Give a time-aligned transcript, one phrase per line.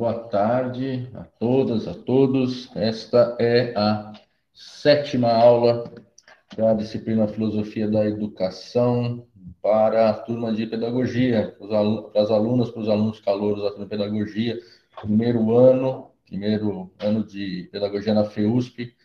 [0.00, 2.74] Boa tarde a todas, a todos.
[2.74, 4.14] Esta é a
[4.54, 5.92] sétima aula
[6.56, 9.26] da disciplina Filosofia da Educação
[9.60, 13.90] para a turma de Pedagogia, para as alunas, para os alunos calouros da turma de
[13.90, 14.58] Pedagogia,
[15.02, 18.96] primeiro ano, primeiro ano de Pedagogia na FEUSP,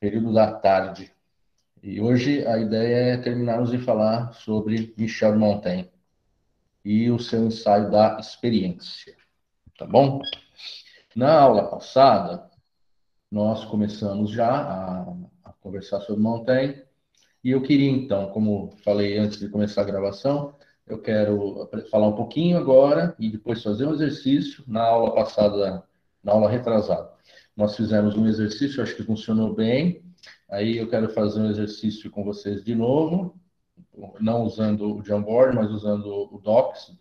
[0.00, 1.12] período da tarde.
[1.80, 5.92] E hoje a ideia é terminarmos de falar sobre Michel Montaigne
[6.84, 9.21] e o seu ensaio da experiência
[9.82, 10.22] tá bom?
[11.16, 12.48] Na aula passada,
[13.28, 15.00] nós começamos já a,
[15.44, 16.80] a conversar sobre Montaigne,
[17.42, 20.54] e eu queria então, como falei antes de começar a gravação,
[20.86, 25.82] eu quero falar um pouquinho agora e depois fazer um exercício na aula passada,
[26.22, 27.10] na aula retrasada.
[27.56, 30.00] Nós fizemos um exercício, acho que funcionou bem.
[30.48, 33.34] Aí eu quero fazer um exercício com vocês de novo,
[34.20, 36.92] não usando o Jamboard, mas usando o Docs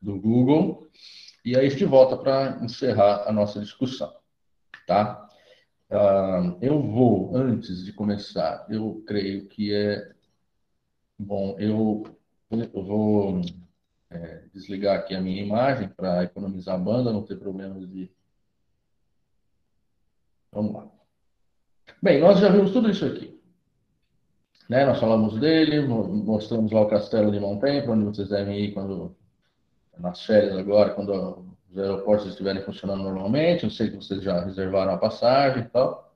[0.00, 0.88] do Google.
[1.44, 4.12] E aí a gente volta para encerrar a nossa discussão,
[4.86, 5.28] tá?
[5.90, 10.12] Uh, eu vou, antes de começar, eu creio que é
[11.18, 12.04] bom, eu,
[12.50, 13.42] eu vou
[14.10, 18.10] é, desligar aqui a minha imagem para economizar a banda, não ter problemas de.
[20.52, 20.88] Vamos lá.
[22.02, 23.40] Bem, nós já vimos tudo isso aqui.
[24.68, 24.84] Né?
[24.86, 29.16] Nós falamos dele, mostramos lá o castelo de Montaigne, para onde vocês devem ir quando
[30.00, 33.64] nas férias agora, quando os aeroportos estiverem funcionando normalmente.
[33.64, 36.12] Eu sei que vocês já reservaram a passagem e tal.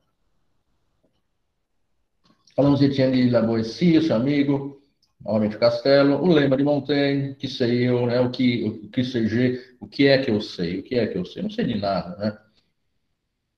[2.57, 4.81] Falamos de Etienne de seu amigo,
[5.25, 8.21] Homem de Castelo, o lema de Montaigne, que sei eu, né?
[8.21, 11.19] o, que, o que seja, o que é que eu sei, o que é que
[11.19, 12.39] eu sei, não sei de nada, né?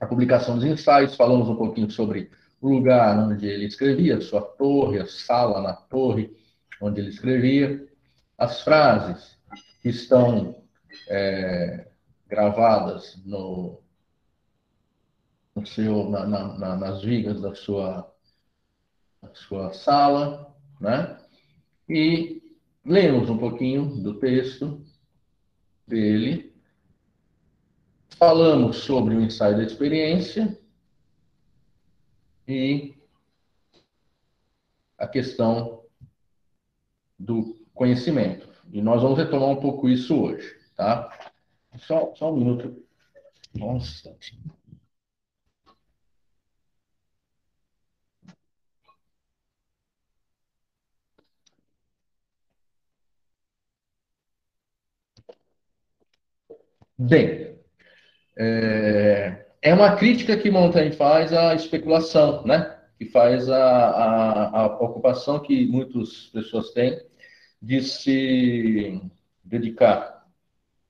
[0.00, 2.30] A publicação dos ensaios, falamos um pouquinho sobre
[2.60, 6.34] o lugar onde ele escrevia, sua torre, a sala na torre
[6.80, 7.86] onde ele escrevia,
[8.38, 9.35] as frases
[9.80, 10.62] que estão
[11.08, 11.88] é,
[12.28, 13.80] gravadas no,
[15.54, 18.12] no seu, na, na, nas vigas da sua,
[19.22, 21.18] da sua sala, né?
[21.88, 22.42] E
[22.84, 24.84] lemos um pouquinho do texto
[25.86, 26.54] dele,
[28.18, 30.58] falamos sobre o ensaio da experiência
[32.46, 32.94] e
[34.98, 35.84] a questão
[37.18, 38.45] do conhecimento.
[38.72, 41.10] E nós vamos retomar um pouco isso hoje, tá?
[41.78, 42.82] Só, só um minuto.
[43.54, 44.16] Nossa.
[56.98, 57.58] Bem,
[58.38, 62.78] é, é uma crítica que Montaigne faz à especulação, né?
[62.98, 67.00] Que faz a, a, a ocupação que muitas pessoas têm
[67.60, 69.00] de se
[69.44, 70.24] dedicar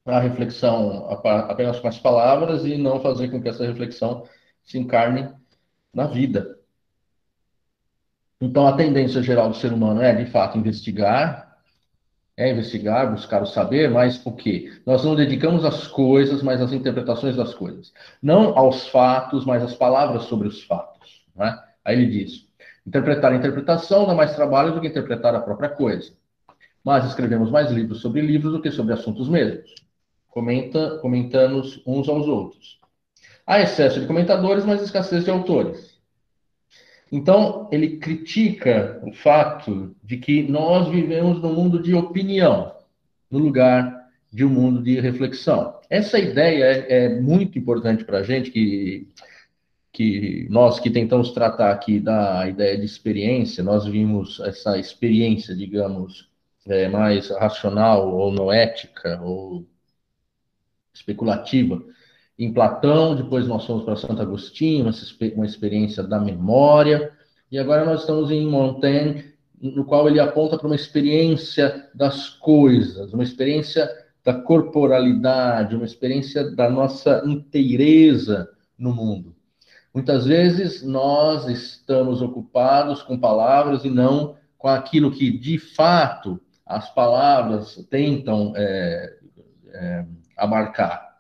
[0.04, 4.25] à reflexão apenas com as palavras e não fazer com que essa reflexão
[4.65, 5.28] se encarne
[5.93, 6.59] na vida.
[8.41, 11.56] Então, a tendência geral do ser humano é, de fato, investigar,
[12.37, 14.81] é investigar, buscar o saber, mas o quê?
[14.84, 17.94] Nós não dedicamos às coisas, mas às interpretações das coisas.
[18.22, 21.25] Não aos fatos, mas às palavras sobre os fatos.
[21.34, 21.59] Né?
[21.83, 22.47] Aí ele diz:
[22.87, 26.12] interpretar a interpretação dá mais trabalho do que interpretar a própria coisa
[26.86, 29.74] mas escrevemos mais livros sobre livros do que sobre assuntos mesmos.
[30.28, 32.78] Comenta, comentamos uns aos outros.
[33.44, 35.98] Há excesso de comentadores, mas escassez de autores.
[37.10, 42.72] Então, ele critica o fato de que nós vivemos num mundo de opinião,
[43.28, 45.80] no lugar de um mundo de reflexão.
[45.91, 49.08] Essa ideia é, é muito importante para a gente, que,
[49.92, 56.35] que nós que tentamos tratar aqui da ideia de experiência, nós vimos essa experiência, digamos,
[56.66, 59.66] é, mais racional ou noética ou
[60.92, 61.83] especulativa
[62.39, 64.91] em Platão, depois nós fomos para Santo Agostinho,
[65.34, 67.13] uma experiência da memória,
[67.51, 69.24] e agora nós estamos em Montaigne,
[69.59, 73.89] no qual ele aponta para uma experiência das coisas, uma experiência
[74.22, 79.34] da corporalidade, uma experiência da nossa inteireza no mundo.
[79.95, 86.92] Muitas vezes nós estamos ocupados com palavras e não com aquilo que de fato as
[86.92, 89.16] palavras tentam é,
[89.72, 90.04] é,
[90.36, 91.16] abarcar.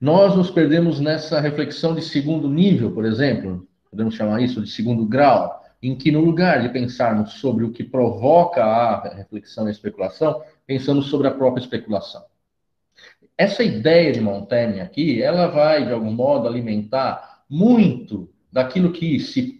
[0.00, 5.06] Nós nos perdemos nessa reflexão de segundo nível, por exemplo, podemos chamar isso de segundo
[5.06, 9.70] grau, em que no lugar de pensarmos sobre o que provoca a reflexão e a
[9.70, 12.24] especulação, pensamos sobre a própria especulação.
[13.36, 19.58] Essa ideia de Montaigne aqui, ela vai, de algum modo, alimentar muito daquilo que se,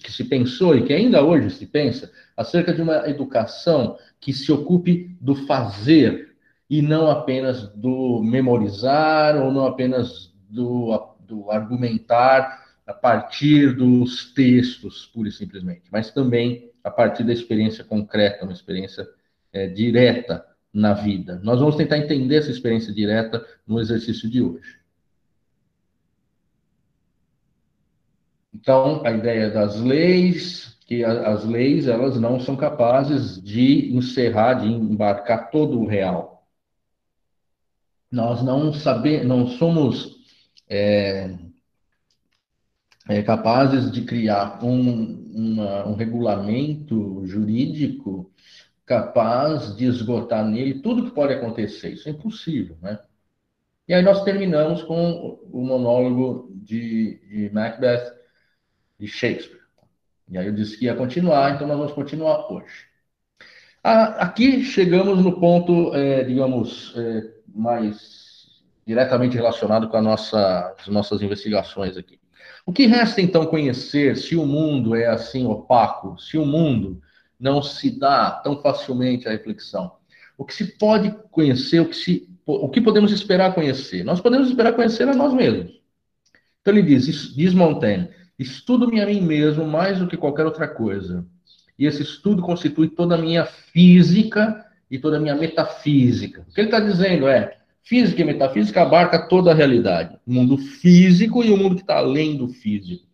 [0.00, 4.52] que se pensou e que ainda hoje se pensa acerca de uma educação que se
[4.52, 6.36] ocupe do fazer
[6.70, 15.06] e não apenas do memorizar ou não apenas do, do argumentar a partir dos textos,
[15.06, 19.08] pura e simplesmente, mas também a partir da experiência concreta, uma experiência
[19.52, 21.40] é, direta na vida.
[21.42, 24.85] Nós vamos tentar entender essa experiência direta no exercício de hoje.
[28.56, 34.66] Então, a ideia das leis, que as leis elas não são capazes de encerrar, de
[34.66, 36.46] embarcar todo o real.
[38.10, 40.16] Nós não sabemos, não somos
[40.70, 41.36] é,
[43.08, 48.32] é, capazes de criar um, uma, um regulamento jurídico
[48.86, 51.92] capaz de esgotar nele tudo que pode acontecer.
[51.92, 52.98] Isso é impossível, né?
[53.86, 58.15] E aí nós terminamos com o monólogo de, de Macbeth,
[58.98, 59.60] de Shakespeare.
[60.28, 62.86] E aí eu disse que ia continuar, então nós vamos continuar hoje.
[63.82, 71.96] Aqui chegamos no ponto, é, digamos, é, mais diretamente relacionado com nossa, as nossas investigações
[71.96, 72.18] aqui.
[72.64, 77.00] O que resta então conhecer se o mundo é assim opaco, se o mundo
[77.38, 79.92] não se dá tão facilmente à reflexão?
[80.36, 84.04] O que se pode conhecer, o que, se, o que podemos esperar conhecer?
[84.04, 85.80] Nós podemos esperar conhecer a nós mesmos.
[86.60, 88.08] Então ele diz, diz Montaigne,
[88.38, 91.26] Estudo-me a mim mesmo mais do que qualquer outra coisa.
[91.78, 96.46] E esse estudo constitui toda a minha física e toda a minha metafísica.
[96.48, 100.58] O que ele está dizendo é: física e metafísica abarca toda a realidade, o mundo
[100.58, 103.06] físico e o mundo que está além do físico.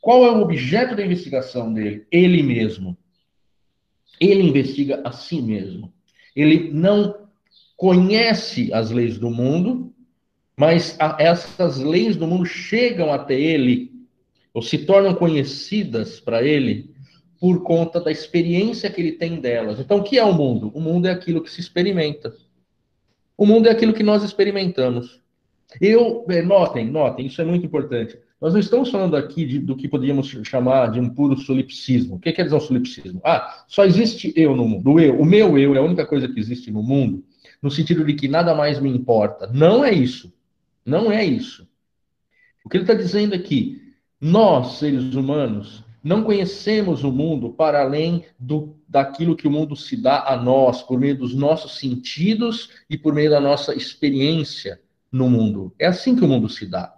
[0.00, 2.06] Qual é o objeto da investigação dele?
[2.10, 2.96] Ele mesmo.
[4.18, 5.92] Ele investiga a si mesmo.
[6.34, 7.28] Ele não
[7.76, 9.92] conhece as leis do mundo,
[10.56, 13.90] mas essas leis do mundo chegam até ele
[14.52, 16.90] ou se tornam conhecidas para ele
[17.40, 19.80] por conta da experiência que ele tem delas.
[19.80, 20.70] Então, o que é o mundo?
[20.74, 22.34] O mundo é aquilo que se experimenta.
[23.36, 25.20] O mundo é aquilo que nós experimentamos.
[25.80, 28.18] Eu, é, notem, notem, isso é muito importante.
[28.40, 32.16] Nós não estamos falando aqui de, do que poderíamos chamar de um puro solipsismo.
[32.16, 33.20] O que quer dizer um solipsismo?
[33.24, 34.92] Ah, só existe eu no mundo.
[34.92, 37.24] O eu, o meu eu é a única coisa que existe no mundo,
[37.62, 39.46] no sentido de que nada mais me importa.
[39.46, 40.32] Não é isso.
[40.84, 41.66] Não é isso.
[42.64, 43.79] O que ele está dizendo aqui
[44.20, 49.96] nós, seres humanos, não conhecemos o mundo para além do, daquilo que o mundo se
[49.96, 54.80] dá a nós, por meio dos nossos sentidos e por meio da nossa experiência
[55.10, 55.74] no mundo.
[55.78, 56.94] É assim que o mundo se dá.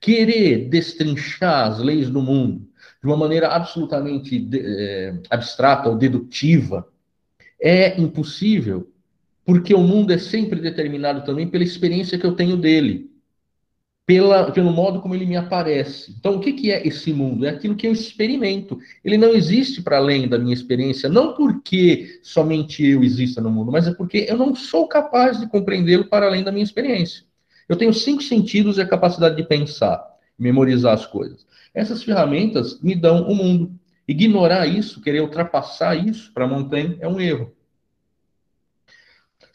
[0.00, 2.68] Querer destrinchar as leis do mundo
[3.02, 6.86] de uma maneira absolutamente de, é, abstrata ou dedutiva
[7.60, 8.90] é impossível,
[9.44, 13.09] porque o mundo é sempre determinado também pela experiência que eu tenho dele
[14.10, 16.12] pela, pelo modo como ele me aparece.
[16.18, 17.46] Então, o que, que é esse mundo?
[17.46, 18.76] É aquilo que eu experimento.
[19.04, 23.70] Ele não existe para além da minha experiência, não porque somente eu exista no mundo,
[23.70, 27.22] mas é porque eu não sou capaz de compreendê-lo para além da minha experiência.
[27.68, 30.04] Eu tenho cinco sentidos e a capacidade de pensar,
[30.36, 31.46] memorizar as coisas.
[31.72, 33.70] Essas ferramentas me dão o mundo.
[34.08, 37.52] Ignorar isso, querer ultrapassar isso, para Montaigne, é um erro.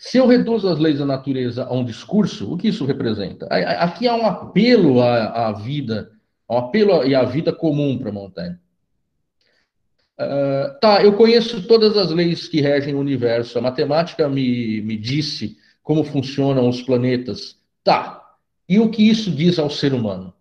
[0.05, 3.47] Se eu reduzo as leis da natureza a um discurso, o que isso representa?
[3.47, 6.12] Aqui há um apelo à, à vida,
[6.47, 8.55] um apelo e à vida comum para Montaigne.
[10.19, 13.57] Uh, tá, eu conheço todas as leis que regem o universo.
[13.57, 17.57] A matemática me, me disse como funcionam os planetas.
[17.83, 18.21] Tá.
[18.69, 20.31] E o que isso diz ao ser humano?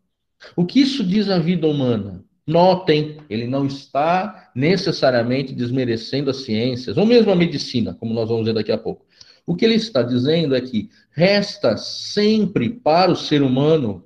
[0.54, 2.22] O que isso diz à vida humana?
[2.46, 8.44] Notem, ele não está necessariamente desmerecendo as ciências, ou mesmo a medicina, como nós vamos
[8.44, 9.06] ver daqui a pouco.
[9.46, 14.04] O que ele está dizendo é que resta sempre para o ser humano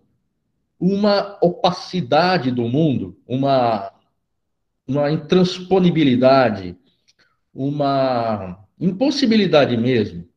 [0.80, 3.92] uma opacidade do mundo, uma,
[4.86, 6.76] uma intransponibilidade,
[7.52, 10.28] uma impossibilidade mesmo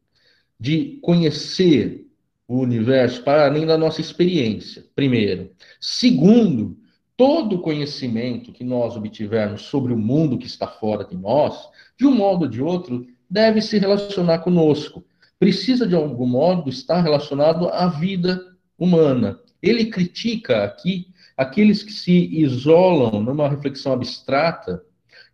[0.60, 2.08] de conhecer
[2.48, 5.52] o universo para além da nossa experiência, primeiro.
[5.80, 6.78] Segundo,
[7.16, 12.14] todo conhecimento que nós obtivermos sobre o mundo que está fora de nós, de um
[12.14, 15.04] modo ou de outro, deve se relacionar conosco.
[15.40, 18.46] Precisa, de algum modo, estar relacionado à vida
[18.78, 19.40] humana.
[19.64, 21.08] Ele critica aqui
[21.38, 24.84] aqueles que se isolam numa reflexão abstrata,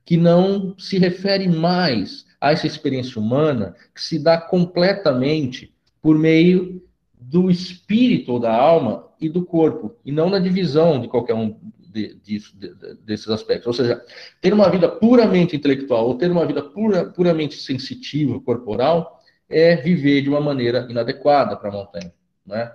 [0.06, 6.82] que não se refere mais a essa experiência humana, que se dá completamente por meio
[7.20, 11.58] do espírito ou da alma e do corpo, e não na divisão de qualquer um
[11.98, 12.74] de, disso, de,
[13.04, 13.66] desses aspectos.
[13.68, 14.04] Ou seja,
[14.40, 20.22] ter uma vida puramente intelectual ou ter uma vida pura, puramente sensitiva, corporal, é viver
[20.22, 22.14] de uma maneira inadequada para a montanha.
[22.46, 22.72] Né?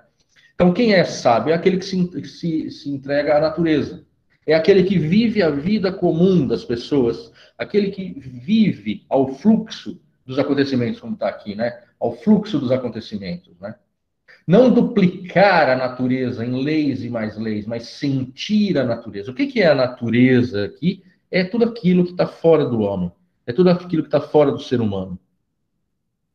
[0.54, 4.04] Então, quem é sábio é aquele que se, se, se entrega à natureza.
[4.44, 10.38] É aquele que vive a vida comum das pessoas, aquele que vive ao fluxo dos
[10.38, 11.80] acontecimentos, como está aqui, né?
[12.00, 13.76] Ao fluxo dos acontecimentos, né?
[14.46, 19.30] Não duplicar a natureza em leis e mais leis, mas sentir a natureza.
[19.30, 21.02] O que, que é a natureza aqui?
[21.30, 23.10] É tudo aquilo que está fora do homem,
[23.46, 25.18] é tudo aquilo que está fora do ser humano.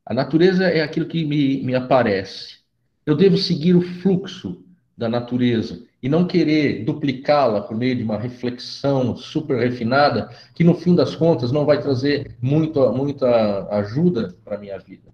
[0.05, 2.57] A natureza é aquilo que me, me aparece.
[3.05, 4.63] Eu devo seguir o fluxo
[4.97, 10.73] da natureza e não querer duplicá-la por meio de uma reflexão super refinada, que no
[10.73, 15.11] fim das contas não vai trazer muita, muita ajuda para minha vida.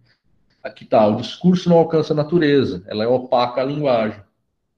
[0.64, 4.22] Aqui está, o discurso não alcança a natureza, ela é opaca à linguagem.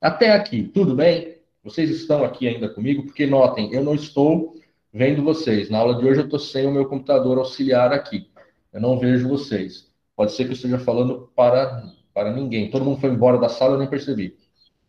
[0.02, 1.36] Até aqui, tudo bem?
[1.64, 3.04] Vocês estão aqui ainda comigo?
[3.04, 4.56] Porque notem, eu não estou
[4.92, 5.70] vendo vocês.
[5.70, 8.28] Na aula de hoje eu estou sem o meu computador auxiliar aqui.
[8.74, 9.88] Eu não vejo vocês.
[10.16, 12.72] Pode ser que eu esteja falando para, para ninguém.
[12.72, 14.36] Todo mundo foi embora da sala, eu nem percebi.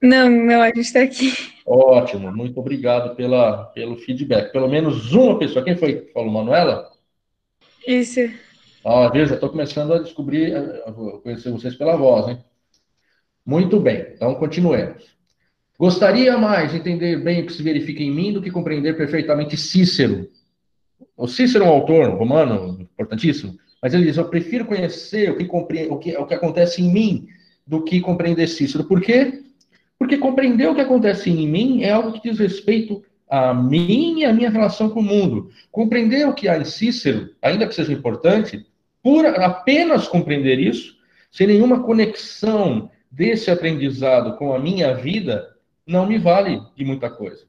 [0.00, 1.32] Não, não, a gente está aqui.
[1.66, 4.52] Ótimo, muito obrigado pela, pelo feedback.
[4.52, 5.64] Pelo menos uma pessoa.
[5.64, 6.90] Quem foi que falou, Manuela?
[7.86, 8.20] Isso.
[8.88, 12.38] Ah, veja, estou começando a descobrir, a conhecer vocês pela voz, hein?
[13.44, 15.16] Muito bem, então continuemos.
[15.76, 19.56] Gostaria mais de entender bem o que se verifica em mim do que compreender perfeitamente
[19.56, 20.28] Cícero.
[21.16, 25.46] O Cícero é um autor romano importantíssimo, mas ele diz: Eu prefiro conhecer o que,
[25.46, 25.88] compre...
[25.88, 27.26] o que, o que acontece em mim
[27.66, 28.84] do que compreender Cícero.
[28.84, 29.42] Por quê?
[29.98, 34.24] Porque compreender o que acontece em mim é algo que diz respeito a mim e
[34.24, 35.50] a minha relação com o mundo.
[35.72, 38.64] Compreender o que há em Cícero, ainda que seja importante,
[39.44, 40.96] apenas compreender isso,
[41.30, 47.44] sem nenhuma conexão desse aprendizado com a minha vida, não me vale de muita coisa.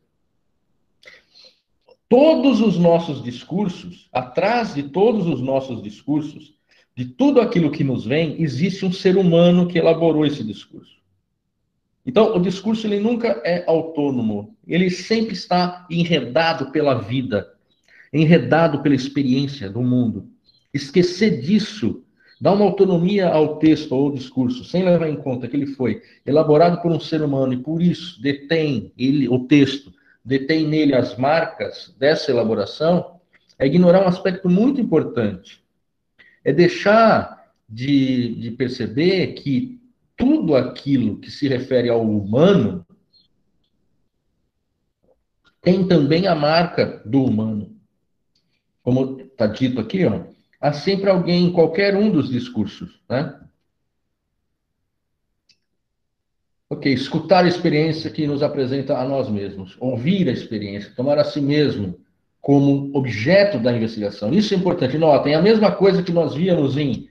[2.10, 6.56] Todos os nossos discursos, atrás de todos os nossos discursos,
[6.96, 10.98] de tudo aquilo que nos vem, existe um ser humano que elaborou esse discurso.
[12.06, 17.54] Então, o discurso ele nunca é autônomo, ele sempre está enredado pela vida,
[18.14, 20.30] enredado pela experiência do mundo.
[20.78, 22.04] Esquecer disso
[22.40, 26.02] dá uma autonomia ao texto ou ao discurso, sem levar em conta que ele foi
[26.26, 29.92] elaborado por um ser humano e por isso detém ele o texto,
[30.24, 33.20] detém nele as marcas dessa elaboração,
[33.58, 35.64] é ignorar um aspecto muito importante.
[36.46, 39.82] É deixar de, de perceber que
[40.16, 42.86] tudo aquilo que se refere ao humano
[45.60, 47.76] tem também a marca do humano.
[48.84, 50.37] Como está dito aqui, ó,
[50.68, 53.40] há sempre alguém em qualquer um dos discursos, né?
[56.70, 61.24] Ok, escutar a experiência que nos apresenta a nós mesmos, ouvir a experiência, tomar a
[61.24, 61.98] si mesmo
[62.42, 64.34] como objeto da investigação.
[64.34, 64.98] Isso é importante.
[64.98, 67.10] Notem, a mesma coisa que nós víamos em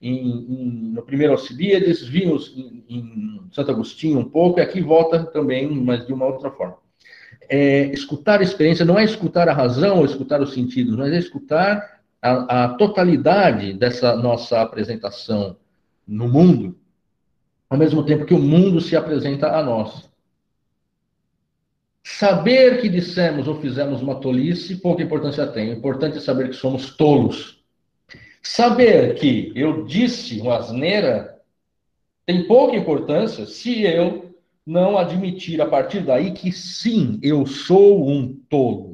[0.00, 5.24] em, em, no primeiro Alcibiades, vimos em, em, Santo Agostinho um pouco, e aqui volta
[5.24, 6.76] também, mas de uma outra forma.
[7.48, 11.18] É, escutar a experiência não é escutar a razão ou escutar os sentidos, mas é
[11.18, 15.56] escutar a, a totalidade dessa nossa apresentação
[16.06, 16.78] no mundo,
[17.68, 20.08] ao mesmo tempo que o mundo se apresenta a nós.
[22.02, 25.70] Saber que dissemos ou fizemos uma tolice, pouca importância tem.
[25.70, 27.58] O importante é saber que somos tolos
[28.50, 31.38] Saber que eu disse uma asneira
[32.24, 34.34] tem pouca importância se eu
[34.66, 38.87] não admitir a partir daí que sim, eu sou um tolo.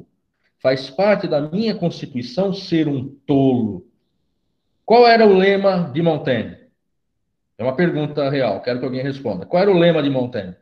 [0.65, 3.85] Faz parte da minha constituição ser um tolo.
[4.83, 6.57] Qual era o lema de Montaigne?
[7.55, 9.45] É uma pergunta real, quero que alguém responda.
[9.45, 10.55] Qual era o lema de Montaigne?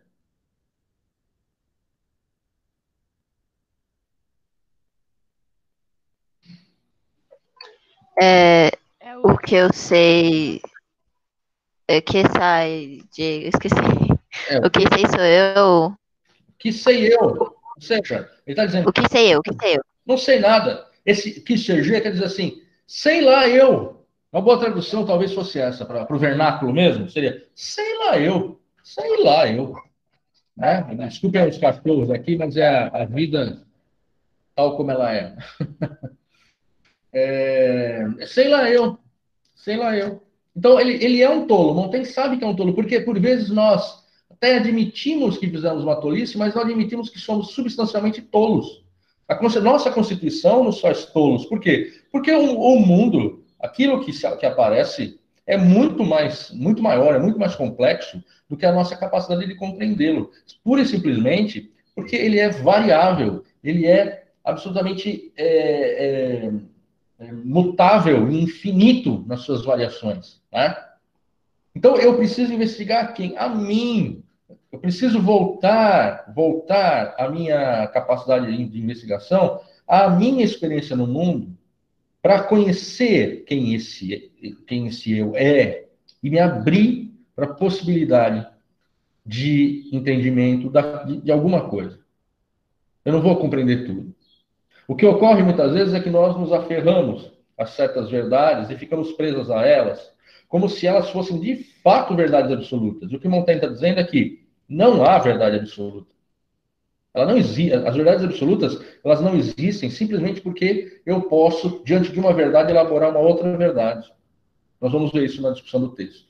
[8.22, 8.72] É,
[9.24, 10.60] o que eu sei.
[11.90, 13.76] O que sai esqueci.
[14.50, 15.86] É, o que sei sou eu.
[15.86, 15.98] O
[16.60, 17.22] que sei eu.
[17.22, 18.90] Ou seja, ele está dizendo.
[18.90, 19.93] O que sei eu, o que sei eu.
[20.06, 20.86] Não sei nada.
[21.06, 24.06] Esse que seja quer dizer assim, sei lá eu.
[24.32, 29.24] Uma boa tradução talvez fosse essa, para o vernáculo mesmo, seria sei lá eu, sei
[29.24, 29.76] lá eu.
[30.58, 30.82] Né?
[31.08, 33.62] Desculpe os cachorros aqui, mas é a, a vida
[34.56, 35.36] tal como ela é.
[37.14, 38.26] é.
[38.26, 38.98] Sei lá eu,
[39.64, 40.22] Sei lá eu.
[40.54, 41.74] Então, ele, ele é um tolo.
[41.74, 45.96] Montaigne sabe que é um tolo, porque por vezes nós até admitimos que fizemos uma
[45.96, 48.83] tolice, mas não admitimos que somos substancialmente tolos.
[49.28, 51.46] A nossa Constituição nos faz tolos.
[51.46, 51.94] Por quê?
[52.12, 57.20] Porque o, o mundo, aquilo que, se, que aparece, é muito mais, muito maior, é
[57.20, 60.32] muito mais complexo do que a nossa capacidade de compreendê-lo.
[60.64, 66.52] Pura e simplesmente porque ele é variável, ele é absolutamente é, é,
[67.20, 70.42] é, mutável infinito nas suas variações.
[70.52, 70.76] Né?
[71.76, 73.38] Então, eu preciso investigar quem?
[73.38, 74.23] A mim.
[74.74, 81.56] Eu preciso voltar, voltar a minha capacidade de investigação à minha experiência no mundo,
[82.24, 84.32] para conhecer quem esse,
[84.66, 85.86] quem esse eu é
[86.24, 88.48] e me abrir para a possibilidade
[89.24, 92.00] de entendimento da, de, de alguma coisa.
[93.06, 94.12] Eu não vou compreender tudo.
[94.88, 99.12] O que ocorre muitas vezes é que nós nos aferramos a certas verdades e ficamos
[99.12, 100.12] presos a elas,
[100.50, 103.14] como se elas fossem de fato verdades absolutas.
[103.14, 104.43] O que Montaigne está dizendo é que
[104.74, 106.12] não há verdade absoluta.
[107.14, 112.20] Ela não existe, as verdades absolutas, elas não existem simplesmente porque eu posso, diante de
[112.20, 114.12] uma verdade, elaborar uma outra verdade.
[114.82, 116.28] Nós vamos ver isso na discussão do texto.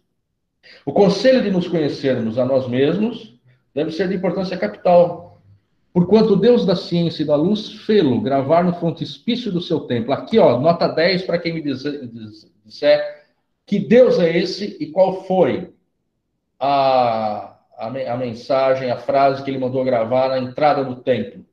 [0.86, 3.34] O conselho de nos conhecermos a nós mesmos
[3.74, 5.42] deve ser de importância capital.
[5.94, 10.12] Porquanto Deus da ciência e da luz fê-lo gravar no frontispício do seu templo.
[10.12, 13.24] Aqui, ó, nota 10 para quem me disser
[13.66, 15.74] que Deus é esse e qual foi
[16.60, 17.53] a
[17.84, 21.46] a, a mensagem, a frase que ele mandou gravar na entrada do templo.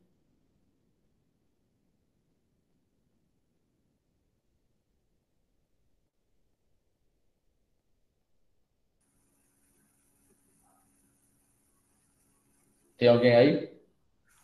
[12.96, 13.72] Tem alguém aí?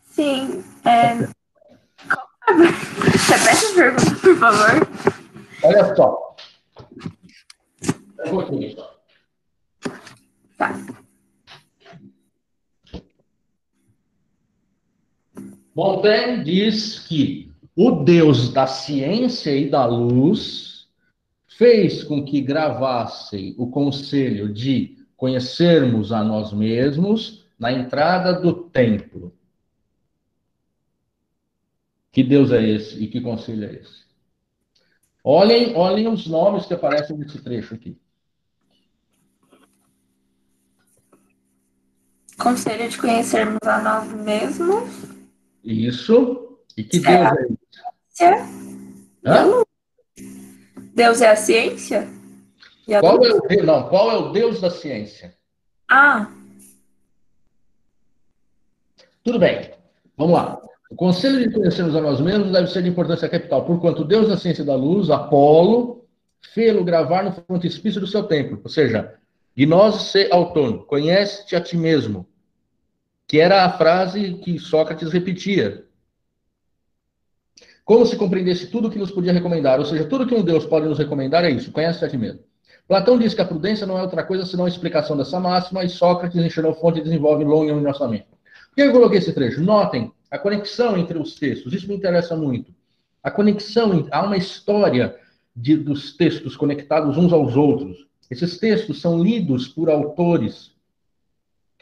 [0.03, 0.65] Sim.
[0.85, 1.13] É...
[2.47, 4.89] Repete a pergunta, por favor.
[5.63, 6.37] Olha só.
[8.25, 8.97] Um pouquinho só.
[10.57, 10.73] Tá.
[15.77, 20.89] Montaigne diz que o Deus da ciência e da luz
[21.47, 29.37] fez com que gravassem o conselho de conhecermos a nós mesmos na entrada do templo.
[32.11, 34.07] Que Deus é esse e que conselho é esse?
[35.23, 38.01] Olhem, olhem os nomes que aparecem nesse trecho aqui.
[42.39, 45.16] Conselho de conhecermos a nós mesmos.
[45.67, 46.59] Isso.
[46.77, 48.67] E que Deus é, é isso?
[49.27, 49.63] Hã?
[50.95, 52.09] Deus é a ciência?
[52.89, 55.35] A qual é o, não, qual é o Deus da ciência?
[55.91, 56.31] Ah.
[59.25, 59.73] Tudo bem.
[60.17, 60.63] Vamos lá.
[60.89, 64.37] O conselho de conhecermos a nós mesmos deve ser de importância capital, porquanto Deus da
[64.37, 66.07] ciência da luz, Apolo,
[66.55, 68.61] fê-lo gravar no frontispício do seu templo.
[68.63, 69.17] Ou seja,
[69.57, 72.25] gnose se autônomo, conhece-te a ti mesmo
[73.27, 75.85] que era a frase que Sócrates repetia.
[77.85, 80.87] Como se compreendesse tudo que nos podia recomendar, ou seja, tudo que um Deus pode
[80.87, 82.41] nos recomendar é isso, conhece a ti mesmo.
[82.89, 85.89] Platão diz que a prudência não é outra coisa senão a explicação dessa máxima, e
[85.89, 87.75] Sócrates, em Xenofonte, desenvolve longo
[88.09, 88.27] mente.
[88.27, 89.61] Por que eu coloquei esse trecho?
[89.61, 92.73] Notem a conexão entre os textos, isso me interessa muito.
[93.23, 95.17] A conexão, há uma história
[95.55, 98.07] de, dos textos conectados uns aos outros.
[98.31, 100.73] Esses textos são lidos por autores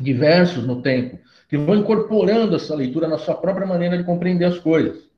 [0.01, 1.19] diversos no tempo
[1.55, 5.09] que vão incorporando essa leitura na sua própria maneira de compreender as coisas.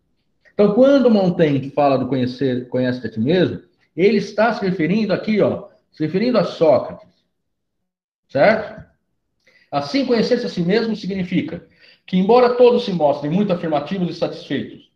[0.52, 3.62] Então, quando Montaigne fala do conhecer, conhece a ti mesmo,
[3.96, 7.08] ele está se referindo aqui, ó, se referindo a Sócrates.
[8.28, 8.84] Certo?
[9.72, 11.66] Assim, conhecer-se a si mesmo significa
[12.04, 14.90] que, embora todos se mostrem muito afirmativos e satisfeitos,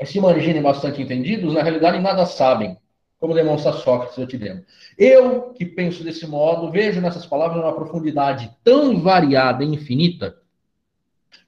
[0.00, 2.76] e se imaginem bastante entendidos, na realidade nada sabem,
[3.20, 4.64] como demonstra Sócrates eu te demo.
[4.98, 10.36] Eu, que penso desse modo, vejo nessas palavras uma profundidade tão variada e infinita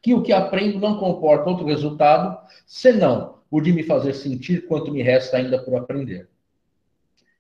[0.02, 4.92] que o que aprendo não comporta outro resultado senão o de me fazer sentir quanto
[4.92, 6.28] me resta ainda por aprender.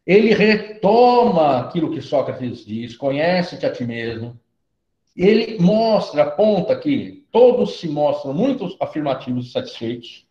[0.06, 4.40] Ele retoma aquilo que Sócrates diz, conhece-te a ti mesmo.
[5.14, 10.26] Ele mostra, aponta que todos se mostram muito afirmativos e satisfeitos,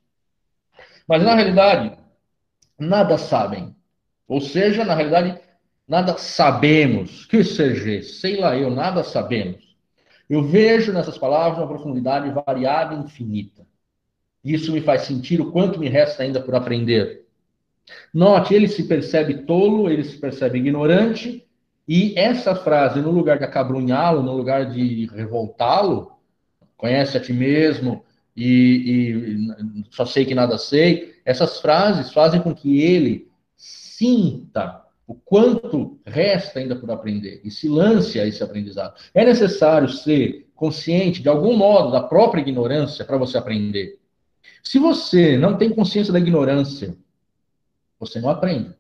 [1.08, 1.96] mas na realidade
[2.80, 3.76] nada sabem.
[4.28, 5.40] Ou seja, na realidade,
[5.88, 7.26] nada sabemos.
[7.26, 9.67] Que seja, sei lá eu, nada sabemos.
[10.30, 13.66] Eu vejo nessas palavras uma profundidade variada e infinita.
[14.44, 17.26] Isso me faz sentir o quanto me resta ainda por aprender.
[18.14, 21.46] Note, ele se percebe tolo, ele se percebe ignorante,
[21.88, 26.12] e essa frase, no lugar de acabrunhá-lo, no lugar de revoltá-lo,
[26.76, 28.04] conhece a ti mesmo
[28.36, 35.16] e, e só sei que nada sei, essas frases fazem com que ele sinta o
[35.16, 38.96] quanto resta ainda por aprender e se lance a esse aprendizado.
[39.14, 44.00] É necessário ser consciente, de algum modo, da própria ignorância para você aprender.
[44.62, 46.98] Se você não tem consciência da ignorância,
[47.98, 48.76] você não aprende.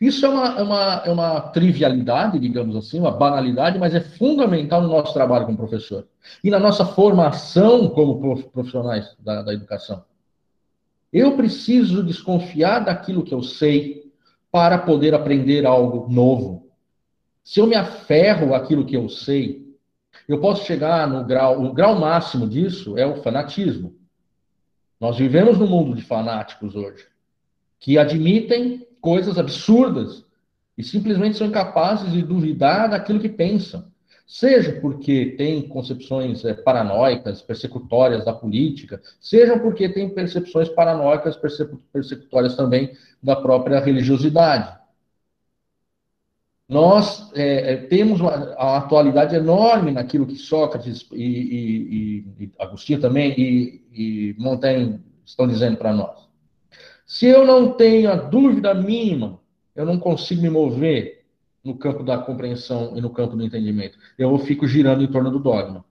[0.00, 4.80] Isso é uma, é uma, é uma trivialidade, digamos assim, uma banalidade, mas é fundamental
[4.80, 6.06] no nosso trabalho como professor
[6.42, 10.02] e na nossa formação como profissionais da, da educação.
[11.12, 14.01] Eu preciso desconfiar daquilo que eu sei,
[14.52, 16.70] para poder aprender algo novo.
[17.42, 19.66] Se eu me aferro àquilo que eu sei,
[20.28, 23.96] eu posso chegar no grau, o grau máximo disso é o fanatismo.
[25.00, 27.10] Nós vivemos num mundo de fanáticos hoje.
[27.80, 30.24] que admitem coisas absurdas
[30.78, 33.91] e simplesmente são incapazes de duvidar daquilo que pensam.
[34.32, 41.36] Seja porque têm concepções é, paranoicas, persecutórias da política, seja porque têm percepções paranoicas,
[41.92, 44.74] persecutórias também da própria religiosidade.
[46.66, 53.34] Nós é, temos uma, uma, atualidade enorme naquilo que Sócrates e, e, e Agostinho também
[53.38, 56.26] e, e Montaigne estão dizendo para nós.
[57.04, 59.38] Se eu não tenho a dúvida mínima,
[59.76, 61.21] eu não consigo me mover
[61.64, 63.98] no campo da compreensão e no campo do entendimento.
[64.18, 65.84] Eu fico girando em torno do dogma.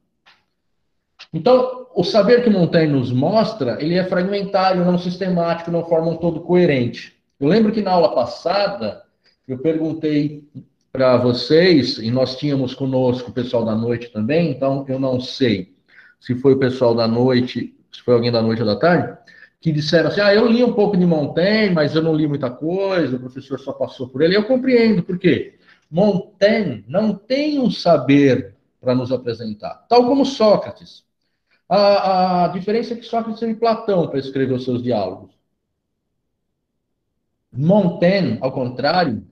[1.34, 6.18] Então, o saber que Montaigne nos mostra, ele é fragmentário, não sistemático, não forma um
[6.18, 7.18] todo coerente.
[7.40, 9.02] Eu lembro que na aula passada,
[9.48, 10.48] eu perguntei
[10.92, 15.74] para vocês, e nós tínhamos conosco o pessoal da noite também, então eu não sei
[16.20, 19.18] se foi o pessoal da noite, se foi alguém da noite ou da tarde,
[19.62, 22.50] que disseram assim: ah, eu li um pouco de Montaigne, mas eu não li muita
[22.50, 24.36] coisa, o professor só passou por ele.
[24.36, 25.56] Eu compreendo, por quê?
[25.92, 31.06] Montaigne não tem um saber para nos apresentar, tal como Sócrates.
[31.68, 35.32] A, a diferença é que Sócrates teve Platão para escrever os seus diálogos.
[37.52, 39.28] Montaigne, ao contrário,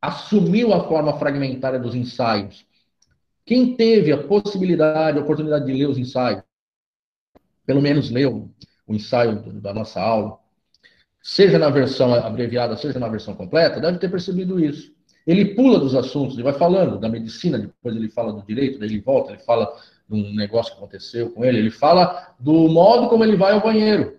[0.00, 2.66] assumiu a forma fragmentária dos ensaios.
[3.44, 6.42] Quem teve a possibilidade, a oportunidade de ler os ensaios,
[7.66, 8.50] pelo menos leu
[8.86, 10.38] o ensaio da nossa aula,
[11.22, 14.95] seja na versão abreviada, seja na versão completa, deve ter percebido isso.
[15.26, 18.88] Ele pula dos assuntos, ele vai falando da medicina, depois ele fala do direito, daí
[18.88, 19.74] ele volta, ele fala
[20.08, 23.62] de um negócio que aconteceu com ele, ele fala do modo como ele vai ao
[23.62, 24.18] banheiro.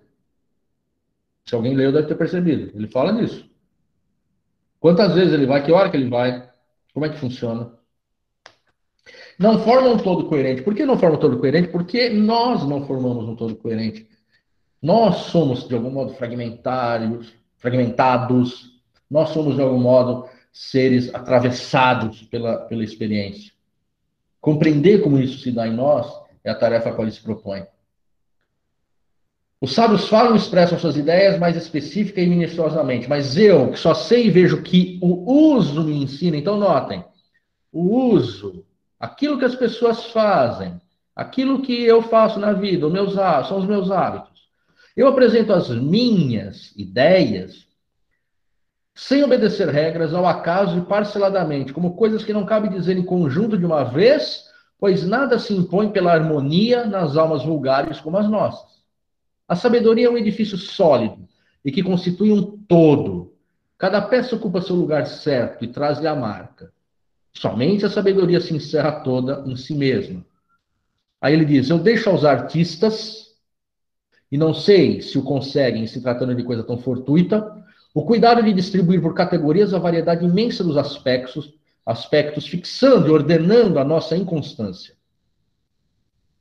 [1.46, 2.72] Se alguém leu, deve ter percebido.
[2.76, 3.50] Ele fala disso.
[4.82, 6.50] Quantas vezes ele vai, que hora que ele vai,
[6.94, 7.72] como é que funciona.
[9.40, 10.62] Não forma um todo coerente.
[10.62, 11.70] Por que não forma um todo coerente?
[11.70, 14.10] Porque nós não formamos um todo coerente.
[14.82, 18.78] Nós somos, de algum modo, fragmentários, fragmentados,
[19.10, 23.54] nós somos, de algum modo, seres atravessados pela, pela experiência.
[24.42, 26.12] Compreender como isso se dá em nós
[26.44, 27.64] é a tarefa a qual ele se propõe.
[29.62, 33.94] Os sábios falam e expressam suas ideias mais específica e minuciosamente, mas eu, que só
[33.94, 37.06] sei e vejo que o uso me ensina, então notem,
[37.72, 38.66] o uso,
[39.00, 40.80] aquilo que as pessoas fazem,
[41.16, 43.14] aquilo que eu faço na vida, meus,
[43.48, 44.48] são os meus hábitos.
[44.96, 47.67] Eu apresento as minhas ideias
[48.98, 53.56] sem obedecer regras, ao acaso e parceladamente, como coisas que não cabe dizer em conjunto
[53.56, 54.46] de uma vez,
[54.80, 58.82] pois nada se impõe pela harmonia nas almas vulgares como as nossas.
[59.48, 61.28] A sabedoria é um edifício sólido
[61.64, 63.36] e que constitui um todo.
[63.78, 66.74] Cada peça ocupa seu lugar certo e traz-lhe a marca.
[67.32, 70.26] Somente a sabedoria se encerra toda em si mesma.
[71.22, 73.28] Aí ele diz: Eu deixo aos artistas
[74.32, 77.57] e não sei se o conseguem se tratando de coisa tão fortuita,
[77.98, 81.52] o cuidado de distribuir por categorias a variedade imensa dos aspectos,
[81.84, 84.94] aspectos fixando e ordenando a nossa inconstância.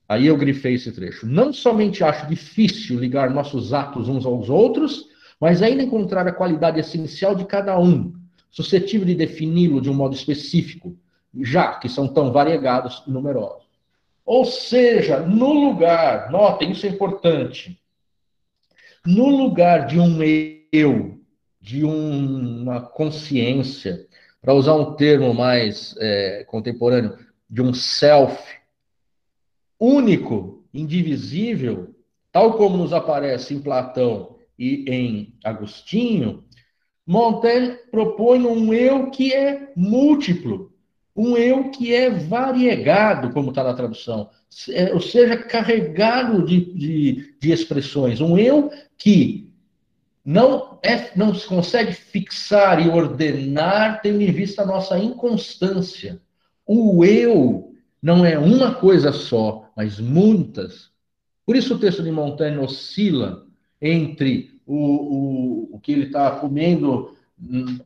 [0.07, 1.27] Aí eu grifei esse trecho.
[1.27, 5.07] Não somente acho difícil ligar nossos atos uns aos outros,
[5.41, 8.13] mas ainda encontrar a qualidade essencial de cada um,
[8.51, 10.95] suscetível de defini-lo de um modo específico,
[11.41, 13.65] já que são tão variegados e numerosos.
[14.27, 17.81] Ou seja, no lugar, notem, isso é importante,
[19.07, 20.19] no lugar de um
[20.71, 21.16] eu,
[21.67, 24.07] de um, uma consciência,
[24.41, 27.19] para usar um termo mais é, contemporâneo,
[27.51, 28.41] de um self
[29.77, 31.93] único, indivisível,
[32.31, 36.45] tal como nos aparece em Platão e em Agostinho,
[37.05, 40.73] Montaigne propõe um eu que é múltiplo,
[41.17, 44.31] um eu que é variegado, como está na tradução,
[44.71, 48.21] é, ou seja, carregado de, de, de, expressões.
[48.21, 49.46] Um eu que
[50.27, 56.21] não, é, não se consegue fixar e ordenar, tendo em vista a nossa inconstância.
[56.67, 60.91] O eu não é uma coisa só, mas muitas.
[61.47, 63.47] Por isso o texto de Montaigne oscila
[63.81, 67.15] entre o, o, o que ele está comendo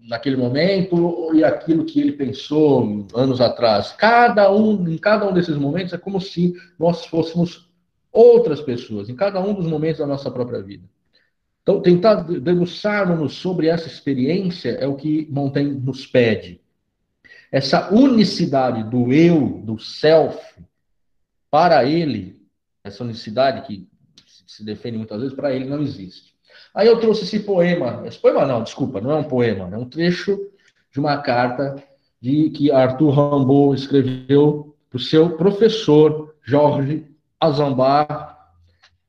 [0.09, 3.93] naquele momento e aquilo que ele pensou anos atrás.
[3.93, 7.69] Cada um, em cada um desses momentos é como se nós fôssemos
[8.11, 10.89] outras pessoas, em cada um dos momentos da nossa própria vida.
[11.71, 16.61] Então, tentar debruçarmos sobre essa experiência é o que Montaigne nos pede.
[17.53, 20.41] Essa unicidade do eu, do self,
[21.49, 22.41] para ele,
[22.83, 23.89] essa unicidade que
[24.47, 26.35] se defende muitas vezes, para ele não existe.
[26.75, 28.03] Aí eu trouxe esse poema.
[28.05, 30.39] Esse poema não, desculpa, não é um poema, é um trecho
[30.93, 31.83] de uma carta
[32.21, 37.07] de que Arthur Rimbaud escreveu para o seu professor Jorge
[37.41, 38.39] Azambar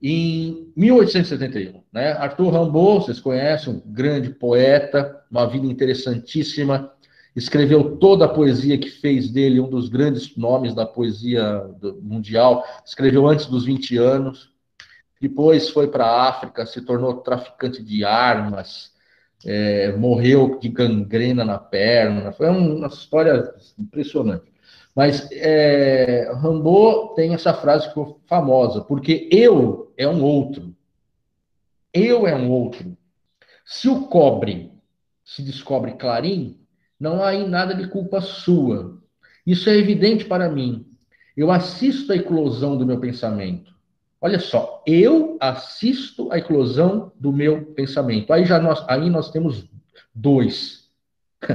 [0.02, 1.81] em 1871.
[1.92, 2.14] Né?
[2.14, 6.92] Arthur Rimbaud, vocês conhecem, um grande poeta, uma vida interessantíssima,
[7.36, 11.64] escreveu toda a poesia que fez dele um dos grandes nomes da poesia
[12.02, 14.52] mundial, escreveu antes dos 20 anos,
[15.20, 18.92] depois foi para a África, se tornou traficante de armas,
[19.46, 24.52] é, morreu de gangrena na perna, foi uma história impressionante.
[24.96, 30.76] Mas é, Rambo tem essa frase que ficou famosa, porque eu é um outro.
[31.94, 32.98] Eu é um outro.
[33.66, 34.72] Se o cobre
[35.24, 36.60] se descobre clarim,
[37.00, 39.02] não há aí nada de culpa sua.
[39.46, 40.86] Isso é evidente para mim.
[41.36, 43.74] Eu assisto à eclosão do meu pensamento.
[44.20, 48.32] Olha só, eu assisto à eclosão do meu pensamento.
[48.32, 49.68] Aí já nós, aí nós temos
[50.14, 50.90] dois.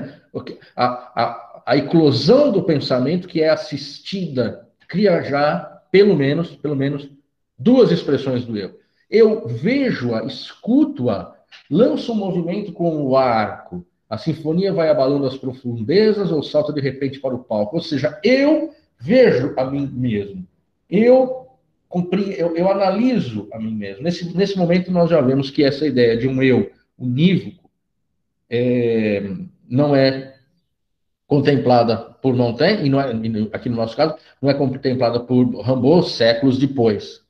[0.75, 7.09] a, a, a eclosão do pensamento que é assistida cria já pelo menos, pelo menos
[7.59, 8.79] duas expressões do eu.
[9.11, 11.35] Eu vejo-a, escuto-a,
[11.71, 13.87] lanço um movimento com o arco.
[14.09, 17.77] A sinfonia vai abalando as profundezas ou salta de repente para o palco.
[17.77, 20.47] Ou seja, eu vejo a mim mesmo.
[20.89, 21.47] Eu
[22.37, 24.03] eu, eu analiso a mim mesmo.
[24.03, 27.71] Nesse, nesse momento, nós já vemos que essa ideia de um eu unívoco
[28.51, 29.23] é,
[29.69, 30.35] não é
[31.27, 36.59] contemplada por Montaigne, e, é, aqui no nosso caso, não é contemplada por Rimbaud séculos
[36.59, 37.25] depois.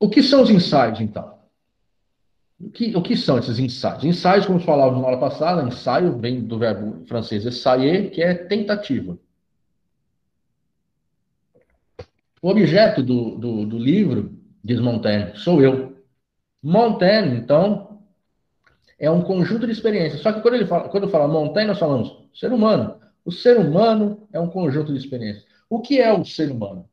[0.00, 1.38] O que são os ensaios, então?
[2.60, 4.04] O que, o que são esses ensaios?
[4.04, 9.18] Ensaios, como falávamos na aula passada, ensaio vem do verbo francês essayer, que é tentativa.
[12.42, 15.96] O objeto do, do, do livro, diz Montaigne, sou eu.
[16.62, 18.00] Montaigne, então,
[18.98, 20.20] é um conjunto de experiências.
[20.20, 23.00] Só que quando ele fala, quando fala Montaigne, nós falamos ser humano.
[23.24, 25.46] O ser humano é um conjunto de experiências.
[25.68, 26.88] O que é o ser humano?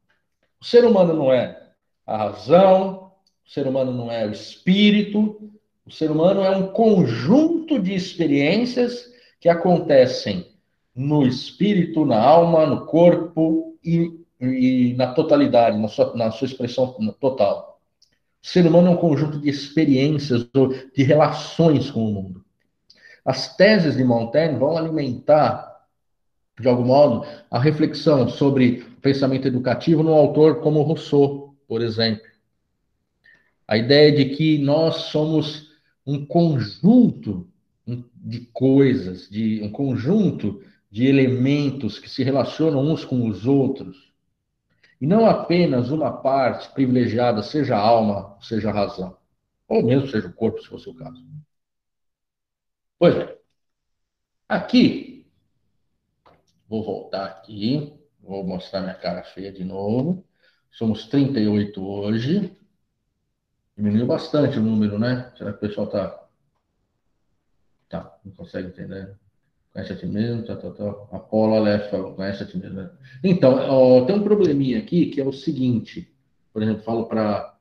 [0.60, 1.65] O ser humano não é
[2.06, 3.12] a razão,
[3.46, 5.52] o ser humano não é o espírito,
[5.86, 10.48] o ser humano é um conjunto de experiências que acontecem
[10.96, 16.88] no espírito, na alma, no corpo e e na totalidade, na sua, na sua expressão
[17.20, 17.80] total.
[18.44, 22.46] O ser humano é um conjunto de experiências ou de relações com o mundo.
[23.24, 25.84] As teses de Montaigne vão alimentar,
[26.60, 32.26] de algum modo, a reflexão sobre pensamento educativo num autor como Rousseau, por exemplo.
[33.68, 35.72] A ideia de que nós somos
[36.06, 37.50] um conjunto
[38.16, 44.14] de coisas, de um conjunto de elementos que se relacionam uns com os outros
[45.00, 49.18] e não apenas uma parte privilegiada, seja a alma, seja a razão,
[49.68, 51.24] ou mesmo seja o corpo, se fosse o caso.
[52.98, 53.38] Pois é.
[54.50, 55.28] Aqui,
[56.68, 60.25] vou voltar aqui, vou mostrar minha cara feia de novo.
[60.76, 62.52] Somos 38 hoje.
[63.78, 65.32] Diminuiu bastante o número, né?
[65.38, 66.28] Será que o pessoal tá.
[67.88, 69.16] Tá, não consegue entender?
[69.72, 70.90] Conhece a ti mesmo, tá, tá, tá.
[71.14, 71.64] Apolo
[72.14, 72.76] conhece a ti mesmo.
[72.76, 72.90] Né?
[73.24, 76.14] Então, ó, tem um probleminha aqui que é o seguinte,
[76.52, 77.54] por exemplo, falo para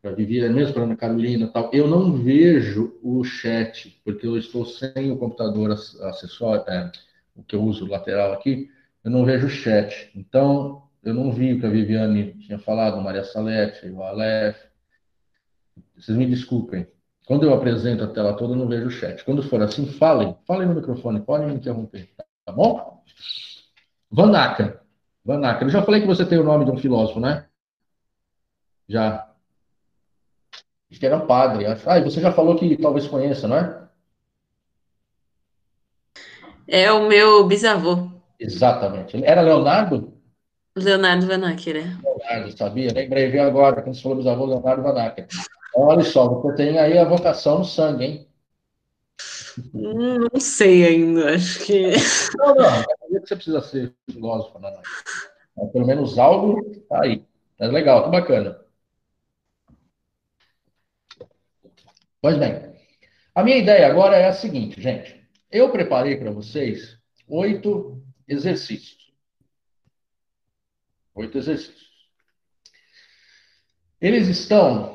[0.00, 4.66] para Viviane, mesmo para Ana Carolina tal, eu não vejo o chat, porque eu estou
[4.66, 6.90] sem o computador acessório, é,
[7.36, 8.68] o que eu uso lateral aqui,
[9.04, 10.10] eu não vejo o chat.
[10.16, 14.56] Então, eu não vi o que a Viviane tinha falado, Maria Salete, o Aleph.
[15.96, 16.86] Vocês me desculpem.
[17.26, 19.24] Quando eu apresento a tela toda, eu não vejo o chat.
[19.24, 20.36] Quando for assim, falem.
[20.46, 22.10] Falem no microfone, podem me interromper.
[22.44, 23.02] Tá bom?
[24.10, 24.80] Vanaca.
[25.24, 25.64] Vanaca.
[25.64, 27.46] Eu já falei que você tem o nome de um filósofo, né?
[28.88, 29.28] Já.
[30.90, 31.64] Acho que era um padre.
[31.66, 33.88] Ah, e você já falou que talvez conheça, não é?
[36.68, 38.10] É o meu bisavô.
[38.38, 39.22] Exatamente.
[39.24, 40.21] Era Leonardo?
[40.76, 41.96] Leonardo Vanacker, é.
[42.02, 42.92] Leonardo, sabia?
[42.92, 45.26] Lembrei, agora, quando você falou bisavô, Leonardo Vanacker.
[45.74, 48.28] Olha só, você tem aí a vocação no sangue, hein?
[49.72, 51.92] Não sei ainda, acho que.
[52.36, 52.84] Não, não, é
[53.20, 54.70] que você precisa ser filósofo, não,
[55.56, 55.68] não.
[55.68, 57.24] Pelo menos algo tá aí.
[57.58, 58.58] É legal, tá bacana.
[62.20, 62.72] Pois bem,
[63.34, 65.20] a minha ideia agora é a seguinte, gente.
[65.50, 69.01] Eu preparei para vocês oito exercícios.
[71.14, 71.90] Oito exercícios.
[74.00, 74.92] Eles estão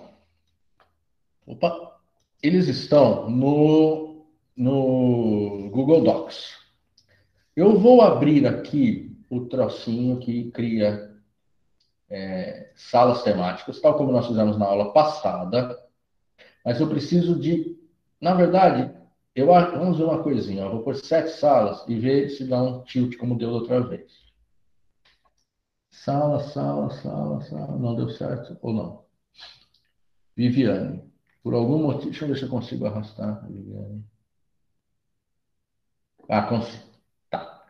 [1.47, 1.97] Opa,
[2.43, 6.58] eles estão no, no Google Docs.
[7.56, 11.10] Eu vou abrir aqui o trocinho que cria
[12.10, 15.80] é, salas temáticas, tal como nós fizemos na aula passada,
[16.65, 17.77] mas eu preciso de,
[18.19, 18.93] na verdade,
[19.34, 22.84] eu vamos ver uma coisinha, eu vou pôr sete salas e ver se dá um
[22.84, 24.26] tilt como deu outra vez.
[26.03, 29.05] Sala, sala, sala, sala, não deu certo ou não?
[30.36, 31.03] Viviane.
[31.43, 34.05] Por algum motivo, deixa eu ver se eu consigo arrastar Viviane.
[36.29, 36.83] Ah, consigo.
[37.29, 37.65] Tá.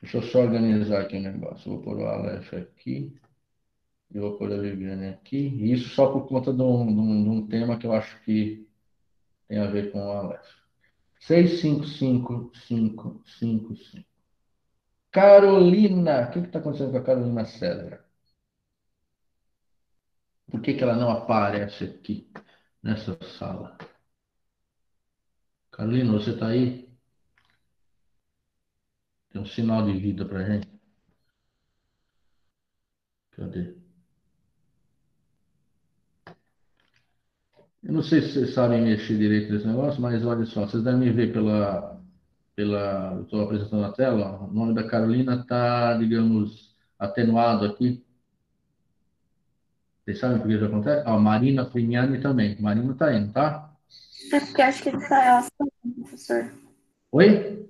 [0.00, 1.70] Deixa eu só organizar aqui o negócio.
[1.70, 3.14] Vou pôr o Aleph aqui.
[4.12, 5.36] E vou pôr a Viviane aqui.
[5.36, 8.20] E isso só por conta de um, de, um, de um, tema que eu acho
[8.24, 8.66] que
[9.48, 10.48] tem a ver com o Aleph.
[11.20, 14.11] 655555.
[15.12, 16.28] Carolina.
[16.28, 18.04] O que está acontecendo com a Carolina César?
[20.50, 22.30] Por que, que ela não aparece aqui
[22.82, 23.76] nessa sala?
[25.72, 26.88] Carolina, você está aí?
[29.30, 30.68] Tem um sinal de vida para gente?
[33.32, 33.74] Cadê?
[37.82, 41.00] Eu não sei se vocês sabem mexer direito nesse negócio, mas olha só, vocês devem
[41.00, 41.91] me ver pela.
[42.54, 44.40] Pela Estou apresentando a tela.
[44.42, 48.04] O nome da Carolina está, digamos, atenuado aqui.
[50.04, 51.08] Vocês sabem por que isso acontece?
[51.08, 52.60] A Marina Frignani também.
[52.60, 53.72] Marina está indo, tá?
[54.32, 55.46] É porque acho que ele tá, ela
[56.00, 56.52] professor.
[57.12, 57.68] Oi?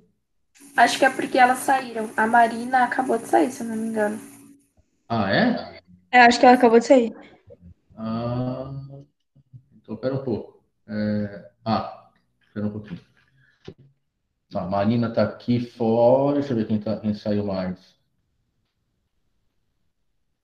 [0.77, 2.11] Acho que é porque elas saíram.
[2.17, 4.19] A Marina acabou de sair, se eu não me engano.
[5.09, 5.81] Ah, é?
[6.11, 7.15] É, acho que ela acabou de sair.
[7.97, 8.73] Ah,
[9.77, 10.63] então, pera um pouco.
[10.89, 11.51] É...
[11.65, 12.11] Ah,
[12.47, 13.01] espera um pouquinho.
[14.55, 16.35] A Marina está aqui fora.
[16.39, 17.97] Deixa eu ver quem, tá, quem saiu mais.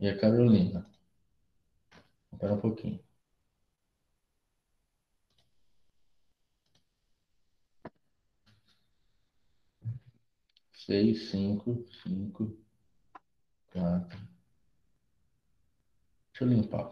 [0.01, 0.85] E a Carolina.
[2.33, 3.01] Espera um pouquinho.
[10.73, 12.57] Seis, cinco, cinco,
[13.73, 14.19] quatro.
[16.33, 16.91] Deixa eu limpar.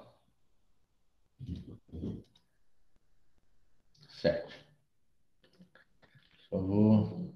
[4.09, 4.66] Sete.
[6.63, 7.33] Vou.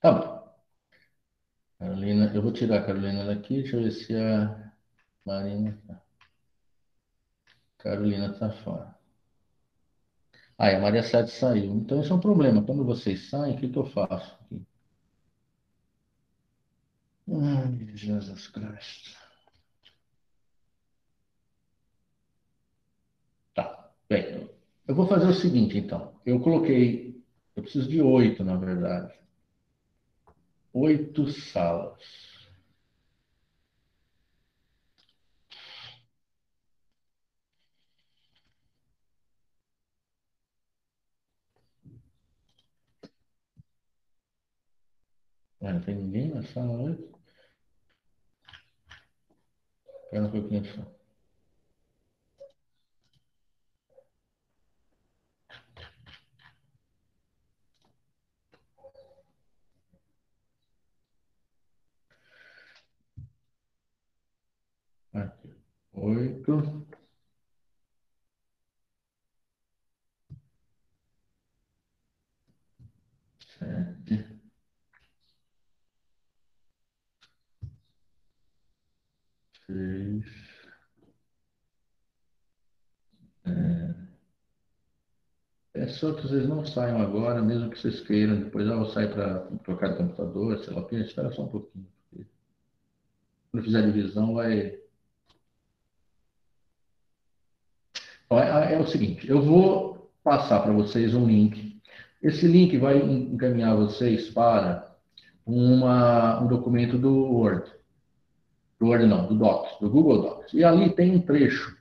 [0.00, 0.48] Tá bom.
[1.76, 4.72] Carolina, eu vou tirar a Carolina daqui, deixa eu ver se a
[5.26, 6.02] Marina tá.
[7.78, 8.94] Carolina tá fora.
[10.58, 11.72] Ah, a Maria Sete saiu.
[11.74, 12.62] Então, isso é um problema.
[12.62, 14.36] Quando vocês saem, o que, que eu faço?
[17.28, 19.10] Ai, Jesus Cristo.
[23.54, 24.48] Tá, bem.
[24.86, 26.18] Eu vou fazer o seguinte, então.
[26.24, 27.22] Eu coloquei.
[27.56, 29.12] Eu preciso de oito, na verdade.
[30.72, 32.02] Oito salas.
[45.60, 47.08] Ah, não tem ninguém na sala hoje?
[50.04, 50.98] Espera um pouquinho só.
[65.12, 65.48] Aqui.
[66.00, 66.86] Oito.
[73.58, 74.38] Sete.
[79.66, 80.24] seis.
[83.46, 83.94] É,
[85.74, 88.40] é só que vocês não saiam agora, mesmo que vocês queiram.
[88.44, 90.96] Depois eu vou sair para trocar de computador, sei lá o que.
[90.96, 91.86] Espera só um pouquinho.
[93.50, 94.78] Quando fizer divisão, vai.
[98.30, 101.80] É, é o seguinte: eu vou passar para vocês um link.
[102.22, 104.96] Esse link vai encaminhar vocês para
[105.46, 107.78] uma, um documento do Word
[108.78, 110.54] do Word não, do Docs, do Google Docs.
[110.54, 111.76] E ali tem um trecho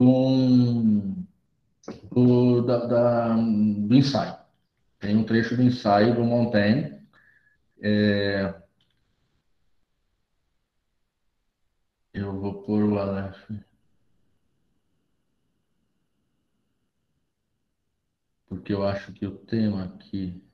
[0.00, 1.24] um,
[2.10, 4.36] do, da, da, do ensaio.
[5.00, 7.00] Tem um trecho do ensaio do Montaigne.
[7.82, 8.54] É,
[12.14, 13.36] eu vou pôr o Aleph.
[18.52, 20.44] Porque eu acho que o tema aqui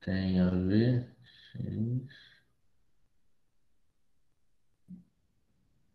[0.00, 1.12] tem a ver.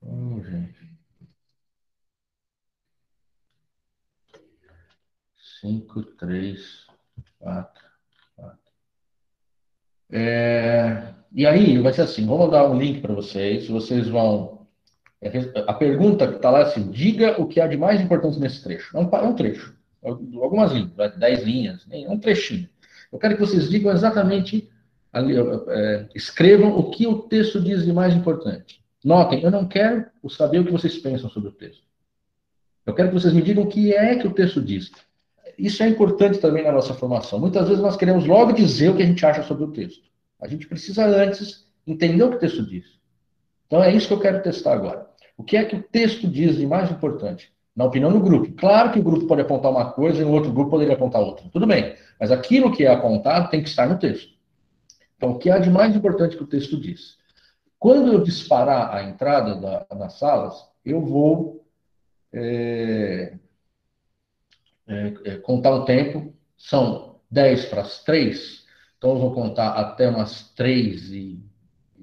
[0.02, 1.00] Hum, gente.
[5.62, 6.86] Cinco, três,
[7.40, 7.86] quatro,
[8.36, 8.72] quatro.
[10.12, 13.70] É, e aí, vai ser assim: vou mandar um link para vocês.
[13.70, 14.68] Vocês vão.
[15.22, 15.30] É,
[15.66, 18.62] a pergunta que está lá é assim: diga o que há de mais importante nesse
[18.62, 18.98] trecho.
[18.98, 19.79] É um, é um trecho.
[20.04, 22.70] Algumas linhas, dez linhas, um trechinho.
[23.12, 24.70] Eu quero que vocês digam exatamente,
[25.12, 28.84] ali, é, escrevam o que o texto diz de mais importante.
[29.04, 31.84] Notem, eu não quero saber o que vocês pensam sobre o texto.
[32.86, 34.92] Eu quero que vocês me digam o que é que o texto diz.
[35.58, 37.40] isso é importante também na nossa formação.
[37.40, 40.04] Muitas vezes nós queremos logo dizer o que a gente acha sobre o texto.
[40.40, 42.86] A gente precisa antes entender o que o texto diz.
[43.68, 45.10] Então é isso que eu quero testar agora.
[45.38, 47.54] O que é que o texto diz de mais importante?
[47.76, 48.52] Na opinião do grupo.
[48.54, 51.48] Claro que o grupo pode apontar uma coisa e o outro grupo poderia apontar outra.
[51.52, 51.96] Tudo bem.
[52.20, 54.34] Mas aquilo que é apontado tem que estar no texto.
[55.16, 57.18] Então, o que há de mais importante que o texto diz?
[57.78, 61.66] Quando eu disparar a entrada da, das salas, eu vou
[62.34, 63.38] é,
[64.88, 66.34] é, é, contar o tempo.
[66.58, 68.66] São 10 para as 3.
[68.98, 71.44] Então, eu vou contar até umas 3 e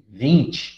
[0.09, 0.76] 20.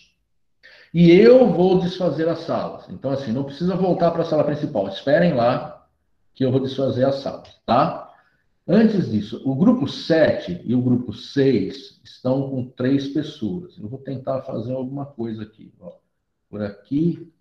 [0.94, 2.90] E eu vou desfazer as salas.
[2.90, 4.88] Então, assim, não precisa voltar para a sala principal.
[4.88, 5.88] Esperem lá
[6.34, 8.10] que eu vou desfazer as salas, tá?
[8.68, 13.78] Antes disso, o grupo 7 e o grupo 6 estão com três pessoas.
[13.78, 15.74] Eu vou tentar fazer alguma coisa aqui.
[15.80, 15.94] Ó.
[16.50, 17.32] Por aqui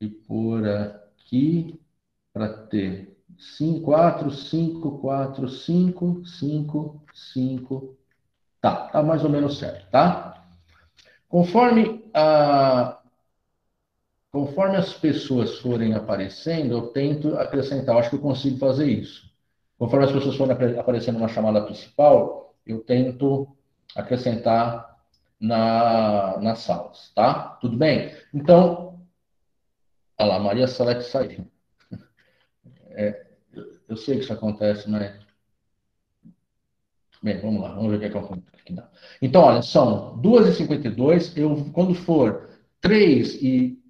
[0.00, 1.80] e por aqui,
[2.32, 7.96] para ter 5, 4, 5, 4, 5, 5, 5.
[8.60, 10.43] Tá, tá mais ou menos certo, tá?
[11.34, 13.02] Conforme, a,
[14.30, 19.34] conforme as pessoas forem aparecendo, eu tento acrescentar, eu acho que eu consigo fazer isso.
[19.76, 23.48] Conforme as pessoas forem aparecendo na chamada principal, eu tento
[23.96, 24.96] acrescentar
[25.40, 27.58] na, nas salas, tá?
[27.60, 28.14] Tudo bem?
[28.32, 29.04] Então,
[30.16, 31.50] olha lá, Maria Salete saiu.
[32.96, 33.26] É,
[33.88, 35.23] eu sei que isso acontece, mas
[37.24, 38.86] Bem, vamos lá, vamos ver o que, é que dá.
[39.22, 42.50] Então, olha, são 2h52, eu, quando for
[42.82, 43.82] 3 e,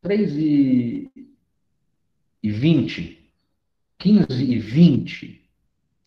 [0.00, 1.12] 3 e,
[2.42, 3.30] e 20,
[3.98, 5.50] 15 e 20,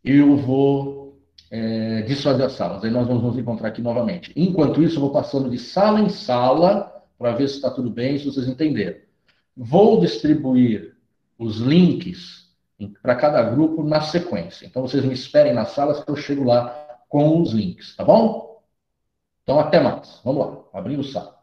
[0.03, 1.21] eu vou
[1.51, 2.83] é, desfazer as salas.
[2.83, 4.31] Aí nós vamos nos encontrar aqui novamente.
[4.35, 8.17] Enquanto isso, eu vou passando de sala em sala para ver se está tudo bem,
[8.17, 8.97] se vocês entenderam.
[9.55, 10.97] Vou distribuir
[11.37, 12.46] os links
[13.01, 14.65] para cada grupo na sequência.
[14.65, 16.69] Então vocês me esperem nas salas que eu chego lá
[17.09, 18.61] com os links, tá bom?
[19.43, 20.21] Então até mais.
[20.23, 21.36] Vamos lá, abrindo o sala.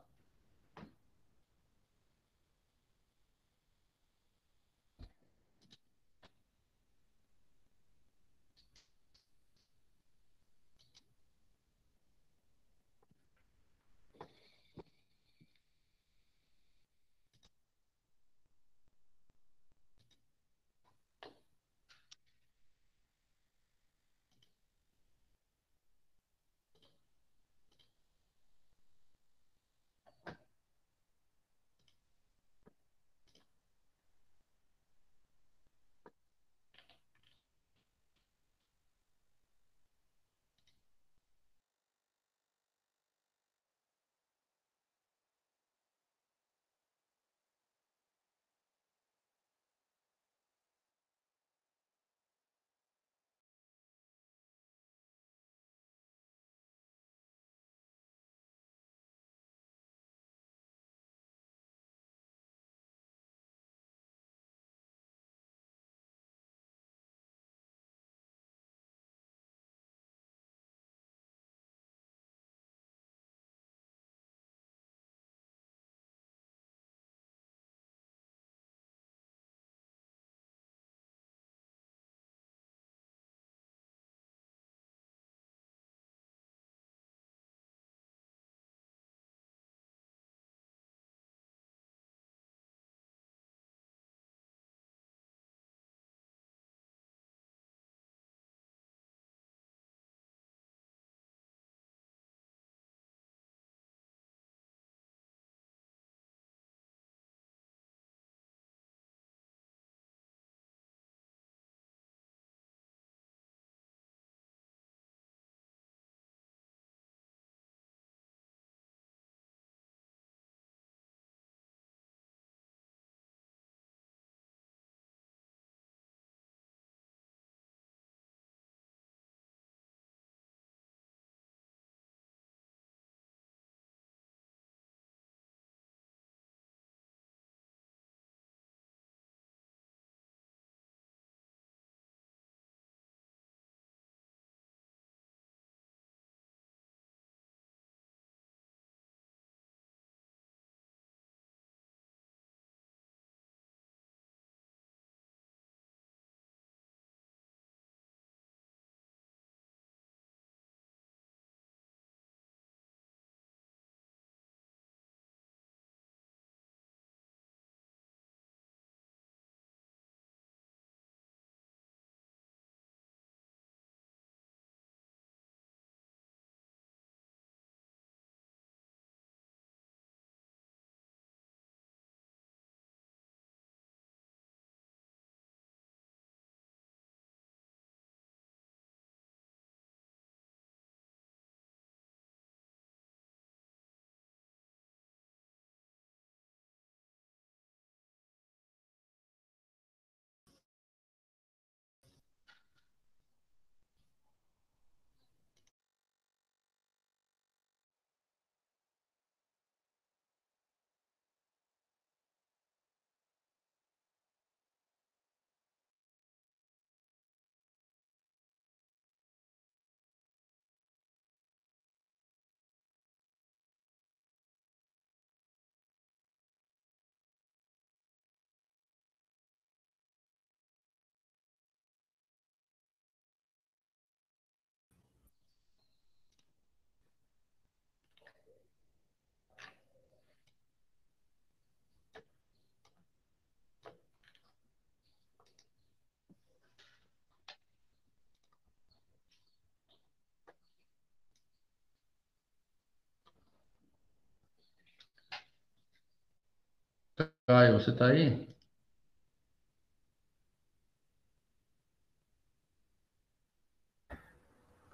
[257.47, 258.49] Caio, você está aí?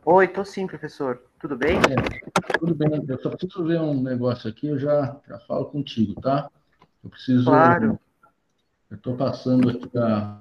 [0.04, 1.22] Oi, tô sim, professor.
[1.38, 1.76] Tudo bem?
[1.76, 3.04] É, tudo bem.
[3.08, 6.50] Eu só preciso ver um negócio aqui, eu já, já falo contigo, tá?
[7.04, 7.44] Eu preciso.
[7.44, 8.00] Claro.
[8.90, 10.40] Eu estou passando aqui a.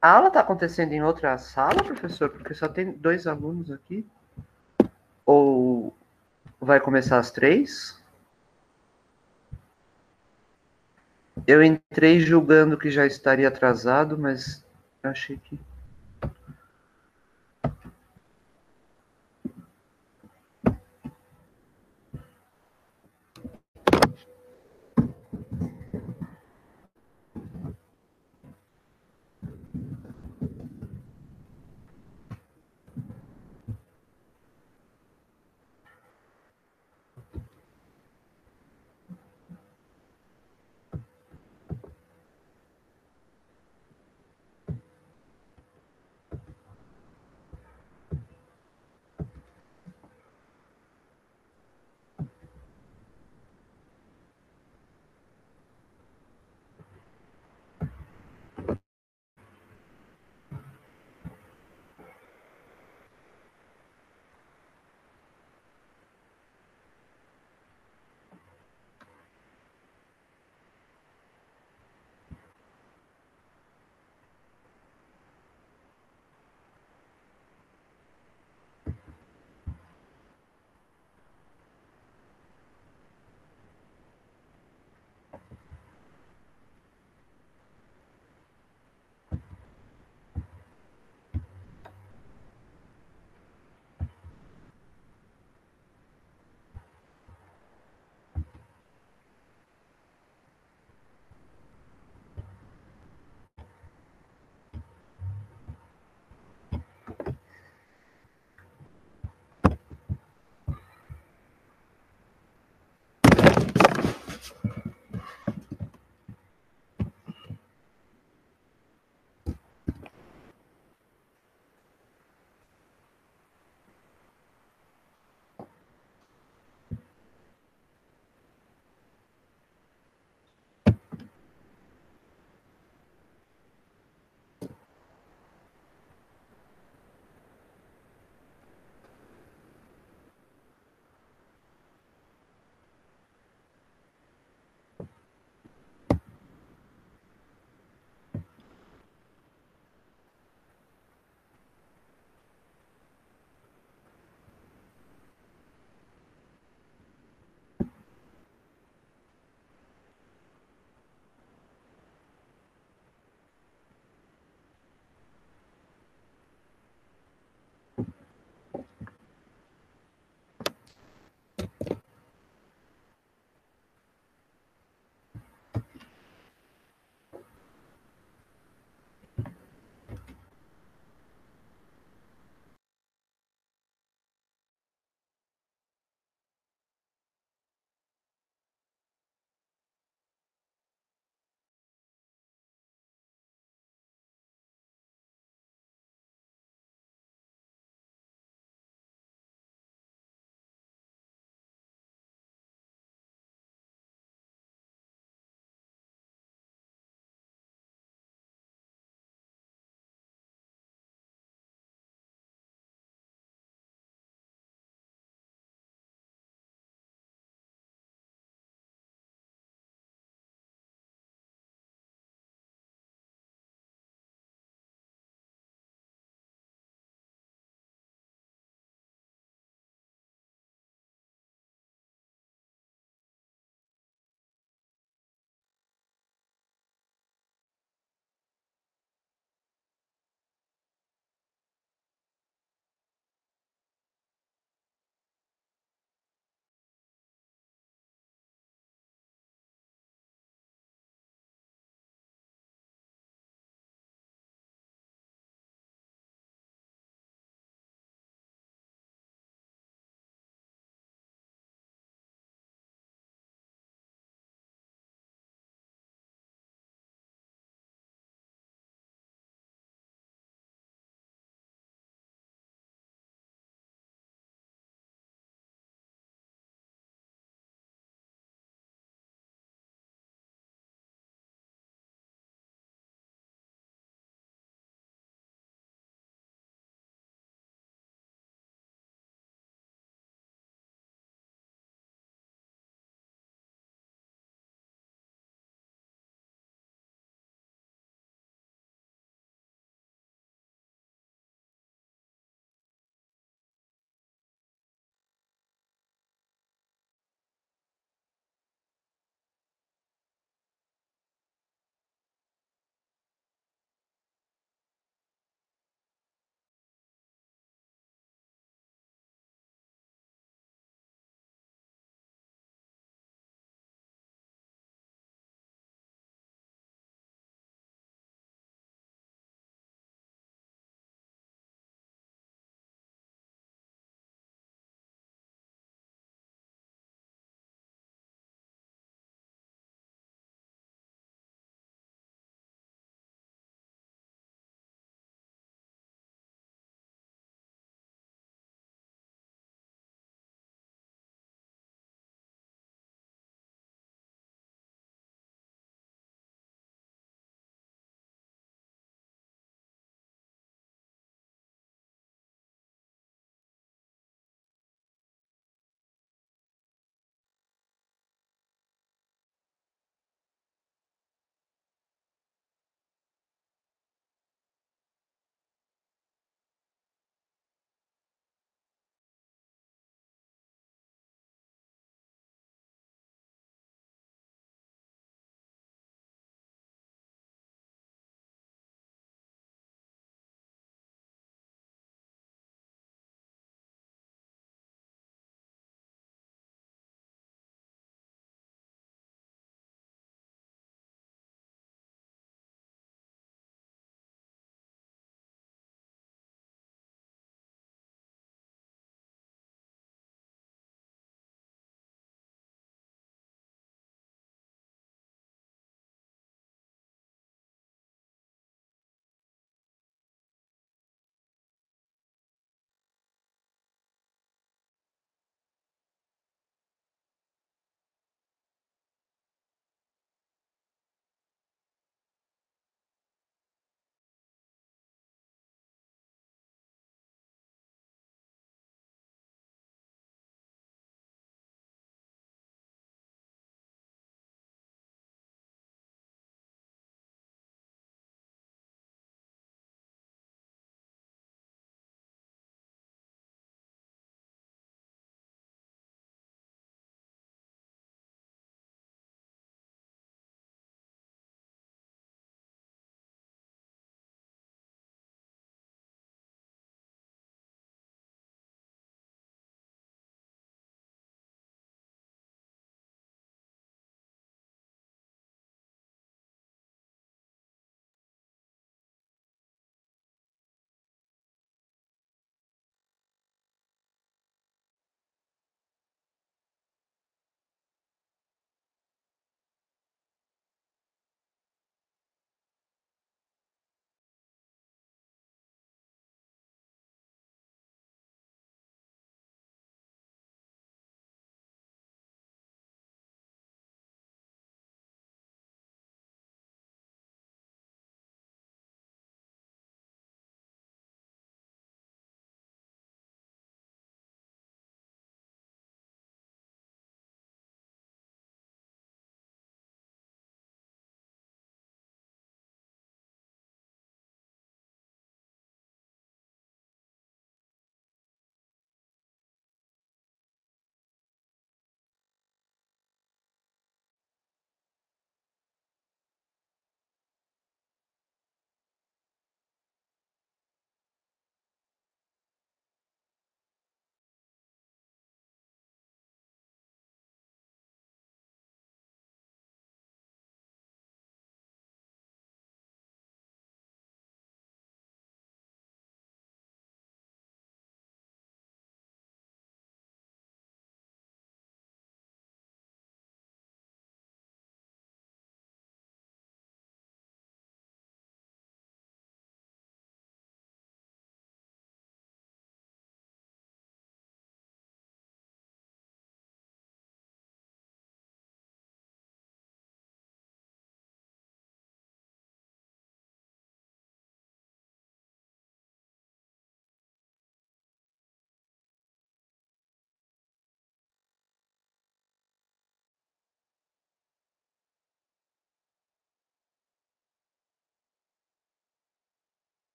[0.00, 2.30] A aula está acontecendo em outra sala, professor?
[2.30, 4.06] Porque só tem dois alunos aqui.
[5.26, 5.96] Ou
[6.60, 8.00] vai começar às três?
[11.46, 14.64] Eu entrei julgando que já estaria atrasado, mas
[15.02, 15.58] achei que.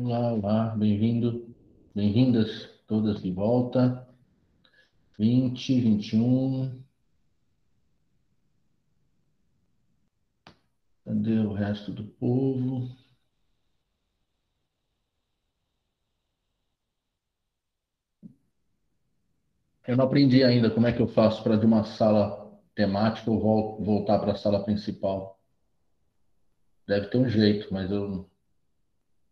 [0.00, 1.52] Olá, olá, bem-vindo,
[1.92, 4.06] bem-vindas todas de volta.
[5.18, 6.84] 20, 21.
[11.04, 12.96] Cadê o resto do povo?
[19.84, 23.40] Eu não aprendi ainda como é que eu faço para de uma sala temática eu
[23.40, 25.40] voltar para a sala principal.
[26.86, 28.30] Deve ter um jeito, mas eu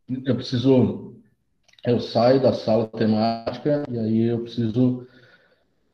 [0.08, 1.14] eu preciso
[1.84, 5.06] eu saio da sala temática e aí eu preciso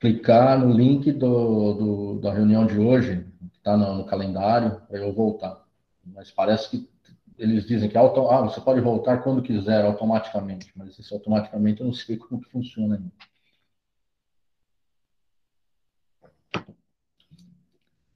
[0.00, 4.98] clicar no link do, do da reunião de hoje, que está no, no, calendário, para
[4.98, 5.64] eu voltar.
[6.04, 6.90] Mas parece que
[7.38, 10.72] eles dizem que auto, ah, você pode voltar quando quiser, automaticamente.
[10.74, 13.12] Mas esse automaticamente eu não sei como que funciona ainda.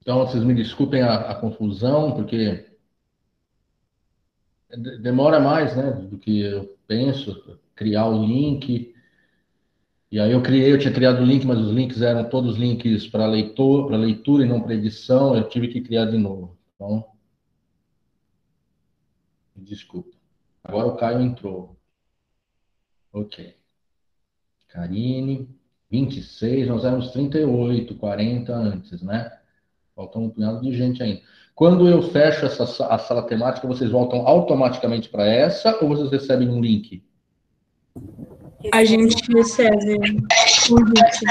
[0.01, 2.76] Então, vocês me desculpem a, a confusão, porque
[4.77, 8.95] demora mais, né, do que eu penso, criar o link.
[10.11, 13.07] E aí eu criei, eu tinha criado o link, mas os links eram todos links
[13.09, 16.57] para leitor, para leitura e não para edição, eu tive que criar de novo.
[16.75, 17.05] Então,
[19.57, 20.17] desculpa.
[20.63, 21.77] Agora o Caio entrou.
[23.13, 23.57] Ok.
[24.69, 25.49] Karine,
[25.91, 29.31] 26, nós éramos 38, 40 antes, né?
[29.95, 31.23] Faltam um punhado de gente ainda.
[31.57, 36.51] Quando eu fecho essa, a sala temática, vocês voltam automaticamente para essa ou vocês recebem
[36.51, 37.03] um link?
[38.75, 39.97] A gente recebe
[40.69, 41.25] convite.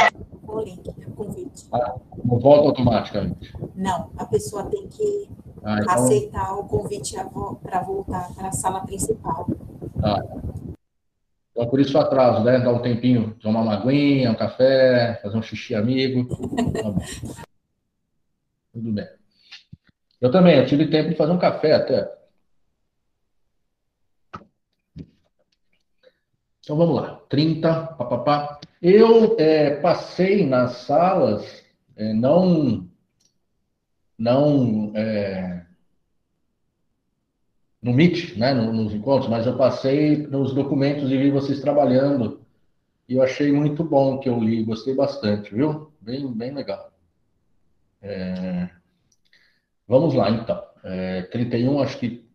[0.47, 1.67] O link, o convite.
[1.71, 1.93] Ah,
[2.23, 3.53] não volta automaticamente?
[3.75, 5.29] Não, a pessoa tem que
[5.63, 5.93] ah, então...
[5.93, 7.15] aceitar o convite
[7.61, 9.47] para voltar para a sala principal.
[10.01, 10.23] Ah.
[11.51, 12.57] Então, por isso o atraso, né?
[12.57, 16.27] Dar um tempinho, tomar uma aguinha, um café, fazer um xixi amigo.
[16.27, 16.95] Tá
[18.73, 19.24] Tudo bem.
[20.25, 22.11] Eu também, eu tive tempo de fazer um café até.
[26.61, 28.59] Então vamos lá, 30, papapá.
[28.81, 31.63] Eu é, passei nas salas,
[31.95, 32.89] é, não,
[34.17, 35.63] não é,
[37.79, 42.41] no Meet, né, nos encontros, mas eu passei nos documentos e vi vocês trabalhando.
[43.07, 45.91] E eu achei muito bom que eu li, gostei bastante, viu?
[46.01, 46.91] Bem, bem legal.
[48.01, 48.84] É...
[49.87, 50.63] Vamos lá, então.
[50.83, 52.25] É, 31, acho que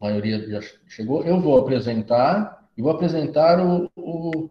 [0.00, 1.22] a maioria já chegou.
[1.24, 4.50] Eu vou apresentar, e vou apresentar o, o,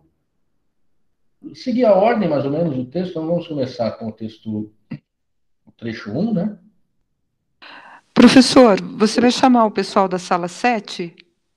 [1.53, 3.11] Seguir a ordem, mais ou menos, do texto.
[3.11, 4.71] Então, vamos começar com o texto,
[5.65, 6.57] o trecho 1, né?
[8.13, 11.13] Professor, você vai chamar o pessoal da sala 7?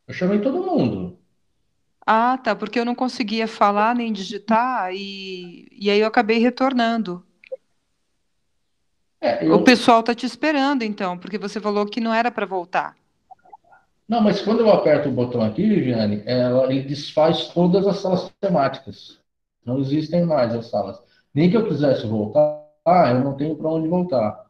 [0.08, 1.18] Eu chamei todo mundo.
[2.04, 7.25] Ah, tá, porque eu não conseguia falar nem digitar, e, e aí eu acabei retornando.
[9.26, 9.54] É, eu...
[9.56, 12.94] O pessoal está te esperando, então, porque você falou que não era para voltar.
[14.08, 18.30] Não, mas quando eu aperto o botão aqui, Viviane, ela, ele desfaz todas as salas
[18.40, 19.18] temáticas.
[19.64, 20.96] Não existem mais as salas.
[21.34, 24.46] Nem que eu quisesse voltar, eu não tenho para onde voltar.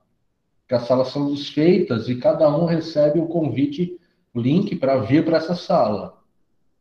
[0.60, 3.98] Porque as salas são desfeitas e cada um recebe o convite,
[4.34, 6.18] o link para vir para essa sala.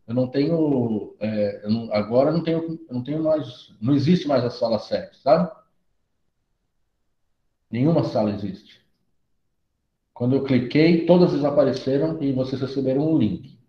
[0.06, 1.16] Eu não tenho.
[1.22, 3.74] É, eu não, agora não tenho, não tenho mais.
[3.82, 5.50] Não existe mais a sala 7, sabe?
[7.76, 8.82] Nenhuma sala existe.
[10.14, 13.60] Quando eu cliquei, todas desapareceram e vocês receberam um link.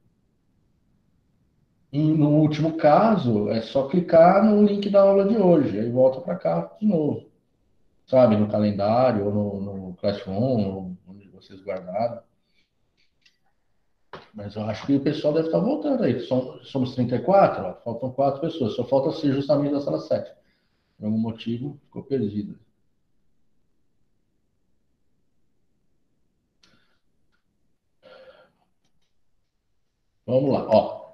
[1.92, 6.20] E no último caso, é só clicar no link da aula de hoje, aí volta
[6.20, 7.28] para cá de novo.
[8.06, 12.22] Sabe, no calendário, ou no, no Classroom, onde vocês guardaram.
[14.32, 16.20] Mas eu acho que o pessoal deve estar voltando aí.
[16.20, 18.76] Somos 34, ó, faltam quatro pessoas.
[18.76, 20.32] Só falta ser justamente da sala 7.
[20.96, 22.65] Por algum motivo, ficou perdido.
[30.26, 31.06] Vamos lá, ó.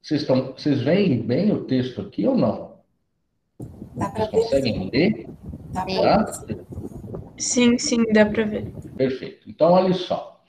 [0.00, 2.78] Vocês, estão, vocês veem bem o texto aqui ou não?
[3.94, 4.30] Dá para ver.
[4.30, 5.26] Conseguem ler?
[5.72, 6.46] Dá tá?
[7.38, 8.72] Sim, sim, dá para ver.
[8.96, 9.48] Perfeito.
[9.48, 10.42] Então, olha só.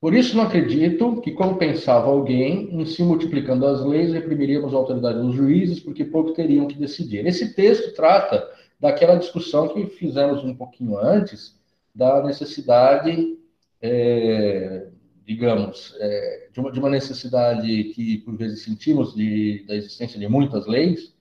[0.00, 4.76] Por isso não acredito que, como pensava alguém, em se multiplicando as leis, reprimiríamos a
[4.76, 7.24] autoridade dos juízes, porque pouco teriam que decidir.
[7.26, 8.50] Esse texto trata
[8.82, 11.56] daquela discussão que fizemos um pouquinho antes,
[11.94, 13.38] da necessidade,
[13.80, 14.88] é,
[15.24, 20.26] digamos, é, de, uma, de, uma, necessidade que por vezes sentimos de, da existência de
[20.26, 21.14] muitas leis,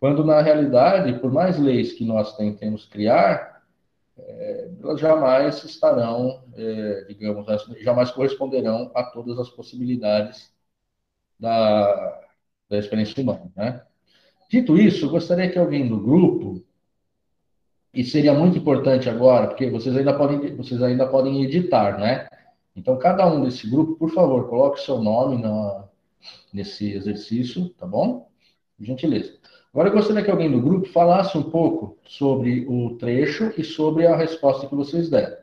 [0.00, 3.62] quando na realidade, por mais leis que nós tentemos criar,
[4.18, 7.46] é, elas jamais estarão, é, digamos,
[7.82, 10.52] jamais corresponderão a todas as possibilidades
[11.38, 12.20] da,
[12.68, 13.86] da experiência humana, né?
[14.50, 16.65] Dito isso, gostaria que alguém do grupo
[17.96, 22.28] E seria muito importante agora, porque vocês ainda podem, vocês ainda podem editar, né?
[22.76, 25.88] Então, cada um desse grupo, por favor, coloque seu nome na,
[26.52, 28.28] nesse exercício, tá bom?
[28.78, 29.32] Gentileza.
[29.72, 34.06] Agora, eu gostaria que alguém do grupo falasse um pouco sobre o trecho e sobre
[34.06, 35.38] a resposta que vocês deram.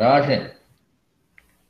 [0.00, 0.50] Coragem?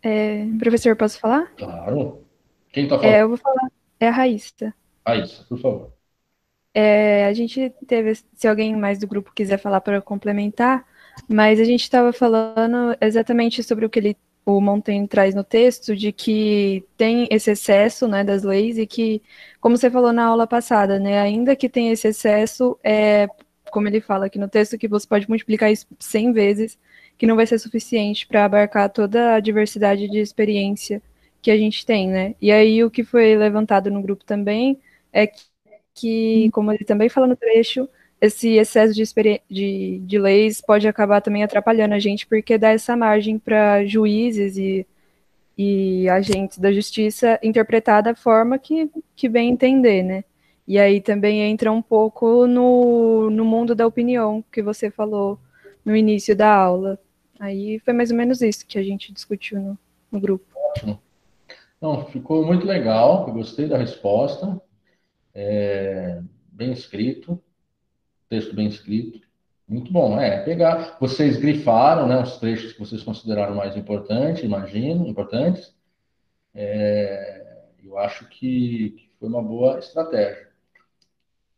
[0.05, 1.52] É, professor, posso falar?
[1.59, 2.24] Claro.
[2.73, 3.12] Quem está falando?
[3.12, 3.69] É, eu vou falar.
[3.98, 4.73] É a Raíssa.
[5.05, 5.93] Raíssa, por favor.
[6.73, 10.86] É, a gente teve, se alguém mais do grupo quiser falar para complementar,
[11.28, 14.16] mas a gente estava falando exatamente sobre o que ele,
[14.47, 19.20] o Montaigne traz no texto, de que tem esse excesso né, das leis e que,
[19.61, 23.27] como você falou na aula passada, né, ainda que tenha esse excesso, é,
[23.73, 26.78] como ele fala aqui no texto, que você pode multiplicar isso 100 vezes,
[27.20, 31.02] que não vai ser suficiente para abarcar toda a diversidade de experiência
[31.42, 32.34] que a gente tem, né?
[32.40, 34.80] E aí o que foi levantado no grupo também
[35.12, 35.30] é
[35.94, 37.86] que, como ele também fala no trecho,
[38.22, 39.05] esse excesso de,
[39.51, 44.56] de, de leis pode acabar também atrapalhando a gente, porque dá essa margem para juízes
[44.56, 44.86] e,
[45.59, 50.24] e agentes da justiça interpretar da forma que, que bem entender, né?
[50.66, 55.38] E aí também entra um pouco no, no mundo da opinião que você falou
[55.84, 56.98] no início da aula.
[57.40, 59.78] Aí foi mais ou menos isso que a gente discutiu no,
[60.12, 60.44] no grupo.
[60.54, 61.00] Ótimo.
[61.80, 64.60] Não, ficou muito legal, eu gostei da resposta.
[65.32, 66.20] É,
[66.52, 67.42] bem escrito,
[68.28, 69.26] texto bem escrito.
[69.66, 75.06] Muito bom, é, pegar, vocês grifaram, né, os trechos que vocês consideraram mais importantes, imagino,
[75.06, 75.74] importantes.
[76.52, 80.50] É, eu acho que, que foi uma boa estratégia.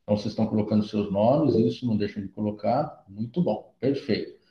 [0.02, 3.04] Então, vocês estão colocando seus nomes, isso não deixem de colocar.
[3.08, 4.41] Muito bom, perfeito.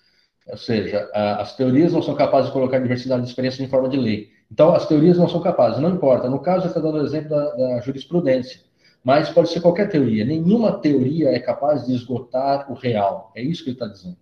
[0.51, 3.95] Ou seja, as teorias não são capazes de colocar diversidade de experiência em forma de
[3.95, 4.29] lei.
[4.51, 6.29] Então, as teorias não são capazes, não importa.
[6.29, 8.59] No caso, está dando o exemplo da, da, jurisprudência,
[9.01, 10.25] mas pode ser qualquer teoria.
[10.25, 13.31] Nenhuma teoria é capaz de esgotar o real.
[13.33, 14.17] É isso que ele está dizendo.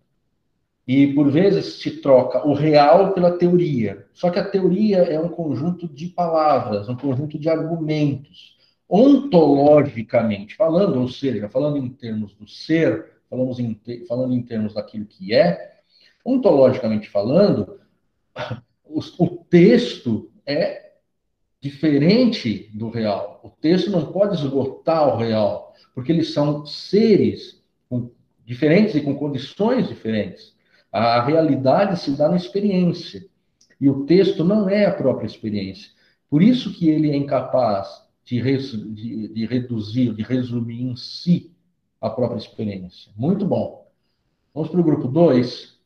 [0.87, 4.05] E, por vezes, se troca o real pela teoria.
[4.13, 8.55] Só que a teoria é um conjunto de palavras, um conjunto de argumentos.
[8.87, 15.05] Ontologicamente falando, ou seja, falando em termos do ser, falamos em, falando em termos daquilo
[15.05, 15.78] que é,
[16.25, 17.79] ontologicamente falando,
[18.85, 20.93] o, texto é
[21.61, 23.39] diferente do real.
[23.43, 27.61] O texto não pode esgotar o real, porque eles são seres
[28.45, 30.55] diferentes e com condições diferentes.
[30.91, 33.27] A realidade se dá na experiência.
[33.79, 35.91] E o texto não é a própria experiência.
[36.29, 41.51] Por isso que ele é incapaz de, res, de, de reduzir, de resumir em si
[42.01, 43.11] a própria experiência.
[43.15, 43.87] Muito bom.
[44.53, 45.78] Vamos para o grupo 2.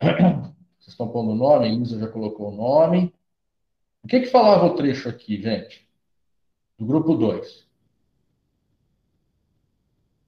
[0.00, 3.14] Vocês estão pondo o nome, a Elisa já colocou o nome.
[4.02, 5.86] O que, que falava o trecho aqui, gente?
[6.78, 7.68] Do grupo 2.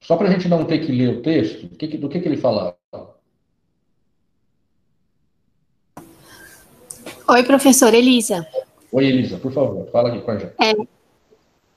[0.02, 2.28] Só para a gente não ter que ler o texto, do que, do que, que
[2.28, 2.76] ele falava?
[7.28, 8.46] Oi, professor Elisa.
[8.90, 10.54] Oi, Elisa, por favor, fala aqui com a gente.
[10.60, 10.74] É,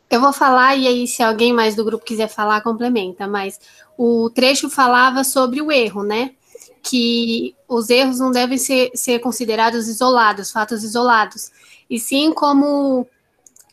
[0.09, 3.27] eu vou falar e aí, se alguém mais do grupo quiser falar, complementa.
[3.27, 3.59] Mas
[3.97, 6.35] o trecho falava sobre o erro, né?
[6.84, 11.51] Que os erros não devem ser, ser considerados isolados, fatos isolados,
[11.89, 13.07] e sim como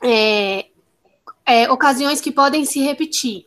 [0.02, 0.66] é,
[1.46, 3.44] é, ocasiões que podem se repetir.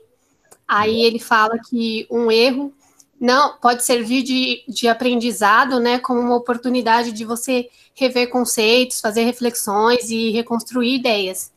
[0.67, 2.73] Aí ele fala que um erro
[3.19, 9.23] não pode servir de, de aprendizado, né, como uma oportunidade de você rever conceitos, fazer
[9.23, 11.51] reflexões e reconstruir ideias.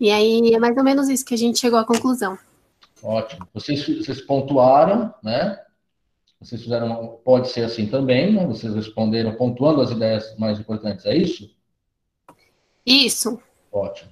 [0.00, 2.38] E aí é mais ou menos isso que a gente chegou à conclusão.
[3.02, 3.48] Ótimo.
[3.52, 5.58] Vocês, vocês pontuaram, né?
[6.40, 8.46] Vocês fizeram, pode ser assim também, né?
[8.46, 11.50] Vocês responderam pontuando as ideias mais importantes, é isso?
[12.86, 13.38] Isso.
[13.70, 14.10] Ótimo.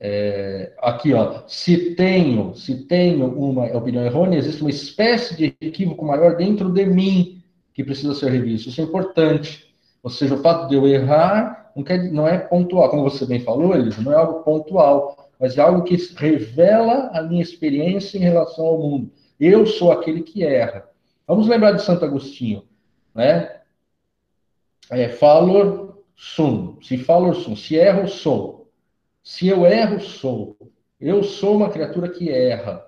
[0.00, 6.04] É, aqui, ó, se tenho, se tenho uma opinião errônea, existe uma espécie de equívoco
[6.04, 8.68] maior dentro de mim que precisa ser revisto.
[8.68, 9.72] Isso é importante.
[10.02, 13.40] Ou seja, o fato de eu errar não, quer, não é pontual, como você bem
[13.40, 18.22] falou, Elisa, não é algo pontual, mas é algo que revela a minha experiência em
[18.22, 19.12] relação ao mundo.
[19.38, 20.91] Eu sou aquele que erra.
[21.32, 22.62] Vamos lembrar de Santo Agostinho,
[23.14, 23.62] né?
[24.90, 26.78] É, falor sum.
[26.82, 27.56] Se falo, sum.
[27.56, 28.70] Se erro, sou.
[29.22, 30.58] Se eu erro, sou.
[31.00, 32.84] Eu sou uma criatura que erra.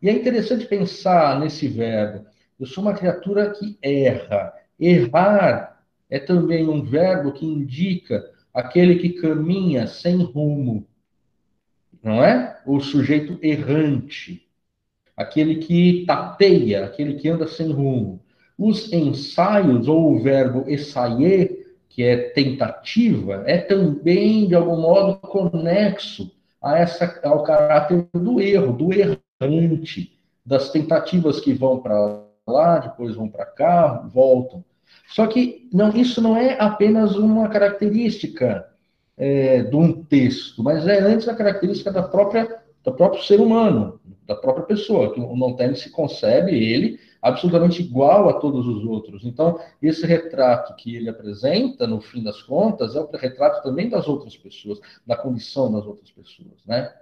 [0.00, 2.24] E é interessante pensar nesse verbo.
[2.56, 4.54] Eu sou uma criatura que erra.
[4.78, 10.86] Errar é também um verbo que indica aquele que caminha sem rumo.
[12.00, 12.62] Não é?
[12.64, 14.41] O sujeito errante.
[15.16, 18.20] Aquele que tateia, aquele que anda sem rumo.
[18.58, 26.32] Os ensaios, ou o verbo essayer, que é tentativa, é também, de algum modo, conexo
[26.62, 33.14] a essa, ao caráter do erro, do errante, das tentativas que vão para lá, depois
[33.14, 34.64] vão para cá, voltam.
[35.08, 38.66] Só que não, isso não é apenas uma característica
[39.16, 44.00] é, de um texto, mas é antes a característica da própria do próprio ser humano,
[44.26, 49.24] da própria pessoa, que o Montaigne se concebe ele absolutamente igual a todos os outros.
[49.24, 54.08] Então, esse retrato que ele apresenta, no fim das contas, é o retrato também das
[54.08, 56.92] outras pessoas, da condição das outras pessoas, né?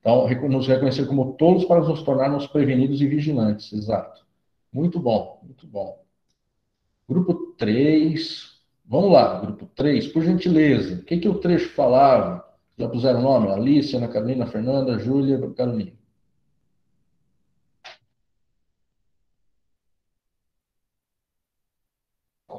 [0.00, 4.24] Então, nos reconhecer como tolos para nos tornarmos prevenidos e vigilantes, exato.
[4.72, 6.02] Muito bom, muito bom.
[7.08, 12.44] Grupo 3, vamos lá, grupo 3, por gentileza, o que, que o trecho falava?
[12.78, 13.50] Já puseram o nome?
[13.50, 15.97] Alice, Ana Carolina, Fernanda, Júlia, Carolina.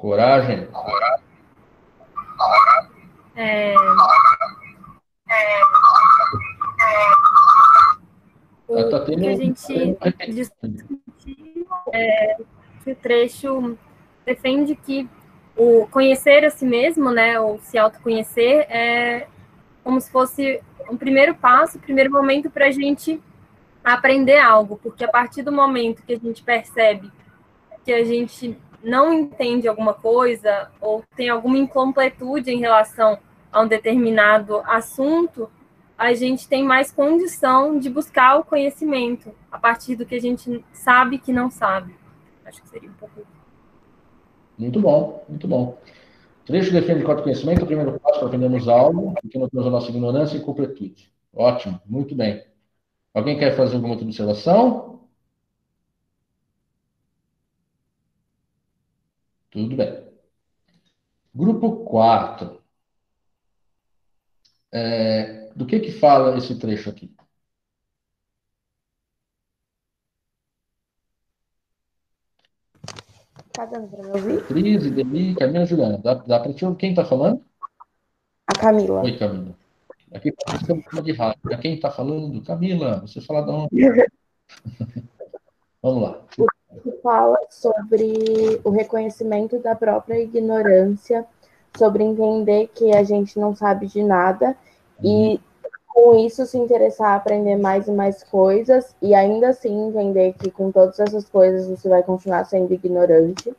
[0.00, 0.66] Coragem.
[3.36, 3.74] É...
[8.66, 9.96] O tá que a gente
[10.28, 12.36] discutiu é,
[12.82, 13.76] que o trecho
[14.24, 15.06] defende que
[15.54, 19.26] o conhecer a si mesmo, né, ou se autoconhecer, é
[19.84, 23.20] como se fosse um primeiro passo, um primeiro momento para a gente
[23.84, 27.10] aprender algo, porque a partir do momento que a gente percebe
[27.84, 33.18] que a gente não entende alguma coisa ou tem alguma incompletude em relação
[33.52, 35.50] a um determinado assunto,
[35.98, 40.64] a gente tem mais condição de buscar o conhecimento a partir do que a gente
[40.72, 41.94] sabe que não sabe.
[42.44, 43.20] Acho que seria um pouco.
[44.56, 45.78] Muito bom, muito bom.
[46.44, 49.90] Trecho defende o conhecimento, o primeiro passo para aprendermos algo, porque não temos a nossa
[49.90, 51.12] ignorância e completude.
[51.34, 52.44] Ótimo, muito bem.
[53.14, 54.99] Alguém quer fazer alguma outra observação?
[59.50, 60.08] Tudo bem.
[61.34, 62.60] Grupo 4.
[64.72, 67.12] É, do que que fala esse trecho aqui?
[73.52, 74.46] Tá dando para me ouvir?
[74.46, 75.98] Cris, Demi, Camila, Juliana.
[75.98, 76.78] Dá, dá para te ouvir?
[76.78, 77.44] Quem está falando?
[78.46, 79.02] A Camila.
[79.02, 79.58] Oi, Camila.
[80.14, 81.60] Aqui estamos de rádio.
[81.60, 82.42] Quem está falando?
[82.42, 84.10] Camila, você fala de onde?
[85.82, 86.26] Vamos lá
[86.82, 91.26] que fala sobre o reconhecimento da própria ignorância,
[91.76, 94.56] sobre entender que a gente não sabe de nada
[95.02, 95.38] e uhum.
[95.88, 100.50] com isso se interessar a aprender mais e mais coisas e ainda assim entender que
[100.50, 103.52] com todas essas coisas você vai continuar sendo ignorante.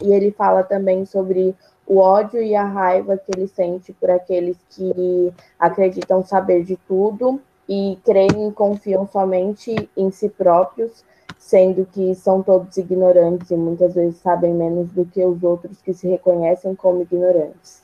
[0.00, 1.56] E ele fala também sobre
[1.86, 7.40] o ódio e a raiva que ele sente por aqueles que acreditam saber de tudo
[7.68, 11.04] e creem e confiam somente em si próprios
[11.38, 15.94] sendo que são todos ignorantes e muitas vezes sabem menos do que os outros que
[15.94, 17.82] se reconhecem como ignorantes.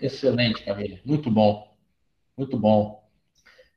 [0.00, 0.98] Excelente, Camila.
[1.04, 1.68] Muito bom.
[2.36, 3.02] Muito bom.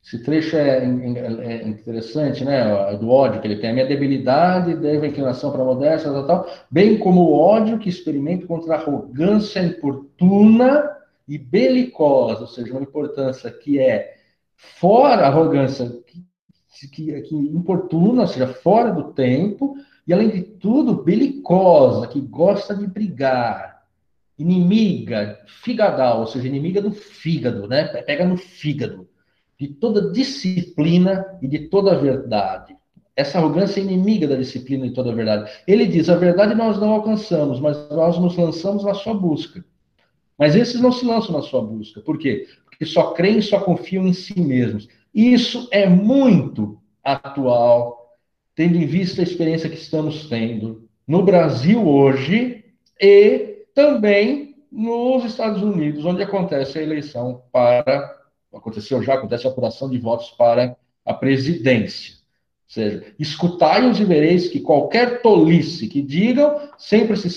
[0.03, 2.95] Esse trecho é, é interessante, né?
[2.97, 3.69] Do ódio que ele tem.
[3.69, 7.89] A minha debilidade deve inclinação para a modéstia, tal, tal, bem como o ódio que
[7.89, 10.89] experimento contra a arrogância importuna
[11.27, 14.15] e belicosa, ou seja, uma importância que é
[14.55, 15.91] fora arrogância,
[16.91, 19.75] que, que importuna, ou seja, fora do tempo,
[20.07, 23.83] e além de tudo, belicosa, que gosta de brigar,
[24.37, 27.85] inimiga, figadal, ou seja, inimiga do fígado, né?
[28.03, 29.07] Pega no fígado,
[29.59, 32.75] de toda disciplina e de toda verdade.
[33.15, 35.51] Essa arrogância é inimiga da disciplina e toda a verdade.
[35.67, 39.63] Ele diz: a verdade nós não alcançamos, mas nós nos lançamos na sua busca.
[40.37, 42.01] Mas esses não se lançam na sua busca.
[42.01, 42.47] Por quê?
[42.65, 44.87] Porque só creem e só confiam em si mesmos.
[45.13, 48.15] Isso é muito atual,
[48.55, 52.63] tendo em vista a experiência que estamos tendo no Brasil hoje
[52.99, 58.19] e também nos Estados Unidos, onde acontece a eleição para.
[58.53, 62.13] Aconteceu já, acontece a apuração de votos para a presidência.
[62.13, 67.27] Ou seja, escutai os e vereis que qualquer tolice que digam sempre se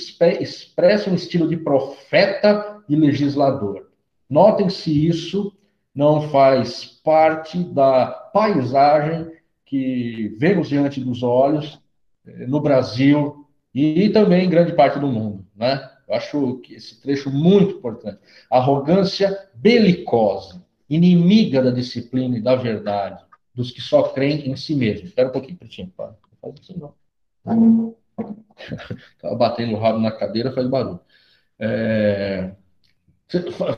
[0.40, 3.88] expressa um estilo de profeta e legislador.
[4.30, 5.52] Notem se isso
[5.94, 9.32] não faz parte da paisagem
[9.64, 11.80] que vemos diante dos olhos
[12.26, 15.90] eh, no Brasil e também em grande parte do mundo, né?
[16.06, 18.18] Eu acho que esse trecho muito importante.
[18.50, 25.08] Arrogância belicosa, inimiga da disciplina e da verdade, dos que só creem em si mesmos.
[25.08, 25.92] Espera um pouquinho, Pretinho.
[25.96, 26.14] Faz
[26.60, 27.94] assim, não.
[29.16, 31.00] Estava batendo o rabo na cadeira, faz barulho.
[31.58, 32.52] É...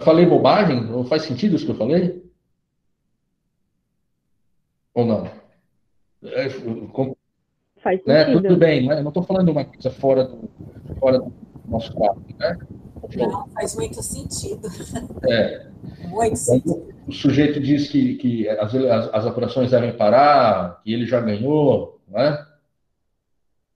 [0.01, 0.93] Falei bobagem?
[0.93, 2.25] Ou faz sentido isso que eu falei?
[4.95, 5.27] Ou não?
[6.25, 6.49] É,
[7.83, 8.25] faz né?
[8.25, 8.43] sentido.
[8.43, 9.01] Tudo bem, né?
[9.01, 10.49] não estou falando de uma coisa fora do,
[10.99, 11.33] fora do
[11.67, 12.57] nosso quadro, né?
[13.15, 14.69] Não, faz muito sentido.
[15.29, 15.69] É.
[16.09, 16.95] Muito sentido.
[17.07, 22.01] O sujeito diz que, que as, as, as apurações devem parar, que ele já ganhou,
[22.09, 22.45] né?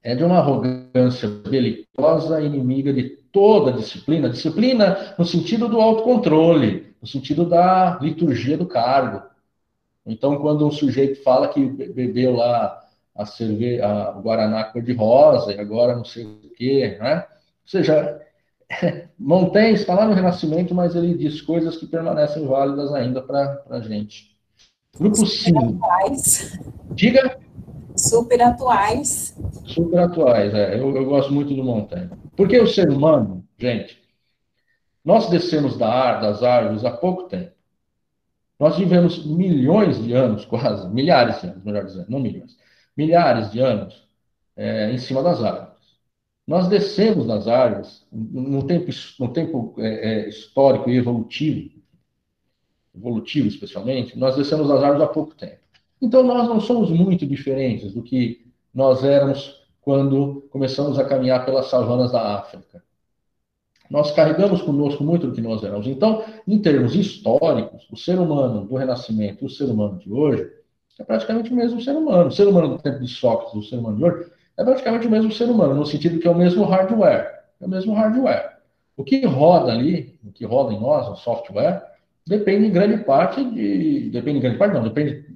[0.02, 4.28] É de uma arrogância belicosa, inimiga de toda a disciplina.
[4.28, 9.22] Disciplina no sentido do autocontrole, no sentido da liturgia do cargo.
[10.06, 12.80] Então, quando um sujeito fala que bebeu lá
[13.14, 17.18] a cerveja, a Guaraná cor-de-rosa e agora não sei o quê, né?
[17.18, 18.20] Ou seja,
[19.18, 23.80] Montaigne está lá no Renascimento, mas ele diz coisas que permanecem válidas ainda para a
[23.80, 24.30] gente.
[24.98, 25.78] Grupo 5.
[26.94, 27.38] Diga.
[27.96, 29.36] Super atuais.
[29.64, 30.78] Super atuais, é.
[30.78, 32.10] Eu, eu gosto muito do Montaigne.
[32.40, 34.00] Porque o ser humano, gente,
[35.04, 37.52] nós descemos da ar, das árvores há pouco tempo.
[38.58, 42.56] Nós vivemos milhões de anos, quase, milhares de anos, melhor dizendo, não milhões,
[42.96, 44.08] milhares de anos
[44.56, 45.76] é, em cima das árvores.
[46.46, 51.78] Nós descemos das árvores no tempo, no tempo é, é, histórico e evolutivo,
[52.96, 55.60] evolutivo especialmente, nós descemos das árvores há pouco tempo.
[56.00, 61.66] Então nós não somos muito diferentes do que nós éramos quando começamos a caminhar pelas
[61.70, 62.82] savanas da África.
[63.90, 65.86] Nós carregamos conosco muito do que nós éramos.
[65.86, 70.48] Então, em termos históricos, o ser humano do Renascimento e o ser humano de hoje
[70.98, 72.28] é praticamente o mesmo ser humano.
[72.28, 75.10] O ser humano do tempo de Sócrates o ser humano de hoje é praticamente o
[75.10, 77.40] mesmo ser humano, no sentido que é o mesmo hardware.
[77.60, 78.58] É o mesmo hardware.
[78.96, 81.82] O que roda ali, o que roda em nós, o software,
[82.26, 84.10] depende em grande parte de.
[84.10, 85.26] Depende em grande parte, não, depende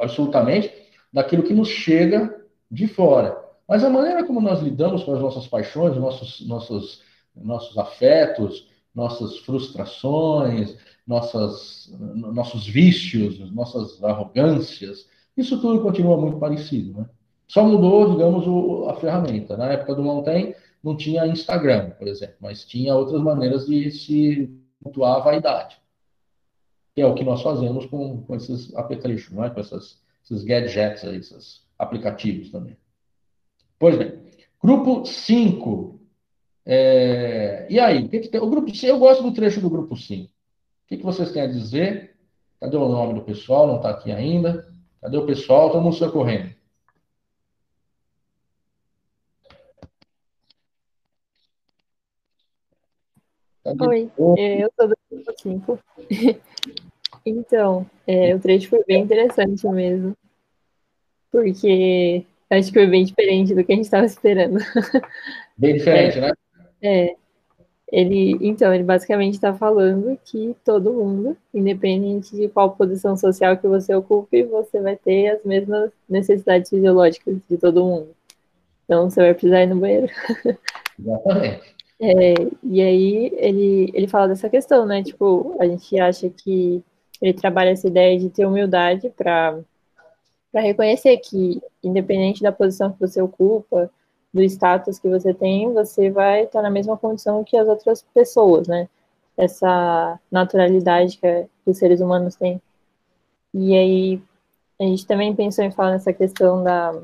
[0.00, 0.72] absolutamente
[1.12, 2.39] daquilo que nos chega
[2.70, 3.36] de fora.
[3.68, 7.02] Mas a maneira como nós lidamos com as nossas paixões, nossos, nossos
[7.34, 10.76] nossos afetos, nossas frustrações,
[11.06, 17.08] nossas, nossos vícios, nossas arrogâncias, isso tudo continua muito parecido, né?
[17.46, 19.56] Só mudou, digamos, o, a ferramenta.
[19.56, 24.48] Na época do Montaigne não tinha Instagram, por exemplo, mas tinha outras maneiras de se
[24.82, 25.80] pontuar a vaidade.
[26.94, 29.50] Que é o que nós fazemos com, com esses aplicativos, né?
[29.50, 32.76] com essas, esses gadgets aí, esses aplicativos também.
[33.78, 34.20] Pois bem,
[34.62, 36.00] grupo 5
[36.72, 38.40] é, e aí, o, que que tem?
[38.40, 40.26] o grupo C, eu gosto do trecho do grupo 5.
[40.26, 40.30] O
[40.86, 42.16] que, que vocês têm a dizer?
[42.60, 43.66] Cadê o nome do pessoal?
[43.66, 44.68] Não está aqui ainda.
[45.00, 45.70] Cadê o pessoal?
[45.70, 46.54] Todo mundo socorrendo.
[53.64, 53.86] Cadê?
[53.86, 55.78] Oi, é, eu sou do grupo 5.
[57.24, 60.16] então, é, o trecho foi bem interessante mesmo.
[61.30, 64.58] Porque acho que foi bem diferente do que a gente estava esperando.
[65.56, 66.32] Bem diferente, é, né?
[66.82, 67.14] É.
[67.92, 73.66] Ele, então, ele basicamente está falando que todo mundo, independente de qual posição social que
[73.66, 78.14] você ocupe, você vai ter as mesmas necessidades fisiológicas de todo mundo.
[78.84, 80.06] Então, você vai precisar ir no banheiro.
[80.98, 81.74] Exatamente.
[82.00, 85.02] É, e aí, ele, ele fala dessa questão, né?
[85.02, 86.82] Tipo, a gente acha que
[87.20, 89.58] ele trabalha essa ideia de ter humildade para
[90.58, 93.90] reconhecer que, independente da posição que você ocupa,
[94.32, 98.68] do status que você tem, você vai estar na mesma condição que as outras pessoas,
[98.68, 98.88] né?
[99.36, 102.60] Essa naturalidade que, que os seres humanos têm.
[103.54, 104.22] E aí,
[104.80, 107.00] a gente também pensou em falar nessa questão da,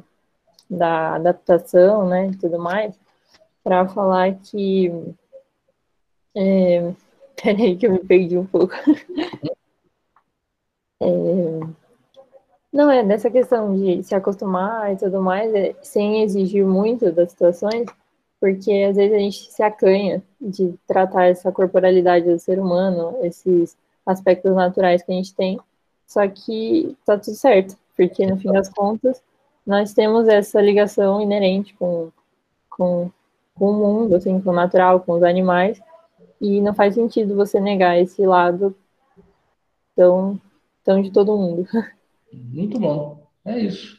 [0.68, 2.98] da adaptação, né, e tudo mais,
[3.62, 4.90] para falar que.
[6.34, 6.92] É,
[7.42, 8.74] peraí, que eu me perdi um pouco.
[11.00, 11.06] é,
[12.76, 17.30] não, é dessa questão de se acostumar e tudo mais, é, sem exigir muito das
[17.30, 17.86] situações,
[18.38, 23.76] porque às vezes a gente se acanha de tratar essa corporalidade do ser humano, esses
[24.04, 25.58] aspectos naturais que a gente tem,
[26.06, 29.22] só que tá tudo certo, porque no fim das contas
[29.66, 32.10] nós temos essa ligação inerente com,
[32.68, 33.10] com,
[33.54, 35.80] com o mundo, assim, com o natural, com os animais,
[36.40, 38.76] e não faz sentido você negar esse lado
[39.96, 40.38] tão,
[40.84, 41.66] tão de todo mundo.
[42.32, 43.26] Muito bom.
[43.44, 43.96] É isso.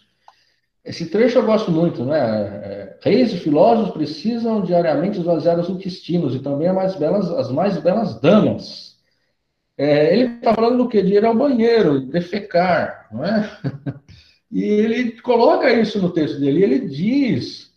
[0.83, 2.17] Esse trecho eu gosto muito, né?
[2.19, 7.51] É, reis e filósofos precisam diariamente esvaziar os intestinos e também as mais belas, as
[7.51, 8.97] mais belas damas.
[9.77, 11.03] É, ele está falando do quê?
[11.03, 13.49] De ir ao banheiro, defecar, não é?
[14.49, 16.63] E ele coloca isso no texto dele.
[16.63, 17.73] Ele diz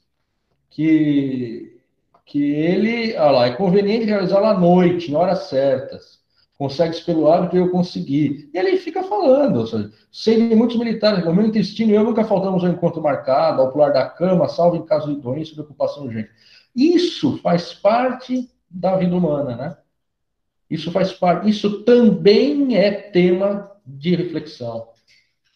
[0.70, 1.80] que,
[2.26, 6.19] que ele, olha lá, é conveniente realizá-lo à noite, em horas certas
[6.60, 8.50] consegue pelo hábito eu consegui.
[8.52, 12.62] E ele fica falando, ou seja, muitos militares, o meu intestino e eu nunca faltamos
[12.62, 16.28] ao encontro marcado, ao pular da cama, salvo em caso de doença e ocupação urgente.
[16.76, 19.76] Isso faz parte da vida humana, né?
[20.68, 24.88] Isso faz parte, isso também é tema de reflexão.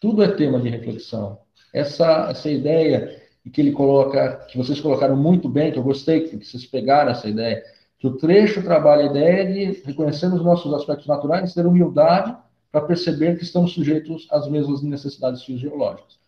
[0.00, 1.38] Tudo é tema de reflexão.
[1.70, 3.22] essa, essa ideia
[3.52, 7.28] que ele coloca, que vocês colocaram muito bem, que eu gostei, que vocês pegaram essa
[7.28, 7.62] ideia,
[8.04, 12.36] que o trecho trabalha a ideia de reconhecermos os nossos aspectos naturais, ter humildade
[12.70, 16.18] para perceber que estamos sujeitos às mesmas necessidades fisiológicas.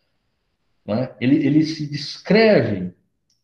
[0.88, 1.14] É?
[1.20, 2.94] Ele, ele se descreve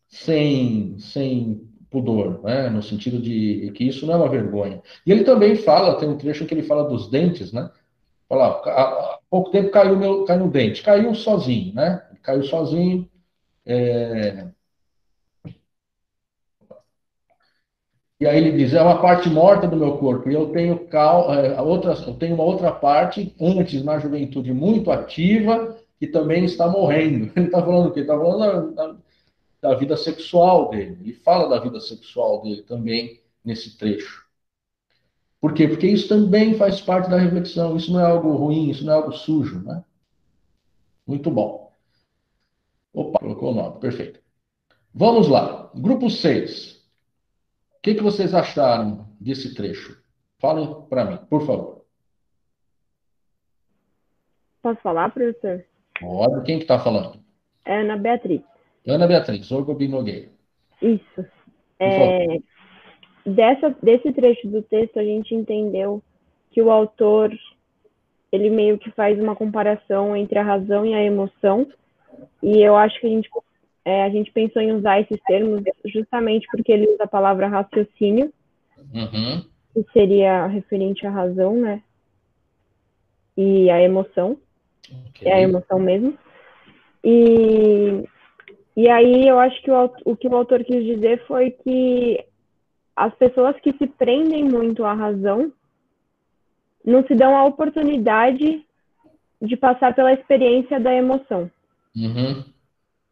[0.07, 2.71] sem, sem pudor, né?
[2.71, 4.81] no sentido de que isso não é uma vergonha.
[5.05, 7.69] E ele também fala, tem um trecho que ele fala dos dentes, né?
[8.27, 12.01] Fala, há pouco tempo caiu meu caiu no dente, caiu sozinho, né?
[12.23, 13.07] Caiu sozinho.
[13.63, 14.47] É...
[18.23, 21.33] E aí ele diz, é uma parte morta do meu corpo, e eu tenho cal,
[21.33, 26.65] é, outra, eu tenho uma outra parte, antes na juventude, muito ativa, que também está
[26.65, 27.29] morrendo.
[27.35, 27.99] Ele está falando o quê?
[27.99, 28.95] Está falando da, da,
[29.61, 30.97] da, vida sexual dele.
[31.01, 34.25] Ele fala da vida sexual dele também nesse trecho.
[35.41, 35.67] Por quê?
[35.67, 37.75] Porque isso também faz parte da reflexão.
[37.75, 39.83] Isso não é algo ruim, isso não é algo sujo, né?
[41.05, 41.73] Muito bom.
[42.93, 44.21] Opa, colocou o nome, perfeito.
[44.93, 45.69] Vamos lá.
[45.75, 46.72] Grupo 6
[47.83, 50.01] que, que vocês acharam desse trecho?
[50.39, 51.83] Falem para mim, por favor.
[54.61, 55.63] Posso falar, professor?
[55.99, 56.45] Pode.
[56.45, 57.19] Quem que está falando?
[57.65, 58.41] É Ana Beatriz.
[58.87, 60.29] Ana Beatriz, Orgobi Nogueira.
[60.81, 61.25] Isso.
[61.79, 62.39] É,
[63.25, 66.01] dessa, desse trecho do texto, a gente entendeu
[66.51, 67.37] que o autor
[68.31, 71.67] ele meio que faz uma comparação entre a razão e a emoção.
[72.41, 73.29] E eu acho que a gente
[73.85, 78.31] é, a gente pensou em usar esses termos justamente porque ele usa a palavra raciocínio,
[78.93, 79.43] uhum.
[79.73, 81.81] que seria referente à razão, né?
[83.35, 84.37] E à emoção.
[85.09, 85.27] Okay.
[85.27, 86.17] É a emoção mesmo.
[87.03, 88.07] E,
[88.77, 92.23] e aí eu acho que o, o que o autor quis dizer foi que
[92.95, 95.51] as pessoas que se prendem muito à razão
[96.85, 98.65] não se dão a oportunidade
[99.41, 101.51] de passar pela experiência da emoção.
[101.95, 102.43] Uhum.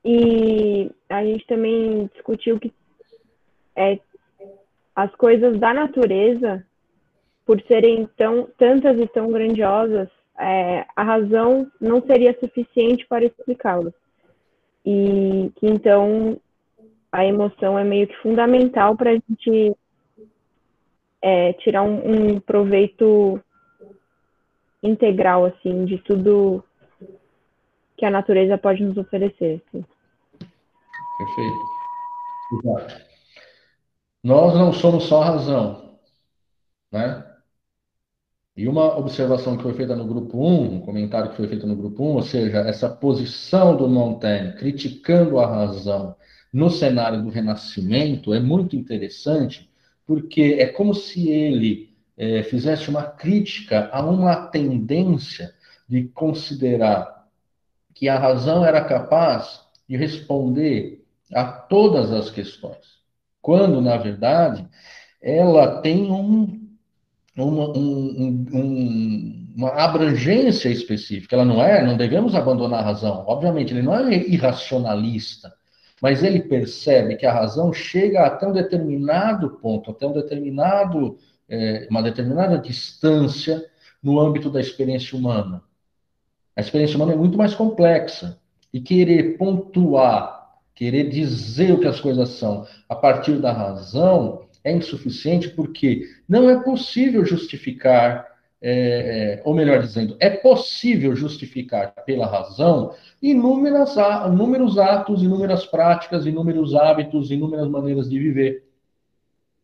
[0.03, 2.73] E a gente também discutiu que
[3.75, 3.99] é,
[4.95, 6.65] as coisas da natureza,
[7.45, 13.93] por serem tão, tantas e tão grandiosas, é, a razão não seria suficiente para explicá-las.
[14.85, 16.39] E que então
[17.11, 19.75] a emoção é meio que fundamental para a gente
[21.21, 23.39] é, tirar um, um, proveito
[24.81, 26.63] integral assim de tudo
[28.01, 29.61] que a natureza pode nos oferecer.
[29.69, 31.59] Perfeito.
[32.53, 33.05] Exato.
[34.23, 35.99] Nós não somos só razão,
[36.91, 37.23] né?
[38.57, 41.75] E uma observação que foi feita no grupo 1, um comentário que foi feito no
[41.75, 46.15] grupo 1, ou seja, essa posição do Montaigne criticando a razão
[46.51, 49.69] no cenário do Renascimento é muito interessante,
[50.07, 55.53] porque é como se ele é, fizesse uma crítica a uma tendência
[55.87, 57.20] de considerar
[58.01, 62.97] que a razão era capaz de responder a todas as questões,
[63.39, 64.67] quando, na verdade,
[65.21, 66.67] ela tem um,
[67.37, 71.35] uma, um, um, uma abrangência específica.
[71.35, 73.23] Ela não é, não devemos abandonar a razão.
[73.27, 75.53] Obviamente, ele não é irracionalista,
[76.01, 81.85] mas ele percebe que a razão chega até um determinado ponto, até um determinado, é,
[81.87, 83.63] uma determinada distância
[84.01, 85.61] no âmbito da experiência humana.
[86.55, 88.39] A experiência humana é muito mais complexa.
[88.73, 94.71] E querer pontuar, querer dizer o que as coisas são a partir da razão é
[94.71, 98.27] insuficiente, porque não é possível justificar,
[98.61, 103.95] é, é ou melhor dizendo, é possível justificar pela razão inúmeras,
[104.27, 108.63] inúmeros atos, inúmeras práticas, inúmeros hábitos, inúmeras maneiras de viver,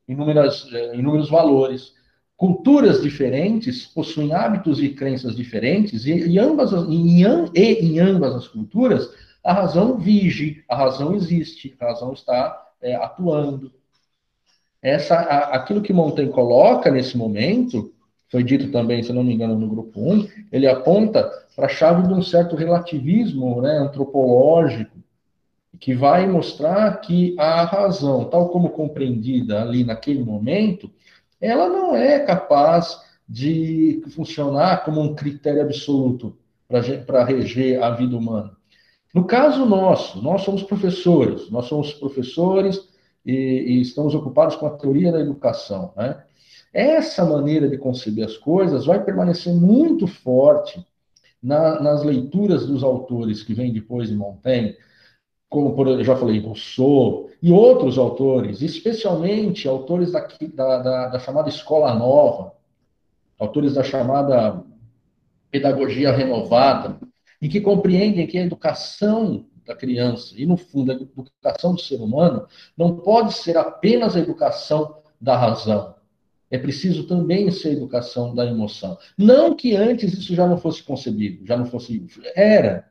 [0.07, 1.95] inúmeras, é, inúmeros valores
[2.37, 8.47] culturas diferentes possuem hábitos e crenças diferentes, e, e, ambas, em, e em ambas as
[8.47, 9.09] culturas,
[9.43, 13.71] a razão vige, a razão existe, a razão está é, atuando.
[14.81, 17.91] Essa, a, aquilo que Montaigne coloca nesse momento,
[18.29, 22.07] foi dito também, se não me engano, no grupo 1, ele aponta para a chave
[22.07, 24.95] de um certo relativismo né, antropológico,
[25.79, 30.91] que vai mostrar que a razão, tal como compreendida ali naquele momento,
[31.41, 36.37] ela não é capaz de funcionar como um critério absoluto
[37.05, 38.55] para reger a vida humana.
[39.13, 42.87] No caso nosso, nós somos professores, nós somos professores
[43.25, 45.93] e, e estamos ocupados com a teoria da educação.
[45.95, 46.23] Né?
[46.73, 50.85] Essa maneira de conceber as coisas vai permanecer muito forte
[51.41, 54.75] na, nas leituras dos autores que vêm depois de Montaigne,
[55.49, 61.49] como por, já falei, Rousseau, e outros autores, especialmente autores daqui, da, da, da chamada
[61.49, 62.53] Escola Nova,
[63.39, 64.63] autores da chamada
[65.49, 66.99] Pedagogia Renovada,
[67.41, 72.01] e que compreendem que a educação da criança e, no fundo, a educação do ser
[72.01, 75.95] humano não pode ser apenas a educação da razão.
[76.49, 78.97] É preciso também ser a educação da emoção.
[79.17, 82.05] Não que antes isso já não fosse concebido, já não fosse.
[82.35, 82.89] Era.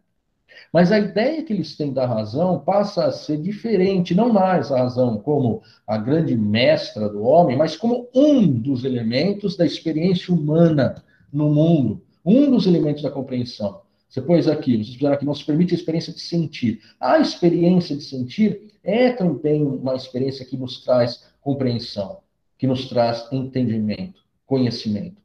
[0.72, 4.78] Mas a ideia que eles têm da razão passa a ser diferente, não mais a
[4.78, 11.02] razão como a grande mestra do homem, mas como um dos elementos da experiência humana
[11.32, 13.80] no mundo, um dos elementos da compreensão.
[14.08, 16.80] Você pôs aqui, vocês fizeram aqui, não se permite a experiência de sentir.
[16.98, 22.20] A experiência de sentir é também uma experiência que nos traz compreensão,
[22.56, 25.20] que nos traz entendimento, conhecimento.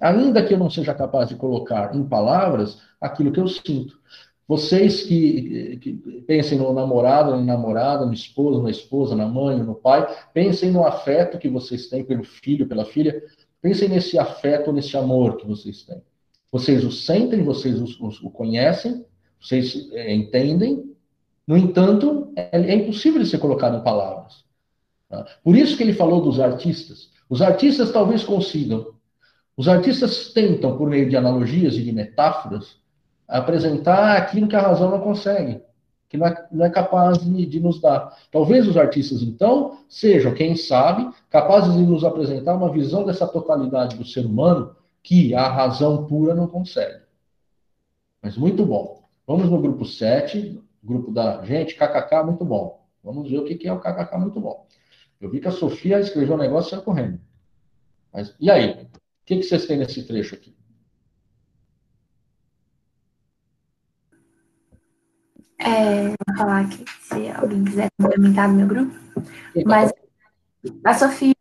[0.00, 4.00] Ainda que eu não seja capaz de colocar em palavras aquilo que eu sinto.
[4.50, 5.92] Vocês que, que,
[6.26, 10.04] pensem no namorado, na namorada, no esposo, na esposa, na mãe, no pai,
[10.34, 13.22] pensem no afeto que vocês têm pelo filho, pela filha,
[13.62, 16.02] pensem nesse afeto, nesse amor que vocês têm.
[16.50, 19.04] Vocês o sentem, vocês o, o, conhecem,
[19.40, 20.96] vocês é, entendem,
[21.46, 24.44] no entanto, é, é, impossível de ser colocado em palavras.
[25.08, 25.26] Tá?
[25.44, 27.12] Por isso que ele falou dos artistas.
[27.28, 28.94] Os artistas talvez consigam.
[29.56, 32.79] Os artistas tentam, por meio de analogias e de metáforas,
[33.30, 35.62] apresentar aquilo que a razão não consegue,
[36.08, 38.16] que não é, não é capaz de, de, nos dar.
[38.30, 43.96] Talvez os artistas, então, sejam, quem sabe, capazes de nos apresentar uma visão dessa totalidade
[43.96, 47.00] do ser humano que a razão pura não consegue.
[48.20, 49.04] Mas muito bom.
[49.26, 52.84] Vamos no grupo 7, grupo da gente, KKK, muito bom.
[53.02, 54.66] Vamos ver o que é o KKK, muito bom.
[55.20, 57.20] Eu vi que a Sofia escreveu um negócio e saiu correndo.
[58.12, 58.72] Mas, e aí?
[58.72, 58.88] O
[59.24, 60.54] que, que vocês têm nesse trecho aqui?
[65.60, 68.94] É, vou falar aqui, se alguém quiser complementar no meu grupo.
[69.66, 69.92] Mas
[70.84, 71.34] a Sofia.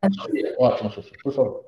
[0.57, 1.65] Ótimo, Sofia, por favor.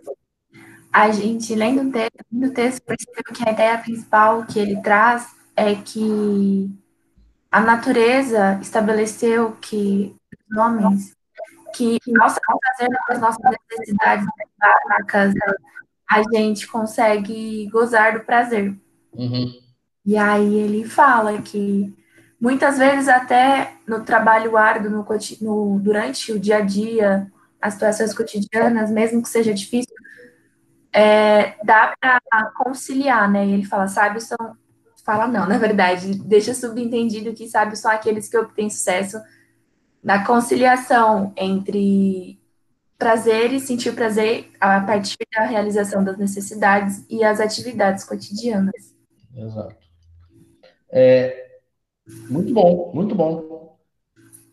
[0.92, 4.82] A gente, lendo o texto, lendo o texto, percebeu que a ideia principal que ele
[4.82, 6.70] traz é que
[7.50, 10.14] a natureza estabeleceu que
[10.50, 11.16] os homens,
[11.74, 12.38] que nós,
[12.78, 14.26] fazer as nossas necessidades
[14.60, 15.34] básicas,
[16.10, 18.76] a gente consegue gozar do prazer.
[19.14, 19.54] Uhum.
[20.06, 21.94] E aí ele fala que
[22.42, 25.06] Muitas vezes, até no trabalho árduo, no,
[25.42, 27.32] no, durante o dia a dia,
[27.62, 29.96] as situações cotidianas, mesmo que seja difícil,
[30.92, 32.20] é, dá para
[32.58, 33.46] conciliar, né?
[33.46, 34.58] E ele fala, sábios são.
[35.06, 39.22] Fala não, na verdade, deixa subentendido que sábios são aqueles que obtêm sucesso
[40.04, 42.40] na conciliação entre
[42.98, 48.96] prazer e sentir prazer a partir da realização das necessidades e as atividades cotidianas.
[49.36, 49.76] Exato.
[50.92, 51.51] É,
[52.08, 53.78] muito bom, muito bom.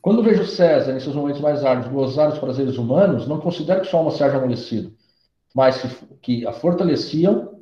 [0.01, 3.89] Quando vejo César, em seus momentos mais árduos, gozar dos prazeres humanos, não considero que
[3.89, 4.95] sua alma se haja amolecido,
[5.55, 5.85] mas
[6.23, 7.59] que, a fortaleciam,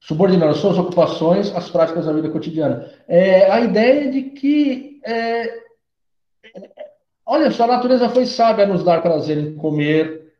[0.00, 2.90] subordinando suas ocupações às práticas da vida cotidiana.
[3.08, 5.62] É, a ideia de que, é,
[7.24, 10.32] olha só, a natureza foi sábia a nos dar prazer em comer,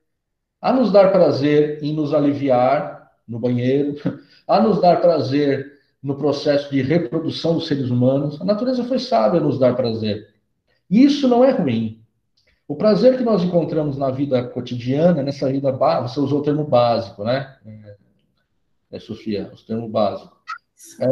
[0.60, 3.96] a nos dar prazer em nos aliviar no banheiro,
[4.46, 8.40] a nos dar prazer no processo de reprodução dos seres humanos.
[8.40, 10.34] A natureza foi sábia nos dar prazer.
[10.88, 12.02] E isso não é ruim.
[12.66, 16.64] O prazer que nós encontramos na vida cotidiana, nessa vida básica, você usou o termo
[16.64, 17.56] básico, né?
[17.66, 17.96] É,
[18.92, 20.36] é Sofia, o termo básico.
[21.00, 21.06] É,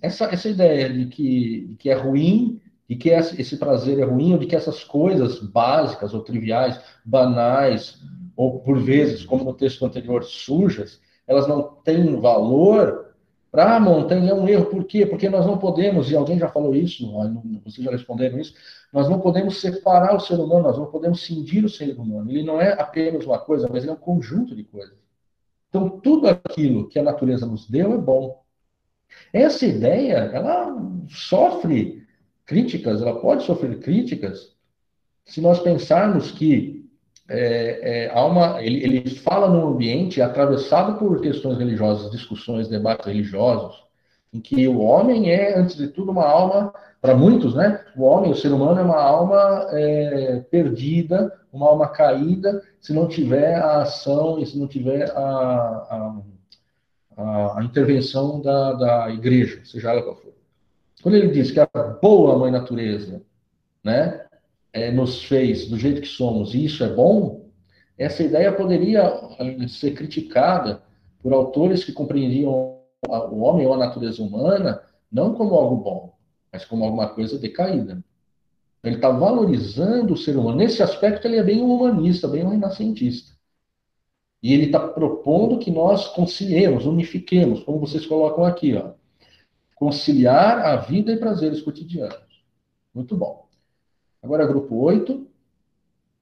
[0.00, 4.32] essa, essa ideia de que, de que é ruim, de que esse prazer é ruim,
[4.32, 8.00] ou de que essas coisas básicas ou triviais, banais,
[8.36, 13.09] ou por vezes, como no texto anterior, sujas, elas não têm valor,
[13.50, 15.04] para a montanha é um erro, por quê?
[15.04, 17.10] Porque nós não podemos, e alguém já falou isso,
[17.64, 18.54] vocês já responderam isso,
[18.92, 22.30] nós não podemos separar o ser humano, nós não podemos cindir o ser humano.
[22.30, 24.96] Ele não é apenas uma coisa, mas ele é um conjunto de coisas.
[25.68, 28.42] Então, tudo aquilo que a natureza nos deu é bom.
[29.32, 30.76] Essa ideia, ela
[31.08, 32.06] sofre
[32.46, 34.54] críticas, ela pode sofrer críticas,
[35.24, 36.79] se nós pensarmos que
[37.32, 43.06] é, é, há uma, ele, ele fala num ambiente atravessado por questões religiosas, discussões, debates
[43.06, 43.84] religiosos,
[44.32, 47.84] em que o homem é, antes de tudo, uma alma, para muitos, né?
[47.96, 53.06] O homem, o ser humano, é uma alma é, perdida, uma alma caída, se não
[53.06, 56.20] tiver a ação e se não tiver a,
[57.16, 60.32] a, a intervenção da, da igreja, seja ela qual for.
[61.00, 61.68] Quando ele diz que a
[62.02, 63.22] boa mãe natureza,
[63.84, 64.26] né?
[64.72, 67.48] É, nos fez do jeito que somos e isso é bom,
[67.98, 69.02] essa ideia poderia
[69.38, 70.82] é, ser criticada
[71.22, 76.14] por autores que compreendiam o homem ou a natureza humana não como algo bom,
[76.52, 78.02] mas como alguma coisa decaída.
[78.82, 80.56] Ele está valorizando o ser humano.
[80.56, 83.32] Nesse aspecto, ele é bem um humanista, bem um renascentista.
[84.42, 88.74] E ele está propondo que nós conciliemos, unifiquemos, como vocês colocam aqui.
[88.74, 88.92] Ó.
[89.74, 92.44] conciliar a vida e prazeres cotidianos.
[92.94, 93.49] Muito bom.
[94.22, 95.12] Agora, grupo 8.
[95.12, 95.26] O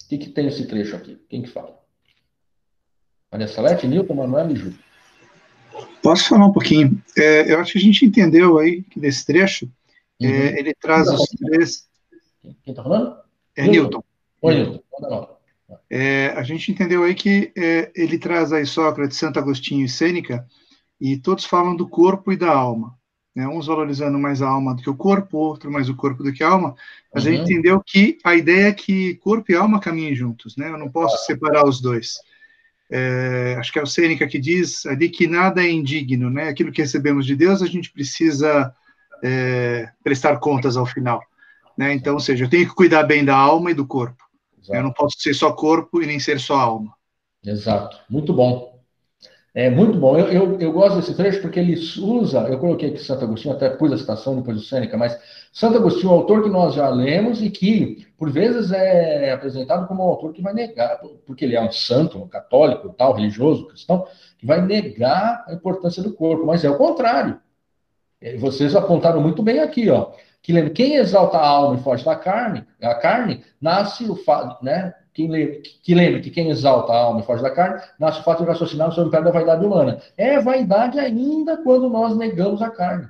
[0.09, 1.21] que, que tem esse trecho aqui?
[1.29, 1.79] Quem que fala?
[3.31, 4.73] Maria Salete, Nilton, Manuel e Ju.
[6.03, 7.03] Posso falar um pouquinho?
[7.17, 9.71] É, eu acho que a gente entendeu aí que nesse trecho
[10.21, 10.33] é, uhum.
[10.33, 11.89] é, ele traz os três.
[12.43, 13.17] Quem está falando?
[13.55, 14.03] É Newton.
[14.41, 15.37] Oi, Newton.
[15.91, 20.47] É, a gente entendeu aí que é, ele traz aí Sócrates, Santo Agostinho e Sêneca,
[21.01, 22.98] e todos falam do corpo e da alma.
[23.39, 23.47] Né?
[23.47, 26.43] Uns valorizando mais a alma do que o corpo, outro mais o corpo do que
[26.43, 26.75] a alma.
[27.15, 27.31] Mas uhum.
[27.31, 27.53] a gente uhum.
[27.53, 30.69] entendeu que a ideia é que corpo e alma caminhem juntos, né?
[30.69, 32.15] Eu não posso separar os dois.
[32.91, 36.49] É, acho que é o Sêneca que diz ali que nada é indigno, né?
[36.49, 38.75] Aquilo que recebemos de Deus, a gente precisa
[39.23, 41.23] é, prestar contas ao final.
[41.77, 41.95] Né?
[41.95, 44.25] Então, ou seja, eu tenho que cuidar bem da alma e do corpo.
[44.61, 44.75] Exato.
[44.75, 46.93] Eu não posso ser só corpo e nem ser só alma.
[47.45, 48.01] Exato.
[48.11, 48.78] Muito bom.
[49.59, 50.17] É muito bom.
[50.17, 53.69] Eu, eu, eu, gosto desse trecho porque ele usa, eu coloquei aqui Santo Agostinho, até
[53.69, 55.19] pus a citação depois do Sêneca, mas
[55.53, 59.89] Santo Agostinho é um autor que nós já lemos e que, por vezes, é apresentado
[59.89, 63.67] como um autor que vai negar, porque ele é um santo, um católico, tal, religioso,
[63.67, 64.07] cristão,
[64.39, 67.41] que vai negar a importância do corpo, mas é o contrário.
[68.39, 70.13] Vocês apontaram muito bem aqui, ó.
[70.41, 74.95] Que quem exalta a alma e foge da carne, a carne, nasce o fato, né?
[75.19, 78.45] Quem lembra, que lembra que quem exalta a alma e foge da carne, nasce fato
[78.45, 80.01] de raciocinar sobre o pé da vaidade humana.
[80.17, 83.09] É vaidade ainda quando nós negamos a carne.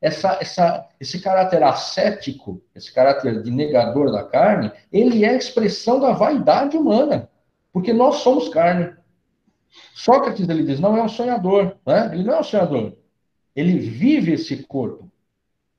[0.00, 5.98] Essa, essa, esse caráter ascético, esse caráter de negador da carne, ele é a expressão
[5.98, 7.28] da vaidade humana,
[7.72, 8.94] porque nós somos carne.
[9.92, 12.10] Sócrates ele diz, não é um sonhador, né?
[12.12, 12.92] Ele não é um sonhador.
[13.56, 15.10] Ele vive esse corpo.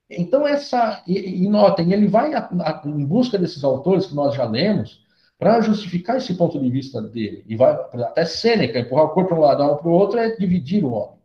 [0.10, 1.02] Então, essa.
[1.08, 5.05] E, e notem, ele vai a, a, em busca desses autores que nós já lemos
[5.38, 7.44] para justificar esse ponto de vista dele.
[7.48, 10.36] E vai até Sêneca, empurrar o corpo para um lado, um para o outro, é
[10.36, 11.16] dividir o homem.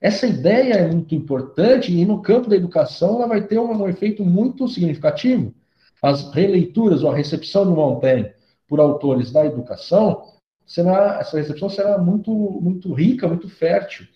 [0.00, 3.88] Essa ideia é muito importante e no campo da educação ela vai ter um, um
[3.88, 5.54] efeito muito significativo.
[6.02, 8.30] As releituras ou a recepção do Montaigne
[8.68, 10.24] por autores da educação,
[10.66, 14.06] será, essa recepção será muito, muito rica, muito fértil.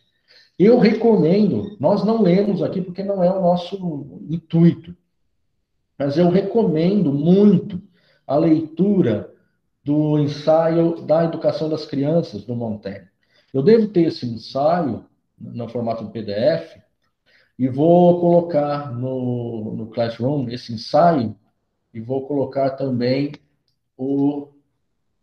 [0.59, 4.95] Eu recomendo, nós não lemos aqui porque não é o nosso intuito,
[5.97, 7.81] mas eu recomendo muito
[8.31, 9.35] a leitura
[9.85, 13.09] do ensaio da educação das crianças do Montaigne.
[13.53, 15.05] Eu devo ter esse ensaio
[15.37, 16.77] no formato PDF
[17.59, 21.35] e vou colocar no, no Classroom esse ensaio
[21.93, 23.33] e vou colocar também
[23.99, 24.47] o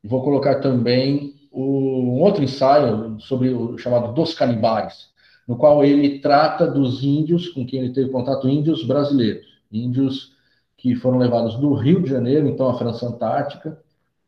[0.04, 5.14] vou colocar também o, um outro ensaio sobre o chamado dos canibais
[5.48, 10.36] no qual ele trata dos índios com quem ele teve contato, índios brasileiros, índios
[10.78, 13.82] que foram levados do Rio de Janeiro, então a França Antártica,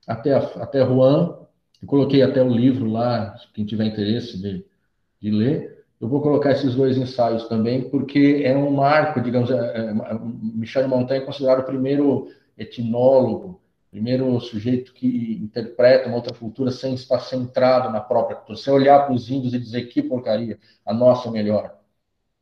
[0.07, 1.38] até, até Rouen.
[1.81, 4.65] Eu coloquei até o livro lá, quem tiver interesse de,
[5.21, 5.85] de ler.
[6.01, 10.88] Eu vou colocar esses dois ensaios também, porque é um marco, digamos, é, é, Michel
[10.88, 12.27] Montaigne é considerado o primeiro
[12.57, 13.59] etnólogo
[13.89, 19.05] primeiro sujeito que interpreta uma outra cultura sem estar centrado na própria cultura, sem olhar
[19.05, 21.78] para os índios e dizer que porcaria, a nossa é melhor.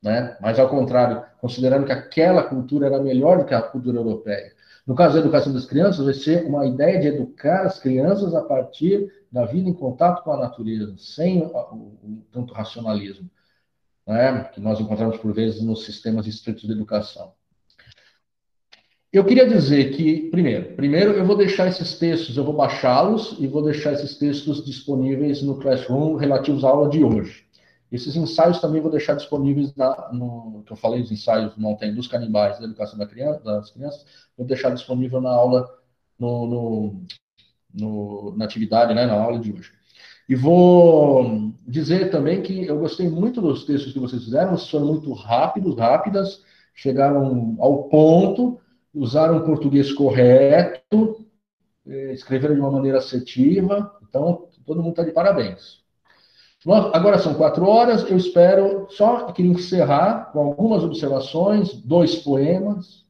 [0.02, 0.38] Né?
[0.40, 4.54] Mas, ao contrário, considerando que aquela cultura era melhor do que a cultura europeia.
[4.86, 8.42] No caso da educação das crianças, vai ser uma ideia de educar as crianças a
[8.42, 13.30] partir da vida em contato com a natureza, sem o, o, tanto racionalismo,
[14.08, 14.46] né?
[14.46, 17.34] que nós encontramos por vezes nos sistemas estritos de educação.
[19.12, 23.48] Eu queria dizer que, primeiro, primeiro eu vou deixar esses textos, eu vou baixá-los e
[23.48, 27.47] vou deixar esses textos disponíveis no Classroom relativos à aula de hoje.
[27.92, 32.08] Esses ensaios também vou deixar disponíveis na, no que eu falei, os ensaios Montaigne dos
[32.08, 34.06] canibais da educação da criança, das crianças,
[34.38, 35.68] vou deixar disponível na aula,
[36.20, 37.02] no, no,
[37.74, 39.72] no, na atividade, né, na aula de hoje.
[40.28, 45.14] E vou dizer também que eu gostei muito dos textos que vocês fizeram, foram muito
[45.14, 46.44] rápidos, rápidas,
[46.74, 48.60] chegaram ao ponto,
[48.94, 51.26] usaram o português correto,
[51.88, 55.87] eh, escreveram de uma maneira assertiva, então todo mundo está de parabéns.
[56.66, 63.06] Agora são quatro horas, eu espero, só queria encerrar com algumas observações, dois poemas.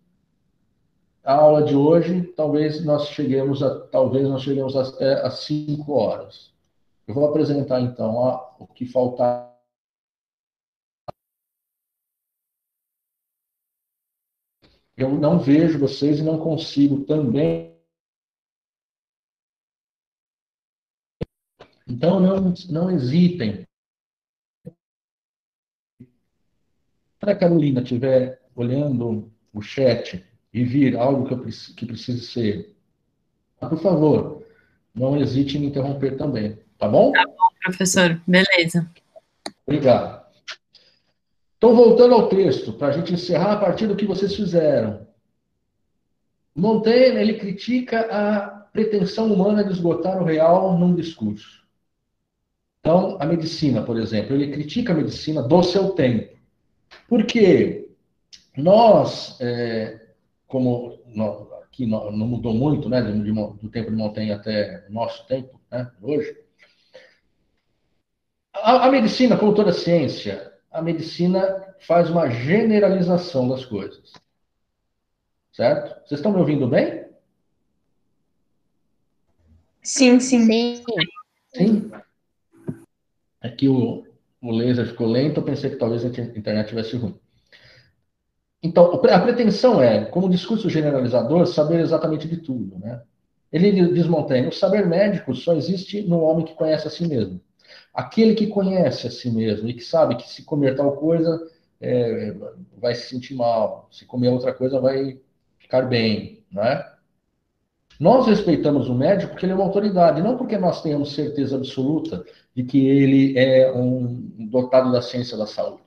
[1.24, 6.52] A aula de hoje, talvez nós cheguemos a, talvez nós cheguemos até às cinco horas.
[7.08, 8.16] Eu vou apresentar então
[8.60, 9.48] o que faltar
[14.98, 17.77] eu não vejo vocês e não consigo também.
[21.88, 23.66] Então, não, não hesitem.
[27.20, 30.24] Quando a Carolina estiver olhando o chat
[30.54, 31.44] e vir algo que, eu,
[31.76, 32.76] que precise ser,
[33.60, 34.44] por favor,
[34.94, 37.12] não hesite em me interromper também, tá bom?
[37.12, 38.22] Tá bom, professor.
[38.28, 38.90] Beleza.
[39.66, 40.28] Obrigado.
[41.58, 45.08] Então, voltando ao texto, para a gente encerrar a partir do que vocês fizeram.
[46.56, 51.67] Montaigne, ele critica a pretensão humana de esgotar o real num discurso.
[52.88, 56.38] Então, a medicina, por exemplo, ele critica a medicina do seu tempo.
[57.10, 57.90] Porque
[58.56, 60.08] nós, é,
[60.48, 63.12] como nós, aqui não, não, mudou muito, né, do,
[63.56, 66.34] do, tempo de Montaigne até o nosso tempo, né, hoje,
[68.54, 74.14] a, a medicina, como toda ciência, a medicina faz uma generalização das coisas.
[75.52, 76.08] Certo?
[76.08, 77.06] Vocês estão me ouvindo bem?
[79.84, 80.48] Sim, sim.
[81.54, 81.92] Sim.
[83.48, 84.06] Aqui o,
[84.42, 87.20] o laser ficou lento, eu pensei que talvez a internet tivesse ruim.
[88.62, 93.02] Então, a pretensão é, como discurso generalizador, saber exatamente de tudo, né?
[93.52, 97.40] Ele diz Montaigne, o saber médico só existe no homem que conhece a si mesmo.
[97.94, 101.40] Aquele que conhece a si mesmo e que sabe que se comer tal coisa
[101.80, 102.36] é,
[102.78, 105.20] vai se sentir mal, se comer outra coisa vai
[105.60, 106.94] ficar bem, não é?
[108.00, 112.24] Nós respeitamos o médico porque ele é uma autoridade, não porque nós tenhamos certeza absoluta
[112.58, 115.84] de que ele é um dotado da ciência da saúde.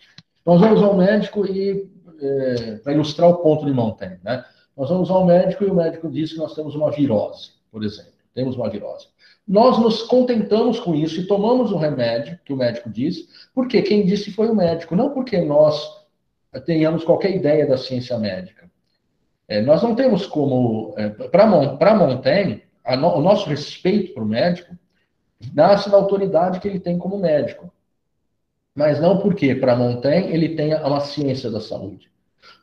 [0.46, 1.90] Nós vamos ao médico e
[2.20, 4.44] é, para ilustrar o ponto de Montaigne, né?
[4.76, 8.12] Nós vamos ao médico e o médico diz que nós temos uma virose, por exemplo.
[8.32, 9.08] Temos uma virose.
[9.48, 14.06] Nós nos contentamos com isso e tomamos o remédio que o médico diz, porque quem
[14.06, 16.06] disse foi o médico, não porque nós
[16.66, 18.70] tenhamos qualquer ideia da ciência médica.
[19.48, 20.94] É, nós não temos como.
[20.96, 22.62] É, para Montaigne,
[22.96, 24.78] no, o nosso respeito para o médico
[25.54, 27.72] nasce da autoridade que ele tem como médico.
[28.74, 32.10] Mas não porque, para Montaigne, ele tenha uma ciência da saúde.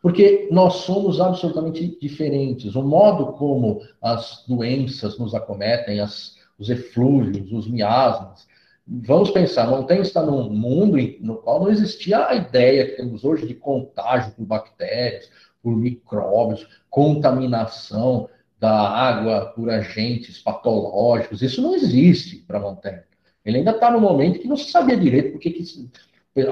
[0.01, 2.75] Porque nós somos absolutamente diferentes.
[2.75, 8.47] O modo como as doenças nos acometem, as, os eflúvios, os miasmas.
[8.87, 13.45] Vamos pensar, Montaigne está num mundo no qual não existia a ideia que temos hoje
[13.45, 15.29] de contágio por bactérias,
[15.61, 18.29] por micróbios, contaminação
[18.59, 21.41] da água por agentes patológicos.
[21.41, 23.03] Isso não existe para Montaigne.
[23.45, 25.63] Ele ainda está no momento que não se sabia direito porque que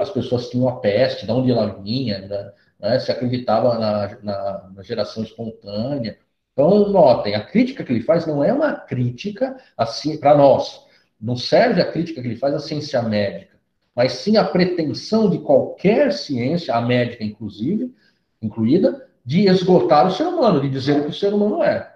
[0.00, 2.52] as pessoas tinham a peste, de onde ela vinha, né?
[2.80, 2.98] né?
[2.98, 6.18] se acreditava na, na, na, geração espontânea.
[6.52, 10.86] Então, notem, a crítica que ele faz não é uma crítica assim para nós.
[11.20, 13.56] Não serve a crítica que ele faz à ciência médica,
[13.94, 17.94] mas sim a pretensão de qualquer ciência, a médica inclusive,
[18.40, 21.95] incluída, de esgotar o ser humano, de dizer o que o ser humano é.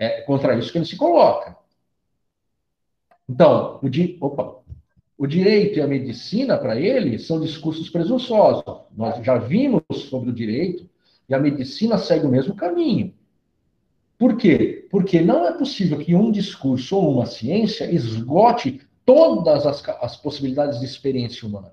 [0.00, 1.54] É contra isso que ele se coloca.
[3.28, 4.16] Então, o, di...
[4.18, 4.56] Opa.
[5.18, 8.64] o direito e a medicina, para ele, são discursos presunçosos.
[8.96, 10.88] Nós já vimos sobre o direito
[11.28, 13.14] e a medicina segue o mesmo caminho.
[14.18, 14.88] Por quê?
[14.90, 20.80] Porque não é possível que um discurso ou uma ciência esgote todas as, as possibilidades
[20.80, 21.72] de experiência humana.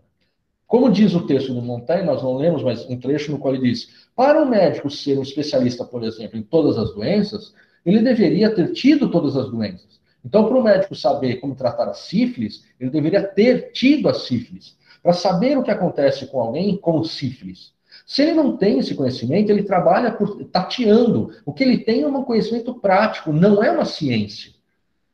[0.68, 3.70] Como diz o texto do Montaigne, nós não lemos, mas um trecho no qual ele
[3.70, 7.54] diz: para o médico ser um especialista, por exemplo, em todas as doenças,
[7.88, 9.98] ele deveria ter tido todas as doenças.
[10.24, 14.76] Então, para o médico saber como tratar a sífilis, ele deveria ter tido a sífilis,
[15.02, 17.72] para saber o que acontece com alguém com sífilis.
[18.06, 21.32] Se ele não tem esse conhecimento, ele trabalha por, tateando.
[21.46, 24.52] O que ele tem é um conhecimento prático, não é uma ciência.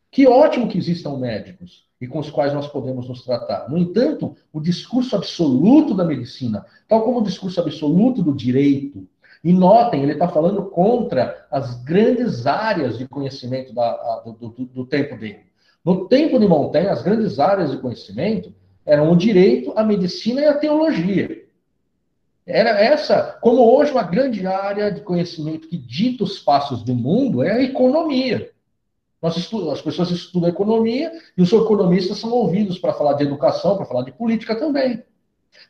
[0.10, 3.70] Que ótimo que existam médicos e com os quais nós podemos nos tratar.
[3.70, 9.08] No entanto, o discurso absoluto da medicina, tal como o discurso absoluto do direito,
[9.44, 14.86] e notem, ele está falando contra as grandes áreas de conhecimento da, do, do, do,
[14.86, 15.42] tempo dele.
[15.84, 18.54] No tempo de Montaigne, as grandes áreas de conhecimento
[18.86, 21.44] eram o direito, a medicina e a teologia.
[22.46, 27.44] Era essa, como hoje, uma grande área de conhecimento que dita os passos do mundo
[27.44, 28.50] é a economia.
[29.22, 29.38] Nós
[29.72, 34.04] as pessoas estudam economia e os economistas são ouvidos para falar de educação, para falar
[34.04, 35.02] de política também.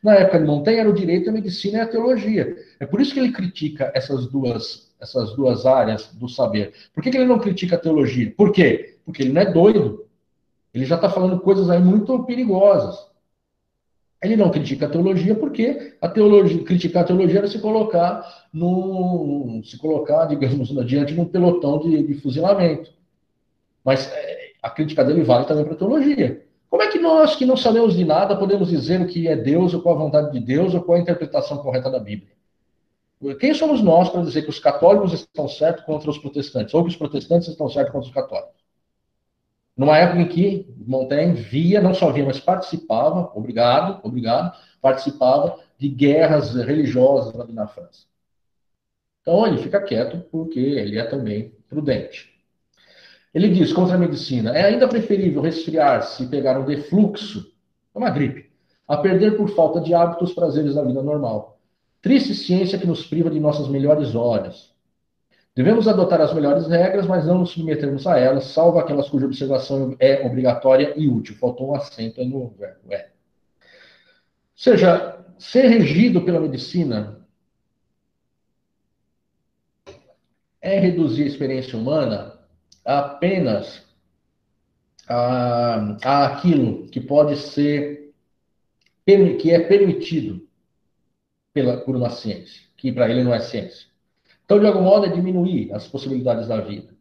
[0.01, 2.55] Na época de Montaigne era o direito, a medicina e a teologia.
[2.79, 6.73] É por isso que ele critica essas duas, essas duas áreas do saber.
[6.93, 8.33] Por que, que ele não critica a teologia?
[8.35, 8.97] Por quê?
[9.05, 10.05] Porque ele não é doido.
[10.73, 13.07] Ele já está falando coisas aí muito perigosas.
[14.21, 19.61] Ele não critica a teologia porque a teologia, criticar a teologia era se colocar no,
[19.65, 22.93] se colocar, digamos, diante de um pelotão de, de fuzilamento.
[23.83, 26.41] Mas é, a crítica dele vale também para a teologia.
[26.73, 29.75] Como é que nós, que não sabemos de nada, podemos dizer o que é Deus,
[29.75, 32.33] ou qual a vontade de Deus, ou qual a interpretação correta da Bíblia?
[33.39, 36.89] Quem somos nós para dizer que os católicos estão certos contra os protestantes, ou que
[36.89, 38.59] os protestantes estão certos contra os católicos?
[39.77, 45.87] Numa época em que Montaigne via, não só via, mas participava, obrigado, obrigado, participava de
[45.87, 48.07] guerras religiosas ali na França.
[49.21, 52.32] Então ele fica quieto porque ele é também prudente.
[53.33, 57.51] Ele diz contra a medicina: é ainda preferível resfriar-se e pegar um defluxo,
[57.93, 58.51] uma gripe,
[58.87, 61.59] a perder por falta de hábitos os prazeres da vida normal.
[62.01, 64.73] Triste ciência que nos priva de nossas melhores horas.
[65.55, 69.95] Devemos adotar as melhores regras, mas não nos submetermos a elas, salvo aquelas cuja observação
[69.99, 71.35] é obrigatória e útil.
[71.35, 73.05] Faltou um acento no verbo, é.
[73.05, 73.65] Ou
[74.55, 77.19] seja, ser regido pela medicina
[80.59, 82.32] é reduzir a experiência humana
[82.83, 83.83] apenas
[85.07, 88.13] a, a aquilo que pode ser,
[89.05, 90.47] que é permitido
[91.53, 93.87] pela, por uma ciência, que para ele não é ciência.
[94.45, 96.93] Então, de algum modo, é diminuir as possibilidades da vida.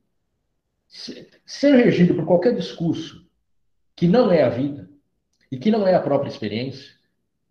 [0.89, 3.27] Ser regido por qualquer discurso
[3.97, 4.89] que não é a vida
[5.51, 6.93] e que não é a própria experiência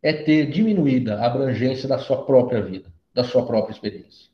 [0.01, 4.29] é ter diminuída a abrangência da sua própria vida, da sua própria experiência.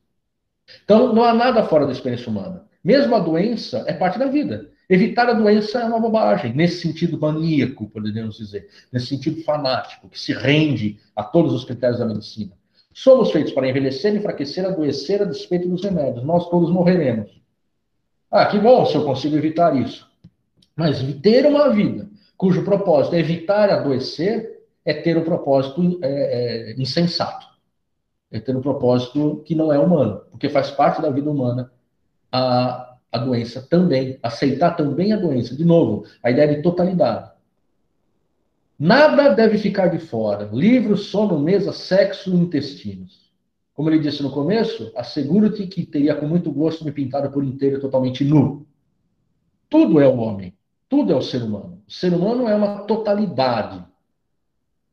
[0.84, 2.67] Então, não há nada fora da experiência humana.
[2.84, 4.70] Mesmo a doença é parte da vida.
[4.90, 10.20] Evitar a doença é uma bobagem, nesse sentido maníaco, podemos dizer, nesse sentido fanático, que
[10.20, 12.54] se rende a todos os critérios da medicina.
[12.94, 16.24] Somos feitos para envelhecer, enfraquecer, adoecer a despeito dos remédios.
[16.24, 17.30] Nós todos morreremos.
[18.32, 20.10] Ah, que bom se eu consigo evitar isso.
[20.76, 26.82] Mas ter uma vida cujo propósito é evitar adoecer é ter um propósito é, é,
[26.82, 27.46] insensato.
[28.32, 31.72] É ter um propósito que não é humano, porque faz parte da vida humana
[32.32, 35.56] a, a doença também, aceitar também a doença.
[35.56, 37.32] De novo, a ideia de totalidade.
[38.80, 40.50] Nada deve ficar de fora.
[40.54, 43.32] Livro, sono, mesa, sexo intestinos.
[43.74, 47.80] Como ele disse no começo, asseguro-te que teria com muito gosto me pintado por inteiro
[47.80, 48.66] totalmente nu.
[49.70, 50.56] Tudo é o homem.
[50.90, 51.82] Tudo é o ser humano.
[51.88, 53.84] O ser humano é uma totalidade.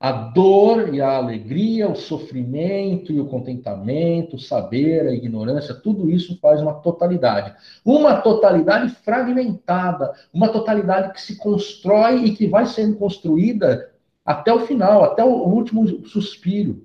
[0.04, 6.10] A dor e a alegria, o sofrimento e o contentamento, o saber, a ignorância, tudo
[6.10, 7.54] isso faz uma totalidade.
[7.82, 13.94] Uma totalidade fragmentada, uma totalidade que se constrói e que vai sendo construída
[14.26, 16.84] até o final, até o último suspiro.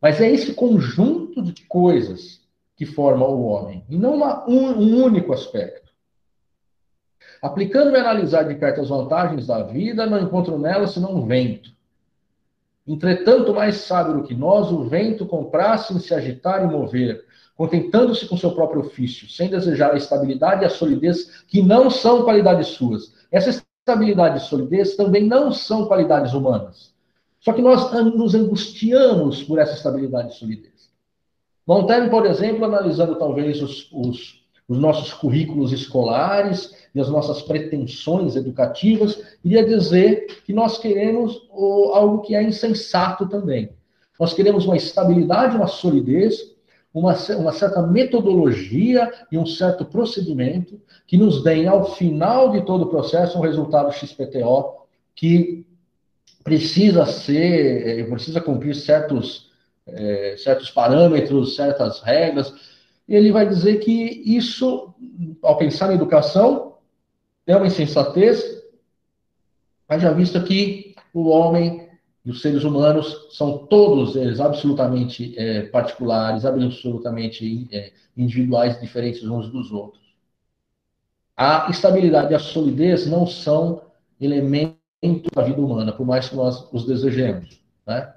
[0.00, 2.40] Mas é esse conjunto de coisas
[2.76, 5.92] que forma o homem, e não uma, um, um único aspecto.
[7.42, 11.75] Aplicando e analisar de perto as vantagens da vida, não encontro nela senão um vento
[12.86, 17.24] Entretanto, mais sábio do que nós, o vento comprasse em se agitar e mover,
[17.56, 22.22] contentando-se com seu próprio ofício, sem desejar a estabilidade e a solidez, que não são
[22.22, 23.12] qualidades suas.
[23.32, 26.94] Essa estabilidade e solidez também não são qualidades humanas.
[27.40, 30.90] Só que nós nos angustiamos por essa estabilidade e solidez.
[31.66, 38.36] Montaigne, por exemplo, analisando talvez os, os, os nossos currículos escolares, e as nossas pretensões
[38.36, 41.46] educativas, iria dizer que nós queremos
[41.92, 43.70] algo que é insensato também.
[44.18, 46.56] Nós queremos uma estabilidade, uma solidez,
[46.92, 52.84] uma, uma certa metodologia e um certo procedimento que nos deem, ao final de todo
[52.84, 55.66] o processo, um resultado XPTO que
[56.42, 59.50] precisa ser, eh, precisa cumprir certos,
[59.86, 62.54] é, certos parâmetros, certas regras.
[63.08, 64.94] Ele vai dizer que isso,
[65.42, 66.74] ao pensar em educação,
[67.46, 68.42] é uma insensatez,
[69.88, 71.86] haja visto que o homem
[72.24, 79.48] e os seres humanos são todos eles absolutamente é, particulares, absolutamente é, individuais, diferentes uns
[79.48, 80.02] dos outros.
[81.36, 83.82] A estabilidade e a solidez não são
[84.20, 84.76] elementos
[85.32, 87.60] da vida humana, por mais que nós os desejemos.
[87.86, 88.12] Né?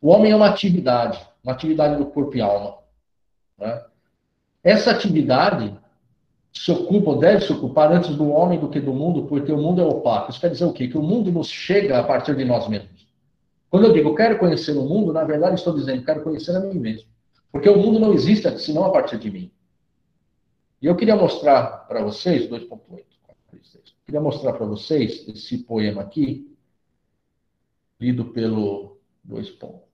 [0.00, 2.76] O homem é uma atividade, uma atividade do corpo e alma.
[3.58, 3.82] Né?
[4.66, 5.78] Essa atividade
[6.52, 9.56] se ocupa ou deve se ocupar antes do homem do que do mundo, porque o
[9.56, 10.32] mundo é opaco.
[10.32, 10.88] Isso quer dizer o quê?
[10.88, 13.06] Que o mundo nos chega a partir de nós mesmos.
[13.70, 16.80] Quando eu digo quero conhecer o mundo, na verdade estou dizendo quero conhecer a mim
[16.80, 17.08] mesmo.
[17.52, 19.52] Porque o mundo não existe senão a partir de mim.
[20.82, 23.04] E eu queria mostrar para vocês, 2.8,
[24.04, 26.52] queria mostrar para vocês esse poema aqui,
[28.00, 28.98] lido pelo
[29.28, 29.85] 2.8,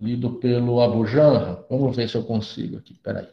[0.00, 1.64] lido pelo Abu Janra.
[1.68, 3.28] Vamos ver se eu consigo aqui, peraí.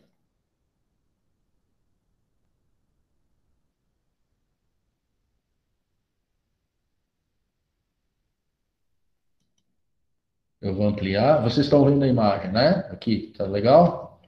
[10.59, 11.41] Eu vou ampliar.
[11.43, 12.87] Vocês estão vendo a imagem, né?
[12.91, 14.19] Aqui, tá legal?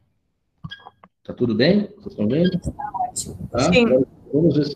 [1.23, 1.87] Tá tudo bem?
[1.95, 2.55] Vocês estão vendo?
[2.55, 3.47] Está ótimo.
[3.49, 3.59] Tá?
[3.73, 3.85] Sim.
[4.33, 4.75] Vamos ver se.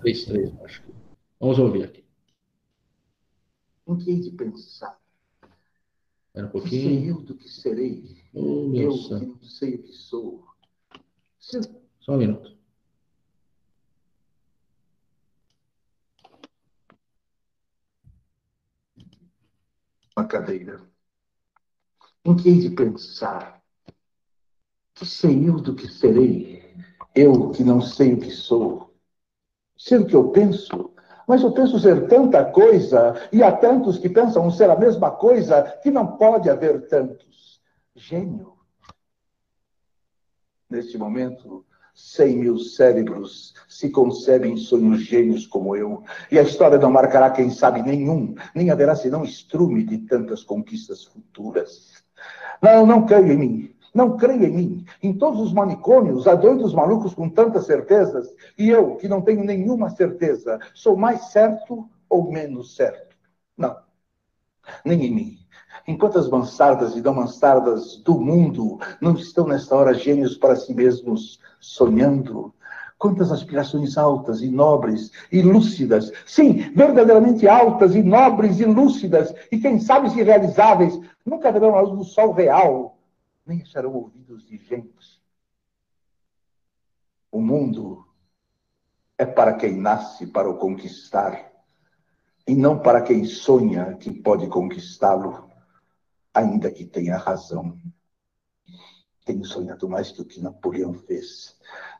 [0.00, 0.92] 3, 3, acho que.
[1.40, 2.04] Vamos ouvir aqui.
[3.86, 5.01] Em que de pensar?
[6.32, 6.88] Espera um pouquinho.
[6.88, 8.24] Que sei eu do que serei?
[8.32, 10.46] Oh, eu que não sei o que sou.
[11.38, 11.60] Se...
[12.00, 12.56] Só um minuto.
[20.16, 20.80] uma cadeira.
[22.24, 23.62] Em que hei de pensar?
[24.94, 26.74] Que sei eu do que serei?
[27.14, 28.94] Eu que não sei o que sou.
[29.76, 30.91] Sendo que eu penso,
[31.26, 35.62] Mas eu penso ser tanta coisa, e há tantos que pensam ser a mesma coisa,
[35.82, 37.60] que não pode haver tantos.
[37.94, 38.52] Gênio.
[40.68, 46.90] Neste momento, cem mil cérebros se concebem sonhos gênios como eu, e a história não
[46.90, 52.02] marcará, quem sabe, nenhum, nem haverá senão estrume de tantas conquistas futuras.
[52.62, 53.74] Não, não creio em mim.
[53.94, 54.84] Não creio em mim.
[55.02, 59.44] Em todos os manicômios há doidos malucos com tantas certezas, e eu, que não tenho
[59.44, 63.14] nenhuma certeza, sou mais certo ou menos certo?
[63.56, 63.76] Não.
[64.84, 65.38] Nem em mim.
[65.86, 70.72] Enquanto as mansardas e não mansardas do mundo não estão nesta hora gênios para si
[70.72, 72.54] mesmos, sonhando,
[72.98, 79.58] quantas aspirações altas e nobres e lúcidas, sim, verdadeiramente altas e nobres e lúcidas, e
[79.58, 82.91] quem sabe se realizáveis, nunca verão a luz do sol real,
[83.46, 85.20] nem serão ouvidos de gente.
[87.30, 88.06] O mundo
[89.18, 91.50] é para quem nasce para o conquistar,
[92.46, 95.48] e não para quem sonha que pode conquistá-lo,
[96.34, 97.78] ainda que tenha razão.
[99.24, 101.56] Tenho sonhado mais que o que Napoleão fez.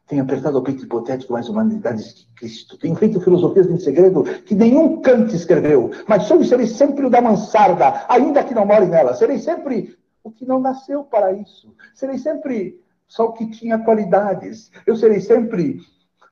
[0.08, 2.76] Tenho apertado ao peito hipotético mais humanidades que Cristo.
[2.76, 5.92] Tenho feito filosofias em segredo que nenhum Kant escreveu.
[6.08, 9.14] Mas sou e serei sempre o da mansarda, ainda que não more nela.
[9.14, 11.74] Serei sempre o que não nasceu para isso.
[11.94, 14.70] Serei sempre só o que tinha qualidades.
[14.86, 15.80] Eu serei sempre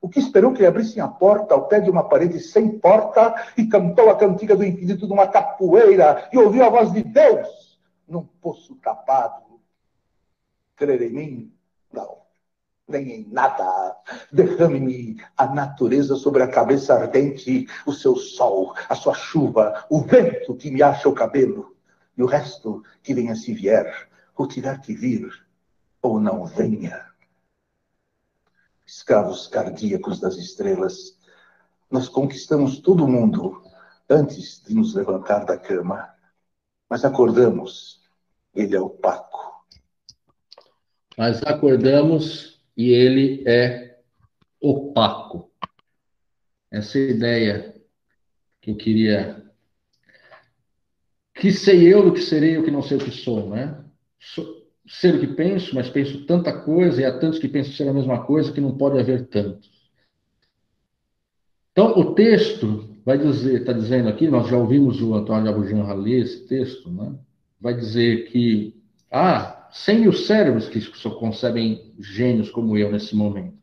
[0.01, 3.35] o que esperou que lhe abrissem a porta ao pé de uma parede sem porta
[3.57, 8.25] e cantou a cantiga do infinito numa capoeira e ouviu a voz de Deus num
[8.41, 9.61] poço tapado.
[10.77, 11.53] Crer em mim?
[11.93, 12.19] Não.
[12.89, 13.97] Nem em nada.
[14.33, 20.57] Derrame-me a natureza sobre a cabeça ardente, o seu sol, a sua chuva, o vento
[20.57, 21.77] que me acha o cabelo
[22.21, 24.07] e o resto que venha se vier,
[24.37, 25.27] ou tiver que vir,
[26.03, 27.09] ou não venha.
[28.85, 31.19] Escravos cardíacos das estrelas,
[31.91, 33.63] nós conquistamos todo o mundo
[34.07, 36.15] antes de nos levantar da cama,
[36.91, 38.03] mas acordamos,
[38.55, 39.65] ele é opaco.
[41.17, 43.99] Mas acordamos e ele é
[44.61, 45.51] opaco.
[46.71, 47.83] Essa é ideia
[48.61, 49.40] que eu queria
[51.41, 53.83] que sei eu do que serei eu que não sei o que sou, né?
[54.21, 57.89] Sou, ser o que penso, mas penso tanta coisa, e há tantos que pensam ser
[57.89, 59.71] a mesma coisa que não pode haver tantos.
[61.73, 66.21] Então, o texto vai dizer, está dizendo aqui, nós já ouvimos o Antônio Abujanra ler
[66.21, 67.15] esse texto, né?
[67.59, 68.75] vai dizer que
[69.11, 70.81] há ah, 100 mil cérebros que
[71.11, 73.55] concebem gênios como eu nesse momento.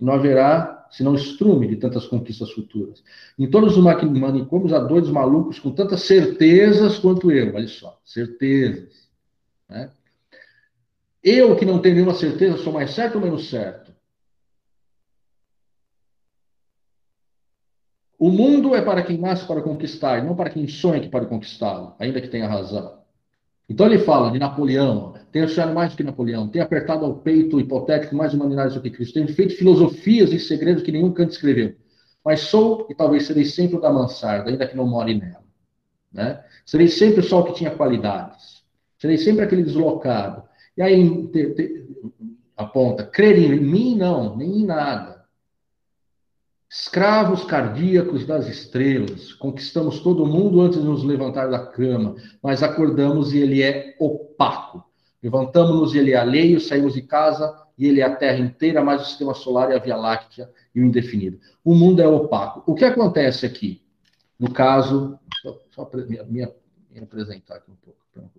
[0.00, 3.02] Não haverá se não estrume de tantas conquistas futuras.
[3.38, 9.08] Em todos os manicômios há dois malucos com tantas certezas quanto eu, olha só, certezas.
[9.68, 9.90] Né?
[11.24, 13.92] Eu, que não tenho nenhuma certeza, sou mais certo ou menos certo?
[18.18, 21.96] O mundo é para quem nasce para conquistar, não para quem sonha que pode conquistá-lo,
[21.98, 23.01] ainda que tenha razão.
[23.72, 27.58] Então ele fala de Napoleão, tem achado mais do que Napoleão, tem apertado ao peito
[27.58, 31.74] hipotético mais humanidades do que Cristo, tem feito filosofias e segredos que nenhum canto escreveu.
[32.22, 35.42] Mas sou, e talvez serei sempre o da mansarda, ainda que não more nela.
[36.12, 36.44] Né?
[36.66, 38.62] Serei sempre o sol que tinha qualidades.
[38.98, 40.42] Serei sempre aquele deslocado.
[40.76, 41.86] E aí te, te,
[42.54, 45.11] aponta, crer em mim não, nem em nada.
[46.74, 53.34] Escravos cardíacos das estrelas, conquistamos todo mundo antes de nos levantar da cama, mas acordamos
[53.34, 54.82] e ele é opaco.
[55.22, 59.02] Levantamos-nos e ele é alheio, saímos de casa e ele é a Terra inteira, mais
[59.02, 61.38] o sistema solar e a Via Láctea e o indefinido.
[61.62, 62.62] O mundo é opaco.
[62.66, 63.82] O que acontece aqui?
[64.40, 68.30] No caso, só, só me, me, apresentar aqui um pouco, um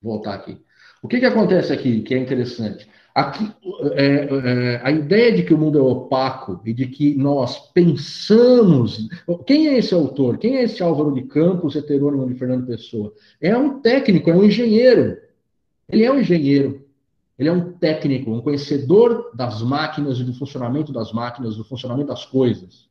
[0.00, 0.56] voltar aqui.
[1.02, 2.88] O que, que acontece aqui que é interessante?
[3.14, 3.50] Aqui,
[3.92, 9.08] é, é, a ideia de que o mundo é opaco e de que nós pensamos.
[9.46, 10.38] Quem é esse autor?
[10.38, 13.12] Quem é esse Álvaro de Campos, heterônimo de Fernando Pessoa?
[13.40, 15.16] É um técnico, é um engenheiro.
[15.88, 16.84] Ele é um engenheiro.
[17.36, 22.08] Ele é um técnico, um conhecedor das máquinas e do funcionamento das máquinas, do funcionamento
[22.08, 22.88] das coisas.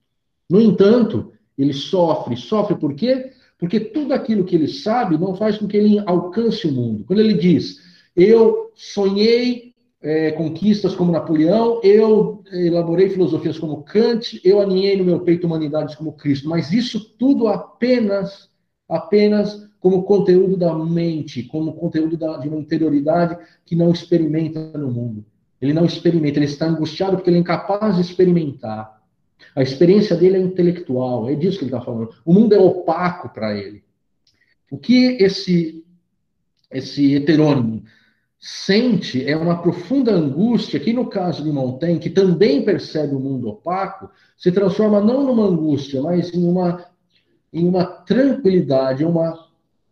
[0.50, 2.36] No entanto, ele sofre.
[2.36, 3.32] Sofre por quê?
[3.60, 7.04] Porque tudo aquilo que ele sabe não faz com que ele alcance o mundo.
[7.06, 7.80] Quando ele diz,
[8.16, 9.69] eu sonhei
[10.02, 15.96] é, conquistas como Napoleão, eu elaborei filosofias como Kant, eu aninhei no meu peito humanidades
[15.96, 18.50] como Cristo, mas isso tudo apenas,
[18.88, 24.92] apenas como conteúdo da mente, como conteúdo da, de uma interioridade que não experimenta no
[24.92, 25.26] mundo.
[25.62, 29.00] Ele não experimenta, ele está angustiado porque ele é incapaz de experimentar.
[29.56, 32.10] A experiência dele é intelectual, é disso que ele está falando.
[32.26, 33.84] O mundo é opaco para ele.
[34.72, 35.84] O que esse,
[36.72, 37.84] esse heterônimo
[38.40, 43.50] sente é uma profunda angústia, que no caso de Montaigne, que também percebe o mundo
[43.50, 46.86] opaco, se transforma não numa angústia, mas em uma,
[47.52, 49.48] em uma tranquilidade, uma,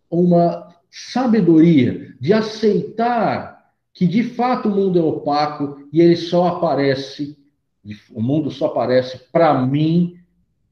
[0.09, 3.57] uma sabedoria de aceitar
[3.93, 7.37] que de fato o mundo é opaco e ele só aparece,
[8.13, 10.19] o mundo só aparece para mim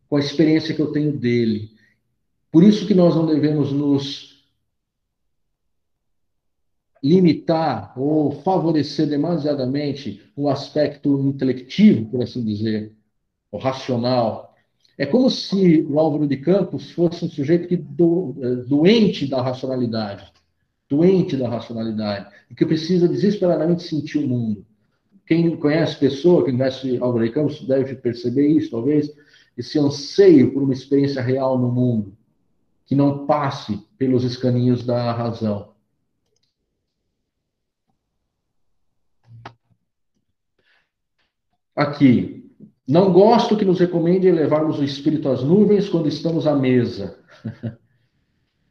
[0.08, 1.72] com a experiência que eu tenho dele.
[2.52, 4.35] Por isso que nós não devemos nos
[7.06, 12.94] limitar ou favorecer demasiadamente o aspecto intelectivo, por assim dizer,
[13.52, 14.56] o racional.
[14.98, 19.40] É como se o Álvaro de Campos fosse um sujeito que do, é, doente da
[19.40, 20.34] racionalidade,
[20.90, 24.66] doente da racionalidade, e que precisa desesperadamente sentir o mundo.
[25.28, 29.14] Quem conhece pessoa, quem conhece Álvaro de Campos, deve perceber isso, talvez,
[29.56, 32.18] esse anseio por uma experiência real no mundo,
[32.88, 35.75] que não passe pelos escaninhos da razão.
[41.76, 42.46] Aqui,
[42.88, 47.18] não gosto que nos recomende levarmos o espírito às nuvens quando estamos à mesa.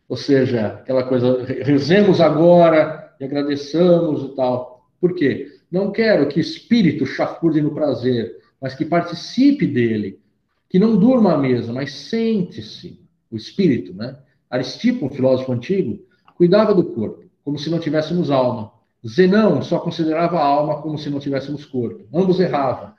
[0.08, 4.88] Ou seja, aquela coisa, rezemos agora e agradeçamos e tal.
[5.00, 5.50] Por quê?
[5.70, 10.20] Não quero que espírito chafurde no prazer, mas que participe dele.
[10.68, 13.02] Que não durma à mesa, mas sente-se.
[13.30, 14.16] O espírito, né?
[14.48, 15.98] Aristipo, um filósofo antigo,
[16.36, 18.72] cuidava do corpo, como se não tivéssemos alma.
[19.06, 22.08] Zenão só considerava a alma como se não tivéssemos corpo.
[22.12, 22.94] Ambos erravam.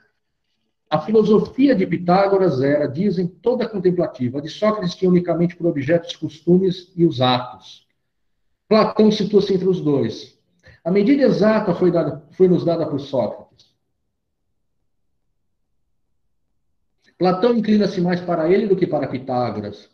[0.88, 4.38] A filosofia de Pitágoras era, dizem, toda contemplativa.
[4.38, 7.86] A de Sócrates tinha unicamente por objeto os costumes e os atos.
[8.68, 10.38] Platão situa-se entre os dois.
[10.84, 13.74] A medida exata foi, dada, foi nos dada por Sócrates.
[17.18, 19.88] Platão inclina-se mais para ele do que para Pitágoras.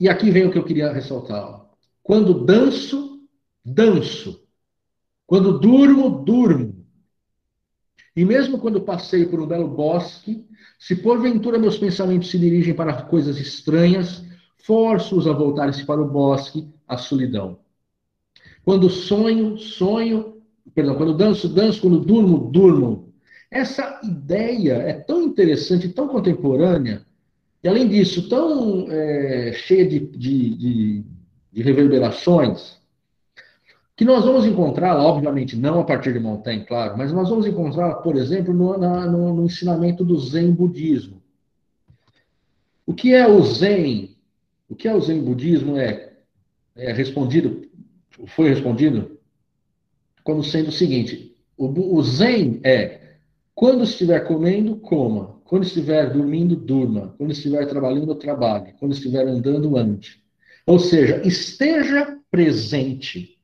[0.00, 1.66] E aqui vem o que eu queria ressaltar.
[2.02, 3.28] Quando danço,
[3.62, 4.47] danço.
[5.28, 6.86] Quando durmo, durmo.
[8.16, 10.46] E mesmo quando passei por um belo bosque,
[10.78, 14.24] se porventura meus pensamentos se dirigem para coisas estranhas,
[14.56, 17.58] forço-os a voltarem-se para o bosque, a solidão.
[18.64, 20.40] Quando sonho, sonho,
[20.74, 23.12] perdão, quando danço, danço, quando durmo, durmo.
[23.50, 27.04] Essa ideia é tão interessante, tão contemporânea,
[27.62, 31.04] e além disso, tão é, cheia de, de, de,
[31.52, 32.77] de reverberações,
[33.98, 37.96] que nós vamos encontrar, obviamente, não a partir de Montaigne, claro, mas nós vamos encontrar,
[37.96, 41.20] por exemplo, no, na, no, no ensinamento do Zen budismo.
[42.86, 44.16] O que é o Zen?
[44.68, 46.12] O que é o Zen budismo é,
[46.76, 47.68] é respondido,
[48.28, 49.18] foi respondido
[50.22, 53.16] como sendo o seguinte: o, o Zen é
[53.52, 55.40] quando estiver comendo, coma.
[55.42, 57.16] Quando estiver dormindo, durma.
[57.18, 58.74] Quando estiver trabalhando, trabalhe.
[58.78, 60.22] Quando estiver andando, ande.
[60.64, 63.37] Ou seja, esteja presente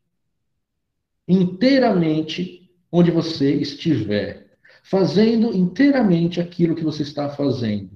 [1.26, 4.46] inteiramente onde você estiver,
[4.82, 7.90] fazendo inteiramente aquilo que você está fazendo.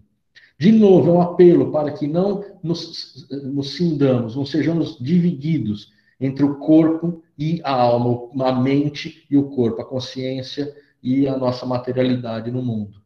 [0.58, 6.44] De novo, é um apelo para que não nos, nos cindamos, não sejamos divididos entre
[6.44, 11.64] o corpo e a alma, a mente e o corpo, a consciência e a nossa
[11.64, 13.00] materialidade no mundo.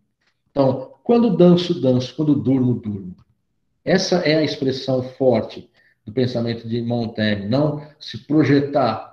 [0.51, 3.16] Então, quando danço, danço, quando durmo, durmo.
[3.85, 5.69] Essa é a expressão forte
[6.07, 9.11] do pensamento de Montaigne, não se projetar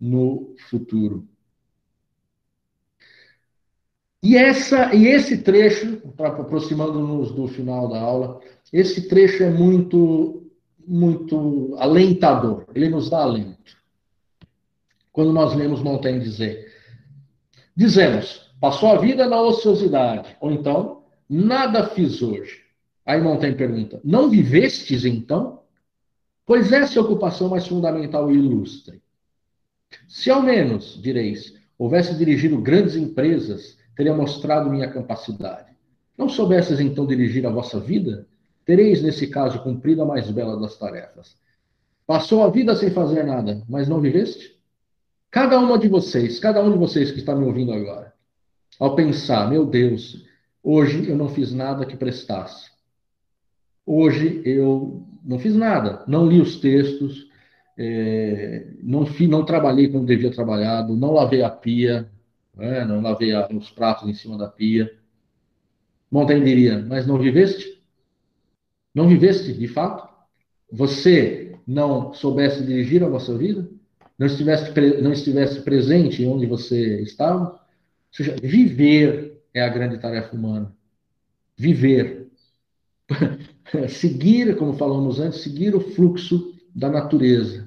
[0.00, 1.26] no futuro.
[4.24, 8.40] E, essa, e esse trecho, aproximando-nos do final da aula,
[8.72, 10.50] esse trecho é muito,
[10.86, 13.76] muito alentador, ele nos dá alento.
[15.12, 16.72] Quando nós lemos Montaigne dizer,
[17.76, 22.64] dizemos, passou a vida na ociosidade, ou então, nada fiz hoje.
[23.04, 25.60] Aí Montaigne pergunta, não vivestes então?
[26.46, 29.03] Pois essa é a ocupação mais fundamental e ilustre.
[30.08, 35.72] Se ao menos, direis, houvesse dirigido grandes empresas, teria mostrado minha capacidade.
[36.16, 38.26] Não soubesses então dirigir a vossa vida?
[38.64, 41.36] Tereis, nesse caso, cumprido a mais bela das tarefas.
[42.06, 44.54] Passou a vida sem fazer nada, mas não viveste?
[45.30, 48.12] Cada uma de vocês, cada um de vocês que está me ouvindo agora,
[48.78, 50.24] ao pensar, meu Deus,
[50.62, 52.70] hoje eu não fiz nada que prestasse.
[53.86, 57.28] Hoje eu não fiz nada, não li os textos,
[57.76, 62.10] é, não, não trabalhei como devia trabalhado, não lavei a pia,
[62.56, 64.96] né, não lavei a, os pratos em cima da pia.
[66.10, 67.82] Montaigne diria, mas não viveste?
[68.94, 70.08] Não viveste, de fato?
[70.70, 73.68] Você não soubesse dirigir a vossa vida?
[74.16, 74.72] Não estivesse,
[75.02, 77.52] não estivesse presente onde você estava?
[77.52, 77.58] Ou
[78.12, 80.72] seja, viver é a grande tarefa humana.
[81.56, 82.28] Viver.
[83.88, 87.63] seguir, como falamos antes, seguir o fluxo da natureza.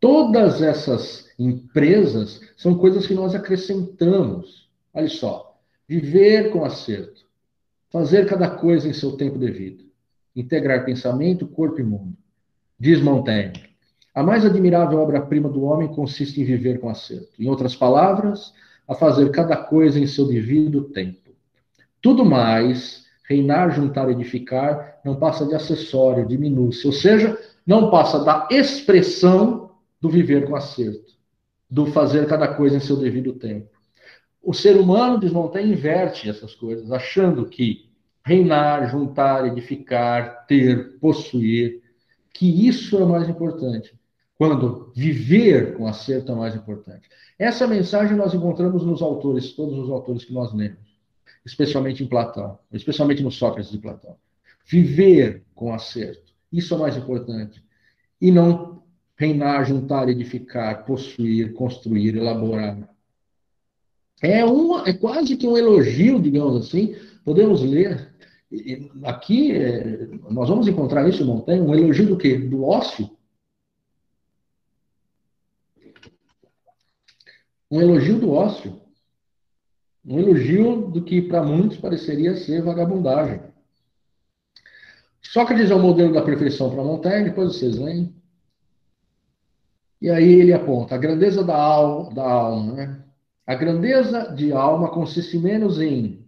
[0.00, 4.70] Todas essas empresas são coisas que nós acrescentamos.
[4.94, 7.26] Olha só, viver com acerto,
[7.90, 9.84] fazer cada coisa em seu tempo devido,
[10.34, 12.16] integrar pensamento, corpo e mundo.
[12.78, 13.68] Diz Montaigne.
[14.14, 17.30] A mais admirável obra-prima do homem consiste em viver com acerto.
[17.38, 18.52] Em outras palavras,
[18.88, 21.30] a fazer cada coisa em seu devido tempo.
[22.02, 28.24] Tudo mais, reinar, juntar, edificar, não passa de acessório, de minúcia, ou seja, não passa
[28.24, 29.69] da expressão
[30.00, 31.14] do viver com acerto,
[31.68, 33.68] do fazer cada coisa em seu devido tempo.
[34.42, 35.32] O ser humano, diz
[35.64, 37.90] inverte essas coisas, achando que
[38.24, 41.82] reinar, juntar, edificar, ter, possuir,
[42.32, 43.98] que isso é o mais importante
[44.40, 47.10] quando viver com acerto é mais importante.
[47.38, 50.78] Essa mensagem nós encontramos nos autores, todos os autores que nós lemos,
[51.44, 54.16] especialmente em Platão, especialmente no Sócrates de Platão.
[54.64, 57.62] Viver com acerto, isso é mais importante.
[58.18, 58.82] E não
[59.20, 62.88] reinar, juntar, edificar, possuir, construir, elaborar.
[64.22, 68.08] É, uma, é quase que um elogio, digamos assim, podemos ler.
[69.04, 72.38] Aqui, é, nós vamos encontrar isso em Montaigne, um elogio do quê?
[72.38, 73.10] Do ócio
[77.70, 78.80] um elogio do ócio.
[80.04, 83.42] Um elogio do que para muitos pareceria ser vagabundagem.
[85.22, 88.19] Sócrates é o modelo da perfeição para Montaigne, depois vocês leem.
[90.00, 93.04] E aí ele aponta a grandeza da alma, da alma né?
[93.46, 96.24] A grandeza de alma consiste menos em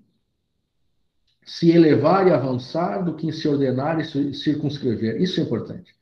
[1.44, 5.20] se elevar e avançar do que em se ordenar e circunscrever.
[5.20, 5.94] Isso é importante.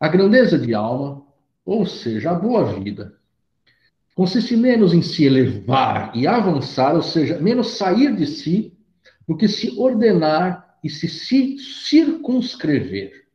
[0.00, 1.22] A grandeza de alma,
[1.64, 3.14] ou seja, a boa vida,
[4.14, 8.72] consiste menos em se elevar e avançar, ou seja, menos sair de si,
[9.26, 11.08] do que se ordenar e se,
[11.58, 13.26] circunscrever.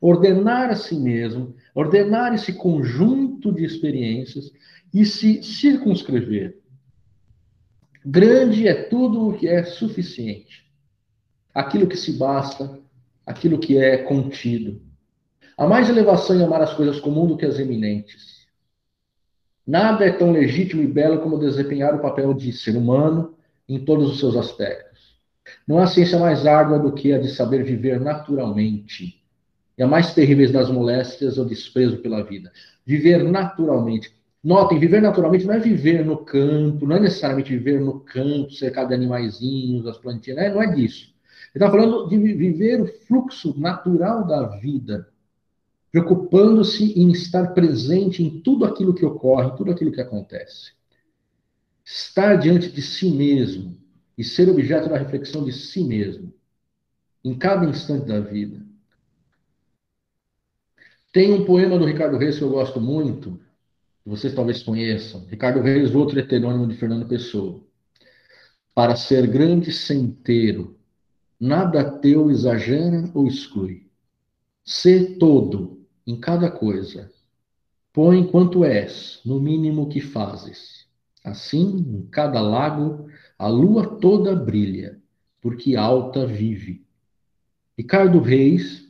[0.00, 4.50] Ordenar a si mesmo, ordenar esse conjunto de experiências
[4.92, 6.58] e se circunscrever.
[8.04, 10.66] Grande é tudo o que é suficiente.
[11.54, 12.78] Aquilo que se basta,
[13.26, 14.80] aquilo que é contido.
[15.56, 18.46] Há mais elevação em amar as coisas comuns do que as eminentes.
[19.66, 23.34] Nada é tão legítimo e belo como desempenhar o papel de ser humano
[23.68, 25.18] em todos os seus aspectos.
[25.66, 29.17] Não há ciência mais árdua do que a de saber viver naturalmente.
[29.78, 32.52] E a mais terrível das moléstias é o desprezo pela vida.
[32.84, 34.12] Viver naturalmente.
[34.42, 38.88] Notem, viver naturalmente não é viver no campo, não é necessariamente viver no campo, cercado
[38.88, 41.14] de animaizinhos, as plantinhas, não é disso.
[41.54, 45.08] Ele está falando de viver o fluxo natural da vida
[45.90, 50.72] preocupando-se em estar presente em tudo aquilo que ocorre, tudo aquilo que acontece.
[51.84, 53.76] Estar diante de si mesmo
[54.16, 56.32] e ser objeto da reflexão de si mesmo,
[57.24, 58.67] em cada instante da vida.
[61.12, 63.40] Tem um poema do Ricardo Reis que eu gosto muito,
[64.02, 65.24] que vocês talvez conheçam.
[65.26, 67.60] Ricardo Reis, outro heterônimo de Fernando Pessoa.
[68.74, 70.16] Para ser grande sem
[71.40, 73.86] nada teu exagera ou exclui.
[74.64, 77.10] Ser todo, em cada coisa.
[77.92, 80.86] Põe quanto és, no mínimo que fazes.
[81.24, 83.08] Assim, em cada lago,
[83.38, 85.00] a lua toda brilha,
[85.40, 86.86] porque alta vive.
[87.76, 88.87] Ricardo Reis,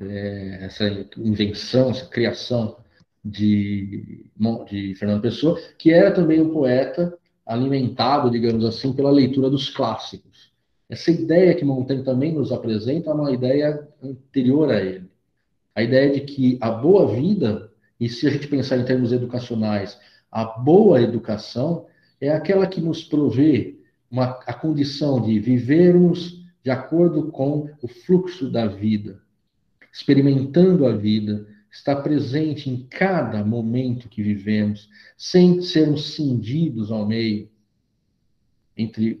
[0.00, 0.84] é, essa
[1.16, 2.76] invenção, essa criação
[3.24, 4.30] de,
[4.70, 7.16] de Fernando Pessoa, que era também um poeta
[7.46, 10.52] alimentado, digamos assim, pela leitura dos clássicos.
[10.88, 15.08] Essa ideia que Montaigne também nos apresenta é uma ideia anterior a ele
[15.78, 17.70] a ideia de que a boa vida,
[18.00, 19.96] e se a gente pensar em termos educacionais,
[20.28, 21.86] a boa educação
[22.20, 23.78] é aquela que nos provê
[24.10, 29.22] uma, a condição de vivermos de acordo com o fluxo da vida,
[29.92, 37.48] experimentando a vida, estar presente em cada momento que vivemos, sem sermos cindidos ao meio,
[38.76, 39.20] entre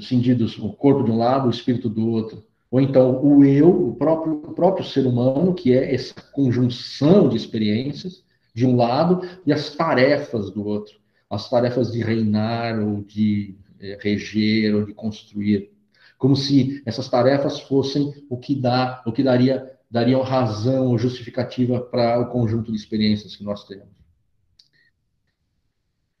[0.00, 3.94] cindidos o corpo de um lado, o espírito do outro, ou então o eu, o
[3.94, 8.24] próprio, o próprio ser humano, que é essa conjunção de experiências,
[8.54, 10.94] de um lado, e as tarefas do outro.
[11.28, 15.70] As tarefas de reinar, ou de é, reger, ou de construir.
[16.16, 21.78] Como se essas tarefas fossem o que dá, o que daria, dariam razão ou justificativa
[21.78, 23.92] para o conjunto de experiências que nós temos.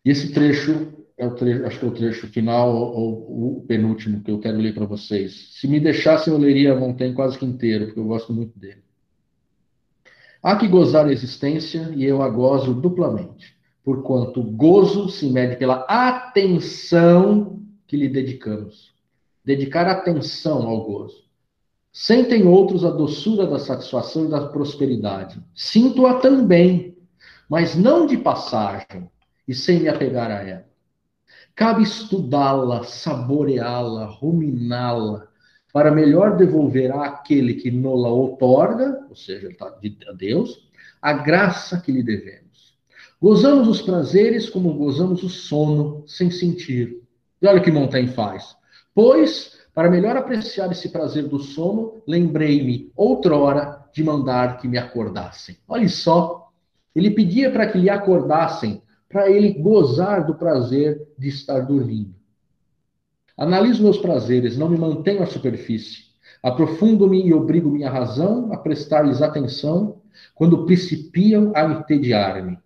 [0.04, 4.22] E esse trecho é o trecho, acho que é o trecho final ou o penúltimo
[4.22, 5.54] que eu quero ler para vocês.
[5.58, 8.82] Se me deixassem, eu leria Montaigne quase que inteiro, porque eu gosto muito dele.
[10.42, 15.86] Há que gozar a existência e eu a gozo duplamente, porquanto gozo se mede pela
[15.88, 18.92] atenção que lhe dedicamos.
[19.42, 21.22] Dedicar atenção ao gozo.
[21.92, 25.42] Sentem outros a doçura da satisfação e da prosperidade.
[25.54, 26.96] Sinto-a também,
[27.48, 29.10] mas não de passagem
[29.46, 30.64] e sem me apegar a ela.
[31.54, 35.28] Cabe estudá-la, saboreá-la, ruminá-la,
[35.70, 40.66] para melhor devolver àquele que nola outorga, ou seja, a Deus,
[41.00, 42.78] a graça que lhe devemos.
[43.20, 47.02] Gozamos os prazeres como gozamos o sono, sem sentir.
[47.40, 48.56] E olha o que Montaigne faz.
[48.94, 55.56] Pois, para melhor apreciar esse prazer do sono, lembrei-me, outrora, de mandar que me acordassem.
[55.68, 56.48] Olha só,
[56.94, 62.14] ele pedia para que lhe acordassem, para ele gozar do prazer de estar dormindo.
[63.36, 66.12] Analiso meus prazeres, não me mantenho à superfície.
[66.42, 70.00] Aprofundo-me e obrigo minha razão a prestar-lhes atenção
[70.34, 72.58] quando principiam a entediar-me.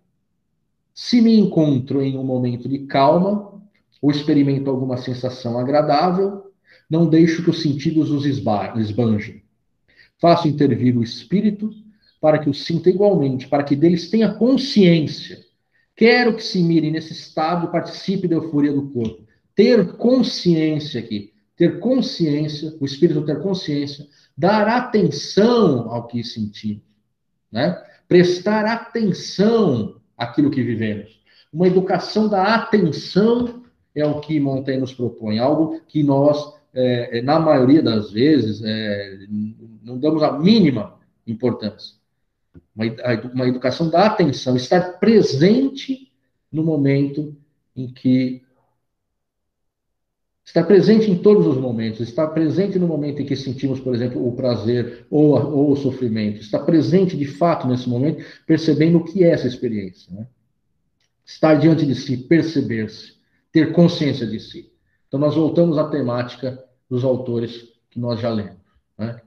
[0.93, 3.53] Se me encontro em um momento de calma,
[4.01, 6.46] ou experimento alguma sensação agradável,
[6.89, 9.43] não deixo que os sentidos os esbanjem.
[10.19, 11.69] Faço intervir o espírito
[12.19, 15.39] para que o sinta igualmente, para que deles tenha consciência.
[15.95, 19.25] Quero que se mire nesse estado participe da euforia do corpo.
[19.55, 24.07] Ter consciência aqui, ter consciência, o espírito ter consciência,
[24.37, 26.83] dar atenção ao que sentimos,
[27.51, 27.83] né?
[28.07, 31.19] Prestar atenção àquilo que vivemos.
[31.51, 33.63] Uma educação da atenção
[33.95, 38.61] é o que Montaigne nos propõe, algo que nós, é, é na maioria das vezes,
[38.63, 39.25] é,
[39.83, 41.95] não damos a mínima importância.
[42.75, 42.85] Uma,
[43.33, 46.11] uma educação da atenção, estar presente
[46.51, 47.35] no momento
[47.75, 48.43] em que
[50.47, 54.25] Estar presente em todos os momentos, estar presente no momento em que sentimos, por exemplo,
[54.25, 59.25] o prazer ou, ou o sofrimento, estar presente de fato nesse momento, percebendo o que
[59.25, 60.09] é essa experiência.
[60.15, 60.25] Né?
[61.25, 63.15] Estar diante de si, perceber-se,
[63.51, 64.71] ter consciência de si.
[65.05, 68.57] Então, nós voltamos à temática dos autores que nós já lemos.
[68.97, 69.21] Né?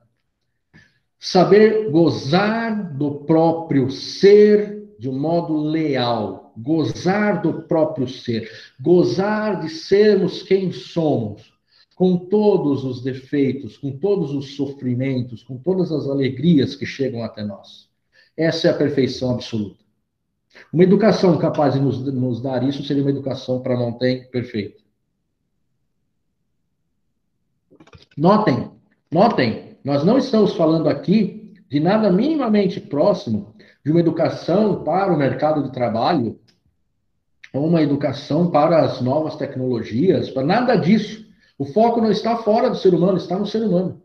[1.18, 9.70] Saber gozar do próprio ser de um modo leal, gozar do próprio ser, gozar de
[9.70, 11.52] sermos quem somos,
[11.96, 17.42] com todos os defeitos, com todos os sofrimentos, com todas as alegrias que chegam até
[17.42, 17.88] nós.
[18.36, 19.84] Essa é a perfeição absoluta.
[20.72, 24.80] Uma educação capaz de nos, nos dar isso seria uma educação para Montaigne perfeita.
[28.16, 28.70] Notem,
[29.10, 33.54] notem, nós não estamos falando aqui de nada minimamente próximo
[33.84, 36.38] de uma educação para o mercado de trabalho
[37.58, 41.26] uma educação para as novas tecnologias, para nada disso.
[41.58, 44.00] O foco não está fora do ser humano, está no ser humano.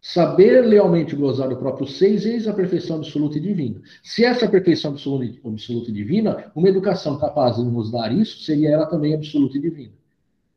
[0.00, 3.82] Saber lealmente gozar do próprio ser, eis a perfeição absoluta e divina.
[4.02, 8.86] Se essa perfeição absoluta e divina, uma educação capaz de nos dar isso, seria ela
[8.86, 9.92] também absoluta e divina.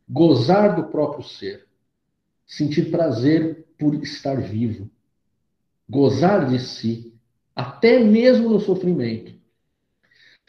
[0.08, 1.66] Gozar do próprio ser.
[2.46, 4.90] Sentir prazer por estar vivo.
[5.90, 7.14] Gozar de si,
[7.56, 9.34] até mesmo no sofrimento.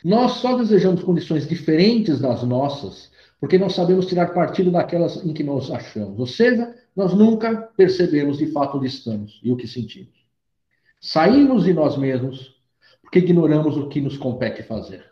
[0.05, 5.43] Nós só desejamos condições diferentes das nossas, porque não sabemos tirar partido daquelas em que
[5.43, 6.19] nós achamos.
[6.21, 10.13] Ou seja, nós nunca percebemos de fato onde estamos e o que sentimos.
[11.01, 12.55] Saímos de nós mesmos
[13.03, 15.11] porque ignoramos o que nos compete fazer.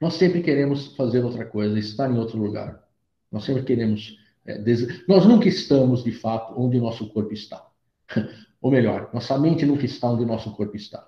[0.00, 2.82] Nós sempre queremos fazer outra coisa, estar em outro lugar.
[3.30, 4.18] Nós sempre queremos.
[4.46, 4.62] É.
[5.08, 7.66] Nós nunca estamos, de fato, onde nosso corpo está.
[8.62, 11.06] Ou melhor, nossa mente nunca está onde nosso corpo está.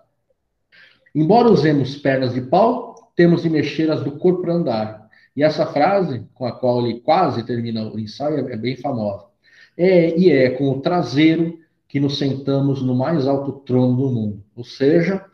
[1.14, 5.08] Embora usemos pernas de pau, temos de mexer as do corpo para andar.
[5.34, 9.26] E essa frase, com a qual ele quase termina o ensaio, é bem famosa.
[9.76, 11.58] É, e é com o traseiro
[11.88, 14.44] que nos sentamos no mais alto trono do mundo.
[14.54, 15.24] Ou seja,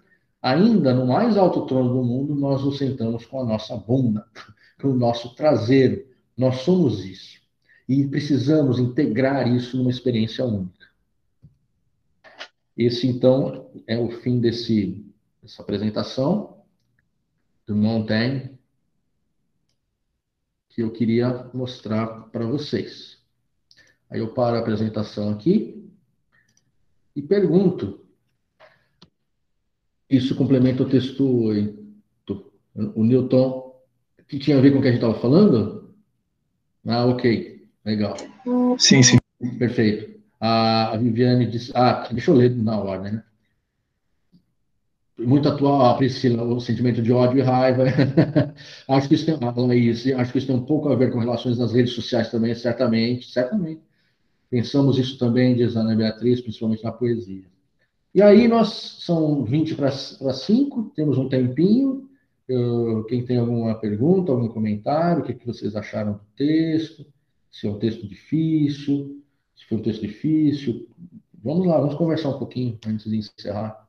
[0.40, 4.24] ainda no mais alto trono do mundo, nós nos sentamos com a nossa bunda,
[4.80, 6.04] com o nosso traseiro.
[6.36, 7.43] Nós somos isso.
[7.88, 10.88] E precisamos integrar isso numa experiência única.
[12.76, 15.04] Esse, então, é o fim desse
[15.44, 16.64] essa apresentação
[17.66, 18.58] do Montaigne
[20.70, 23.22] que eu queria mostrar para vocês.
[24.10, 25.88] Aí eu paro a apresentação aqui
[27.14, 28.04] e pergunto.
[30.08, 31.52] Isso complementa o texto,
[32.74, 33.80] o Newton,
[34.26, 35.94] que tinha a ver com o que a gente estava falando?
[36.86, 37.53] Ah, ok,
[37.84, 38.16] legal.
[38.78, 39.18] Sim, sim.
[39.58, 40.14] Perfeito.
[40.40, 41.72] A Viviane disse.
[41.74, 43.24] Ah, deixa eu ler na ordem, né?
[45.18, 47.84] muito atual, a Priscila, o sentimento de ódio e raiva.
[48.88, 51.58] acho que isso tem, Laís, acho que isso tem um pouco a ver com relações
[51.58, 53.80] nas redes sociais também, certamente, certamente.
[54.50, 57.44] Pensamos isso também, diz Ana Beatriz, principalmente na poesia.
[58.14, 62.08] E aí nós, são 20 para 5, temos um tempinho.
[62.46, 67.06] Eu, quem tem alguma pergunta, algum comentário, o que, que vocês acharam do texto?
[67.54, 69.22] Se é um texto difícil,
[69.54, 70.88] se foi um texto difícil.
[71.40, 73.88] Vamos lá, vamos conversar um pouquinho antes de encerrar.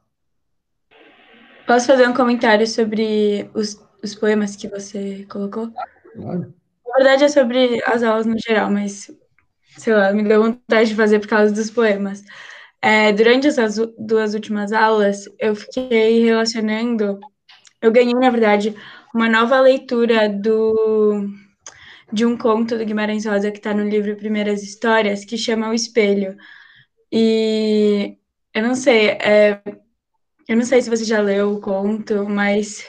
[1.66, 5.72] Posso fazer um comentário sobre os, os poemas que você colocou?
[6.14, 6.54] Claro.
[6.86, 9.10] Na verdade é sobre as aulas no geral, mas
[9.80, 12.22] sei lá, me deu vontade de fazer por causa dos poemas.
[12.84, 17.20] É, durante essas duas últimas aulas, eu fiquei relacionando.
[17.82, 18.76] Eu ganhei, na verdade,
[19.12, 21.34] uma nova leitura do
[22.12, 25.74] de um conto do Guimarães Rosa que está no livro Primeiras Histórias, que chama O
[25.74, 26.38] Espelho.
[27.12, 28.18] E
[28.54, 29.62] eu não sei, é,
[30.48, 32.86] eu não sei se você já leu o conto, mas.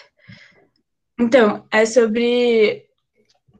[1.18, 2.84] Então, é sobre.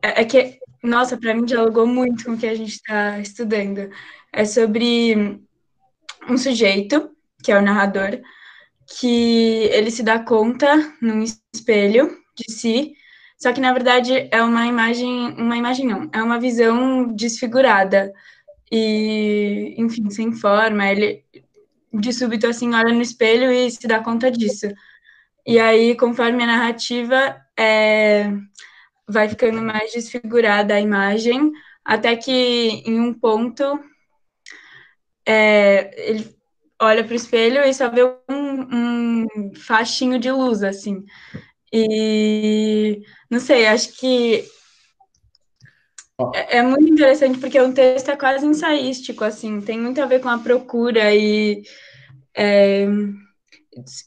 [0.02, 3.90] É, é que, nossa, para mim dialogou muito com o que a gente está estudando.
[4.32, 5.40] É sobre
[6.28, 7.10] um sujeito,
[7.42, 8.20] que é o narrador,
[8.98, 12.94] que ele se dá conta num espelho de si,
[13.36, 18.12] só que na verdade é uma imagem, uma imagem não, é uma visão desfigurada
[18.70, 20.90] e, enfim, sem forma.
[20.90, 21.24] Ele
[21.92, 24.66] de súbito assim olha no espelho e se dá conta disso.
[25.46, 28.30] E aí, conforme a narrativa é,
[29.08, 31.52] vai ficando mais desfigurada a imagem,
[31.84, 33.78] até que em um ponto
[35.26, 36.36] é, ele
[36.80, 41.04] olha para o espelho e só vê um, um faixinho de luz, assim.
[41.72, 44.44] E não sei, acho que
[46.34, 50.20] é, é, muito interessante porque o texto é quase ensaístico, assim, tem muito a ver
[50.20, 51.62] com a procura e
[52.34, 52.86] é,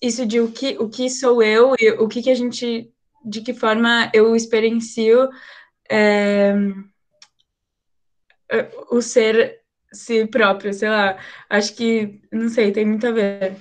[0.01, 2.91] isso de o que, o que sou eu e o que, que a gente,
[3.23, 5.29] de que forma eu experiencio
[5.89, 6.55] é,
[8.89, 9.59] o ser
[9.93, 11.17] si próprio, sei lá,
[11.49, 13.55] acho que, não sei, tem muito a ver.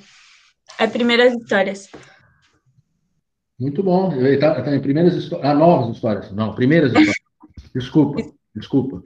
[0.79, 1.91] É primeiras histórias.
[3.59, 4.13] Muito bom.
[4.25, 5.51] Está tá em primeiras histórias.
[5.51, 6.31] Ah, novas histórias.
[6.33, 7.17] Não, primeiras histórias.
[7.75, 8.23] Desculpa,
[8.55, 9.03] desculpa.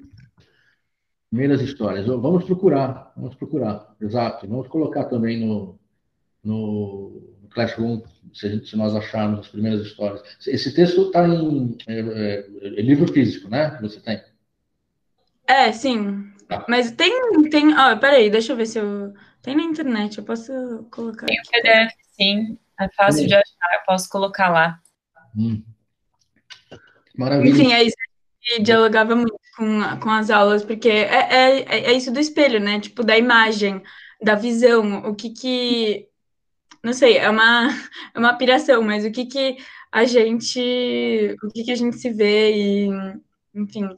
[1.31, 2.07] Primeiras histórias.
[2.07, 3.95] Vamos procurar, vamos procurar.
[4.01, 4.47] Exato.
[4.47, 5.79] Vamos colocar também no,
[6.45, 8.03] no Classroom,
[8.35, 10.23] se, se nós acharmos as primeiras histórias.
[10.47, 13.71] Esse texto está em é, é, é, livro físico, né?
[13.71, 14.23] Que você tem.
[15.47, 16.31] É, sim.
[16.49, 16.67] Tá.
[16.69, 17.75] Mas tem, tem.
[17.75, 19.15] Ó, peraí, deixa eu ver se eu.
[19.41, 20.53] Tem na internet, eu posso
[20.91, 21.27] colocar.
[21.27, 22.59] Tem o PDF, sim.
[22.85, 24.79] É fácil de achar, eu posso colocar lá.
[25.37, 25.63] Hum.
[27.17, 27.51] Maravilha.
[27.51, 27.97] Enfim, é isso
[28.41, 32.81] que dialogava muito com, com as aulas, porque é, é, é isso do espelho, né?
[32.81, 33.83] Tipo, da imagem,
[34.21, 36.09] da visão, o que que.
[36.83, 37.69] Não sei, é uma,
[38.15, 39.57] é uma piração, mas o que que
[39.91, 41.37] a gente.
[41.43, 42.89] O que que a gente se vê e.
[43.55, 43.89] Enfim,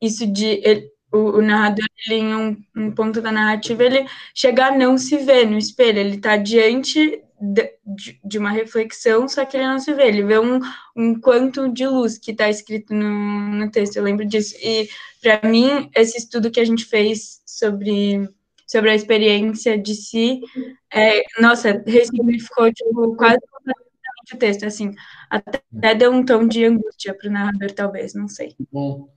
[0.00, 0.60] isso de.
[0.64, 4.98] Ele, o, o, narrador, ele, em um, um, ponto da narrativa, ele chega a não
[4.98, 7.72] se ver no espelho, ele está diante de,
[8.24, 10.60] de, uma reflexão, só que ele não se vê, ele vê um,
[10.96, 13.08] um quanto de luz que está escrito no,
[13.56, 14.54] no texto, eu lembro disso.
[14.62, 14.88] E,
[15.22, 18.28] para mim, esse estudo que a gente fez sobre,
[18.66, 20.40] sobre a experiência de si,
[20.92, 24.92] é, nossa, ressignificou tipo, quase completamente o texto, assim,
[25.30, 28.54] até deu um tom de angústia para o narrador, talvez, não sei.
[28.70, 29.08] Bom.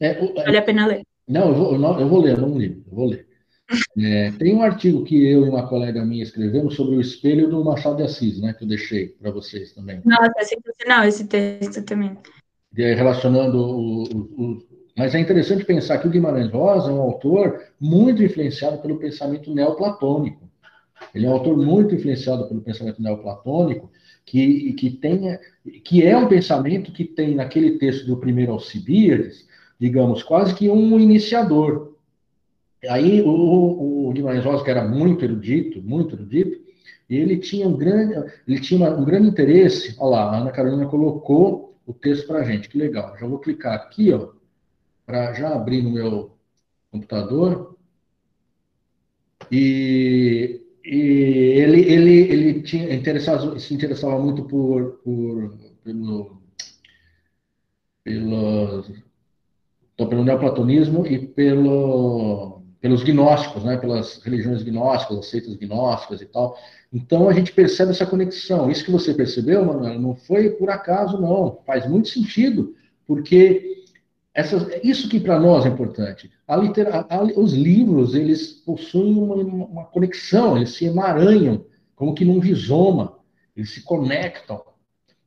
[0.00, 1.02] É, o, vale a pena ler.
[1.28, 3.25] Não, eu vou, eu vou ler, não li, eu vou ler.
[3.98, 7.64] É, tem um artigo que eu e uma colega minha escrevemos sobre o espelho do
[7.64, 10.00] Machado de Assis, né, que eu deixei para vocês também.
[10.04, 12.16] Nossa, é sensacional esse texto também.
[12.76, 17.00] E relacionando o, o, o, Mas é interessante pensar que o Guimarães Rosa é um
[17.00, 20.46] autor muito influenciado pelo pensamento neoplatônico.
[21.14, 23.90] Ele é um autor muito influenciado pelo pensamento neoplatônico,
[24.24, 25.38] que, que, tem,
[25.84, 29.46] que é um pensamento que tem naquele texto do primeiro Alcibiades,
[29.78, 31.95] digamos, quase que um iniciador.
[32.88, 36.60] Aí o, o Guimarães Rosa, que era muito erudito, muito erudito,
[37.08, 38.14] ele tinha um grande,
[38.46, 39.94] ele tinha um grande interesse.
[39.98, 43.16] Olha lá, a Ana Carolina colocou o texto para a gente, que legal.
[43.18, 44.30] Já vou clicar aqui, ó,
[45.04, 46.36] para já abrir no meu
[46.90, 47.76] computador.
[49.50, 56.42] E, e ele, ele, ele tinha interessado, se interessava muito por, por pelo,
[58.02, 58.84] pelo,
[59.96, 66.56] pelo neoplatonismo e pelo pelos gnósticos, né, pelas religiões gnósticas, as seitas gnósticas e tal.
[66.92, 68.70] Então a gente percebe essa conexão.
[68.70, 71.58] Isso que você percebeu, Manuel, não foi por acaso, não.
[71.66, 72.74] Faz muito sentido,
[73.06, 73.84] porque
[74.34, 76.30] essas, isso que para nós é importante.
[76.46, 81.64] A litera, a, os livros, eles possuem uma, uma conexão, eles se emaranham,
[81.94, 83.16] como que num rizoma,
[83.56, 84.62] eles se conectam.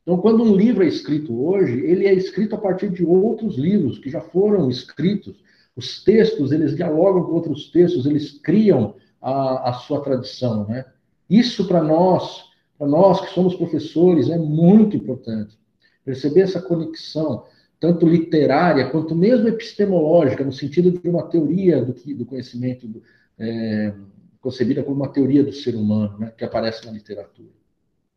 [0.04, 4.00] Então, quando um livro é escrito hoje, ele é escrito a partir de outros livros
[4.00, 5.38] que já foram escritos
[5.80, 10.86] os textos, eles dialogam com outros textos, eles criam a, a sua tradição, né?
[11.30, 12.44] Isso para nós,
[12.78, 15.58] para nós que somos professores, é muito importante.
[16.04, 17.46] Perceber essa conexão,
[17.80, 23.02] tanto literária quanto mesmo epistemológica, no sentido de uma teoria do, do conhecimento, do,
[23.38, 23.94] é,
[24.42, 27.50] concebida como uma teoria do ser humano, né, que aparece na literatura.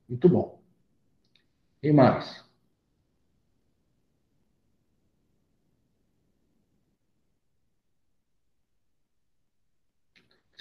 [0.08, 0.58] Muito bom.
[1.80, 2.42] Quem mais?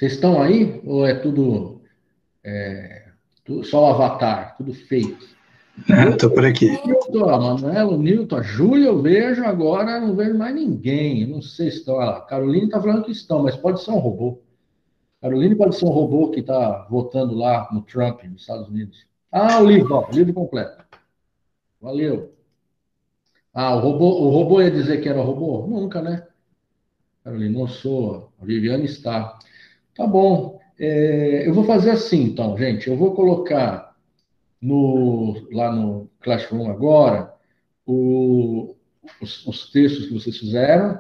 [0.02, 0.82] Vocês estão aí?
[0.84, 1.80] Ou é tudo,
[2.44, 3.10] é,
[3.46, 5.28] tudo só o avatar, tudo feito?
[6.10, 6.72] Estou é, por aqui.
[6.72, 11.28] Newton, a Manuela, o Newton, a Júlia eu vejo agora, não vejo mais ninguém.
[11.28, 12.00] Não sei se estão.
[12.00, 14.42] A Caroline está falando que estão, mas pode ser um robô.
[15.22, 19.06] Caroline pode ser um robô que está votando lá no Trump, nos Estados Unidos.
[19.32, 20.84] Ah, o livro, ó, o livro completo.
[21.80, 22.34] Valeu.
[23.54, 25.68] Ah, o robô, o robô ia dizer que era robô?
[25.68, 26.26] Nunca, né?
[27.24, 28.34] Caroline, não sou.
[28.42, 29.38] A Viviane está.
[29.96, 30.60] Tá bom.
[30.80, 32.90] É, eu vou fazer assim, então, gente.
[32.90, 33.96] Eu vou colocar
[34.62, 37.34] no, lá no Classroom agora
[37.86, 38.76] o,
[39.22, 41.00] os, os, textos que vocês fizeram.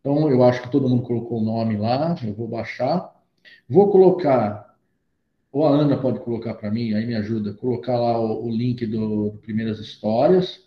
[0.00, 2.16] Então, eu acho que todo mundo colocou o nome lá.
[2.24, 3.14] Eu vou baixar.
[3.68, 4.74] Vou colocar,
[5.52, 8.86] ou a Ana pode colocar para mim, aí me ajuda, colocar lá o, o link
[8.86, 10.66] do, do, Primeiras Histórias.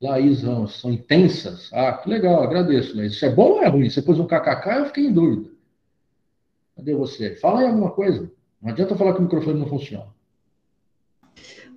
[0.00, 1.70] Laís Ramos, são intensas?
[1.72, 3.14] Ah, que legal, agradeço, Laís.
[3.14, 3.88] Isso é bom ou é ruim?
[3.88, 5.55] Você pôs um kkk, eu fiquei em dúvida.
[6.76, 7.34] Cadê você?
[7.36, 8.30] Fala aí alguma coisa.
[8.60, 10.14] Não adianta falar que o microfone não funciona.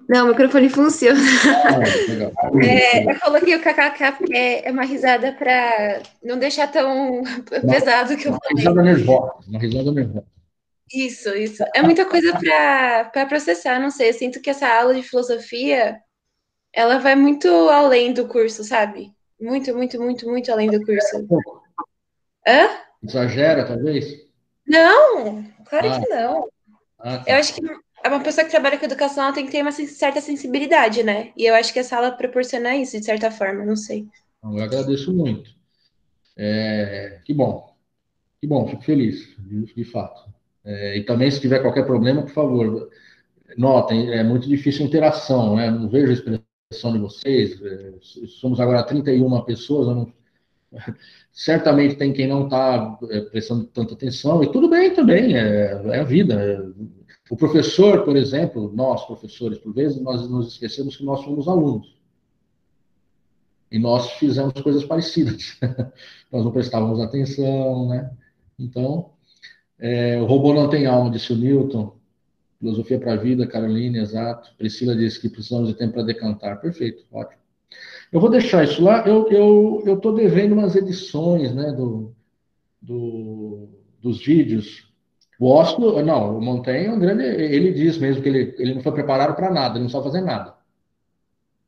[0.10, 1.20] Não, o microfone funciona.
[1.66, 1.80] Ah,
[2.66, 7.24] é, eu coloquei o kkk porque é uma risada para não deixar tão uma,
[7.72, 8.58] pesado que eu uma falei.
[8.58, 10.26] Risada nervosa, uma risada nervosa.
[10.92, 11.64] Isso, isso.
[11.76, 14.10] É muita coisa para processar, não sei.
[14.10, 16.02] Eu sinto que essa aula de filosofia
[16.74, 19.14] ela vai muito além do curso, sabe?
[19.40, 21.28] Muito, muito, muito, muito além do curso.
[22.48, 22.70] Hã?
[23.04, 24.29] Exagera, talvez?
[24.70, 26.00] Não, claro ah.
[26.00, 26.50] que não.
[27.00, 27.24] Ah, tá.
[27.28, 27.62] Eu acho que
[28.08, 31.32] uma pessoa que trabalha com educação ela tem que ter uma certa sensibilidade, né?
[31.36, 34.08] E eu acho que a sala proporciona isso, de certa forma, não sei.
[34.44, 35.50] Eu agradeço muito.
[36.38, 37.76] É, que bom.
[38.40, 39.36] Que bom, fico feliz,
[39.76, 40.32] de, fato.
[40.64, 42.90] É, e também, se tiver qualquer problema, por favor,
[43.58, 45.70] notem, é muito difícil a interação, né?
[45.70, 47.62] Não vejo a expressão de vocês.
[47.62, 47.94] É,
[48.40, 50.14] somos agora 31 pessoas, não,
[51.32, 56.00] certamente tem quem não está é, prestando tanta atenção, e tudo bem também, é, é
[56.00, 56.74] a vida.
[57.30, 61.98] O professor, por exemplo, nós, professores, por vezes, nós nos esquecemos que nós somos alunos.
[63.72, 65.58] E nós fizemos coisas parecidas.
[66.32, 68.12] nós não prestávamos atenção, né?
[68.58, 69.12] Então,
[69.78, 71.96] é, o robô não tem alma, disse o Newton.
[72.60, 74.54] Filosofia para a vida, Caroline, exato.
[74.58, 76.60] Priscila disse que precisamos de tempo para decantar.
[76.60, 77.40] Perfeito, ótimo.
[78.12, 79.06] Eu vou deixar isso lá.
[79.08, 82.14] Eu estou devendo umas edições né, do,
[82.82, 83.70] do,
[84.02, 84.90] dos vídeos
[85.40, 87.24] o Oslo, não, o Montaigne é um grande.
[87.24, 90.20] Ele diz mesmo que ele, ele não foi preparado para nada, ele não sabe fazer
[90.20, 90.54] nada.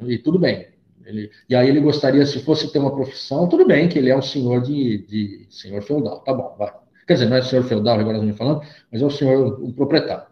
[0.02, 0.68] E tudo bem.
[1.06, 4.18] Ele, e aí ele gostaria, se fosse ter uma profissão, tudo bem, que ele é
[4.18, 6.72] um senhor de, de senhor feudal, tá bom, vai.
[7.08, 8.62] Quer dizer, não é senhor feudal, agora estamos falando,
[8.92, 10.28] mas é o senhor, um proprietário.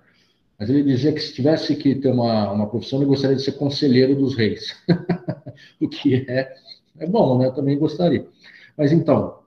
[0.59, 3.53] Mas ele dizia que se tivesse que ter uma, uma profissão, ele gostaria de ser
[3.53, 4.75] conselheiro dos reis.
[5.79, 6.53] o que é,
[6.99, 7.47] é bom, né?
[7.47, 8.27] Eu também gostaria.
[8.77, 9.39] Mas então,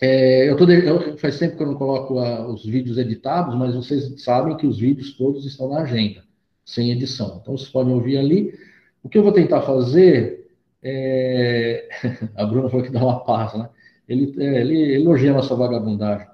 [0.00, 3.74] é, eu, tô eu faz tempo que eu não coloco a, os vídeos editados, mas
[3.74, 6.24] vocês sabem que os vídeos todos estão na agenda,
[6.64, 7.38] sem edição.
[7.42, 8.58] Então vocês podem ouvir ali.
[9.02, 10.48] O que eu vou tentar fazer
[10.82, 11.86] é...
[12.34, 13.68] A Bruna falou que dá uma paz, né?
[14.08, 16.26] Ele, é, ele elogia a nossa vagabundagem.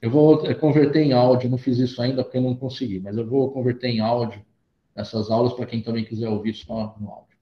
[0.00, 3.26] Eu vou converter em áudio, não fiz isso ainda porque eu não consegui, mas eu
[3.26, 4.42] vou converter em áudio
[4.94, 7.36] essas aulas para quem também quiser ouvir só no áudio.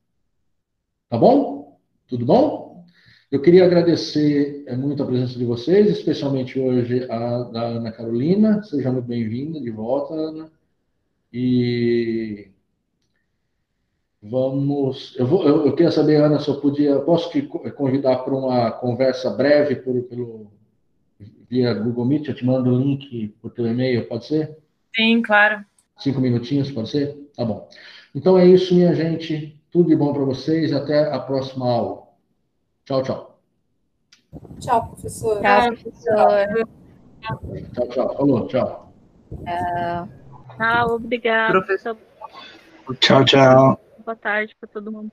[1.08, 1.78] Tá bom?
[2.06, 2.84] Tudo bom?
[3.30, 8.62] Eu queria agradecer é, muito a presença de vocês, especialmente hoje a da Ana Carolina.
[8.62, 10.50] Seja muito bem-vinda de volta, Ana.
[11.32, 12.48] E
[14.22, 15.14] vamos.
[15.18, 16.98] Eu, vou, eu, eu, queria saber, Ana, se eu podia.
[17.00, 20.50] Posso te convidar para uma conversa breve por, pelo,
[21.48, 22.28] via Google Meet?
[22.28, 24.58] Eu te mando o link por teu e-mail, pode ser?
[24.94, 25.64] Sim, claro.
[25.98, 27.16] Cinco minutinhos, pode ser?
[27.36, 27.68] Tá bom.
[28.14, 29.60] Então é isso, minha gente.
[29.70, 30.72] Tudo de bom para vocês.
[30.72, 32.02] Até a próxima aula.
[32.84, 33.40] Tchau, tchau.
[34.60, 35.40] Tchau, professor.
[35.40, 36.66] Tchau, professor.
[37.72, 38.16] Tchau, tchau.
[38.16, 38.92] Falou, tchau.
[39.44, 40.08] Tchau.
[40.56, 41.52] Tchau, obrigado.
[41.52, 41.97] Professor.
[43.00, 43.80] Tchau, tchau.
[44.05, 45.12] Boa tarde para todo mundo.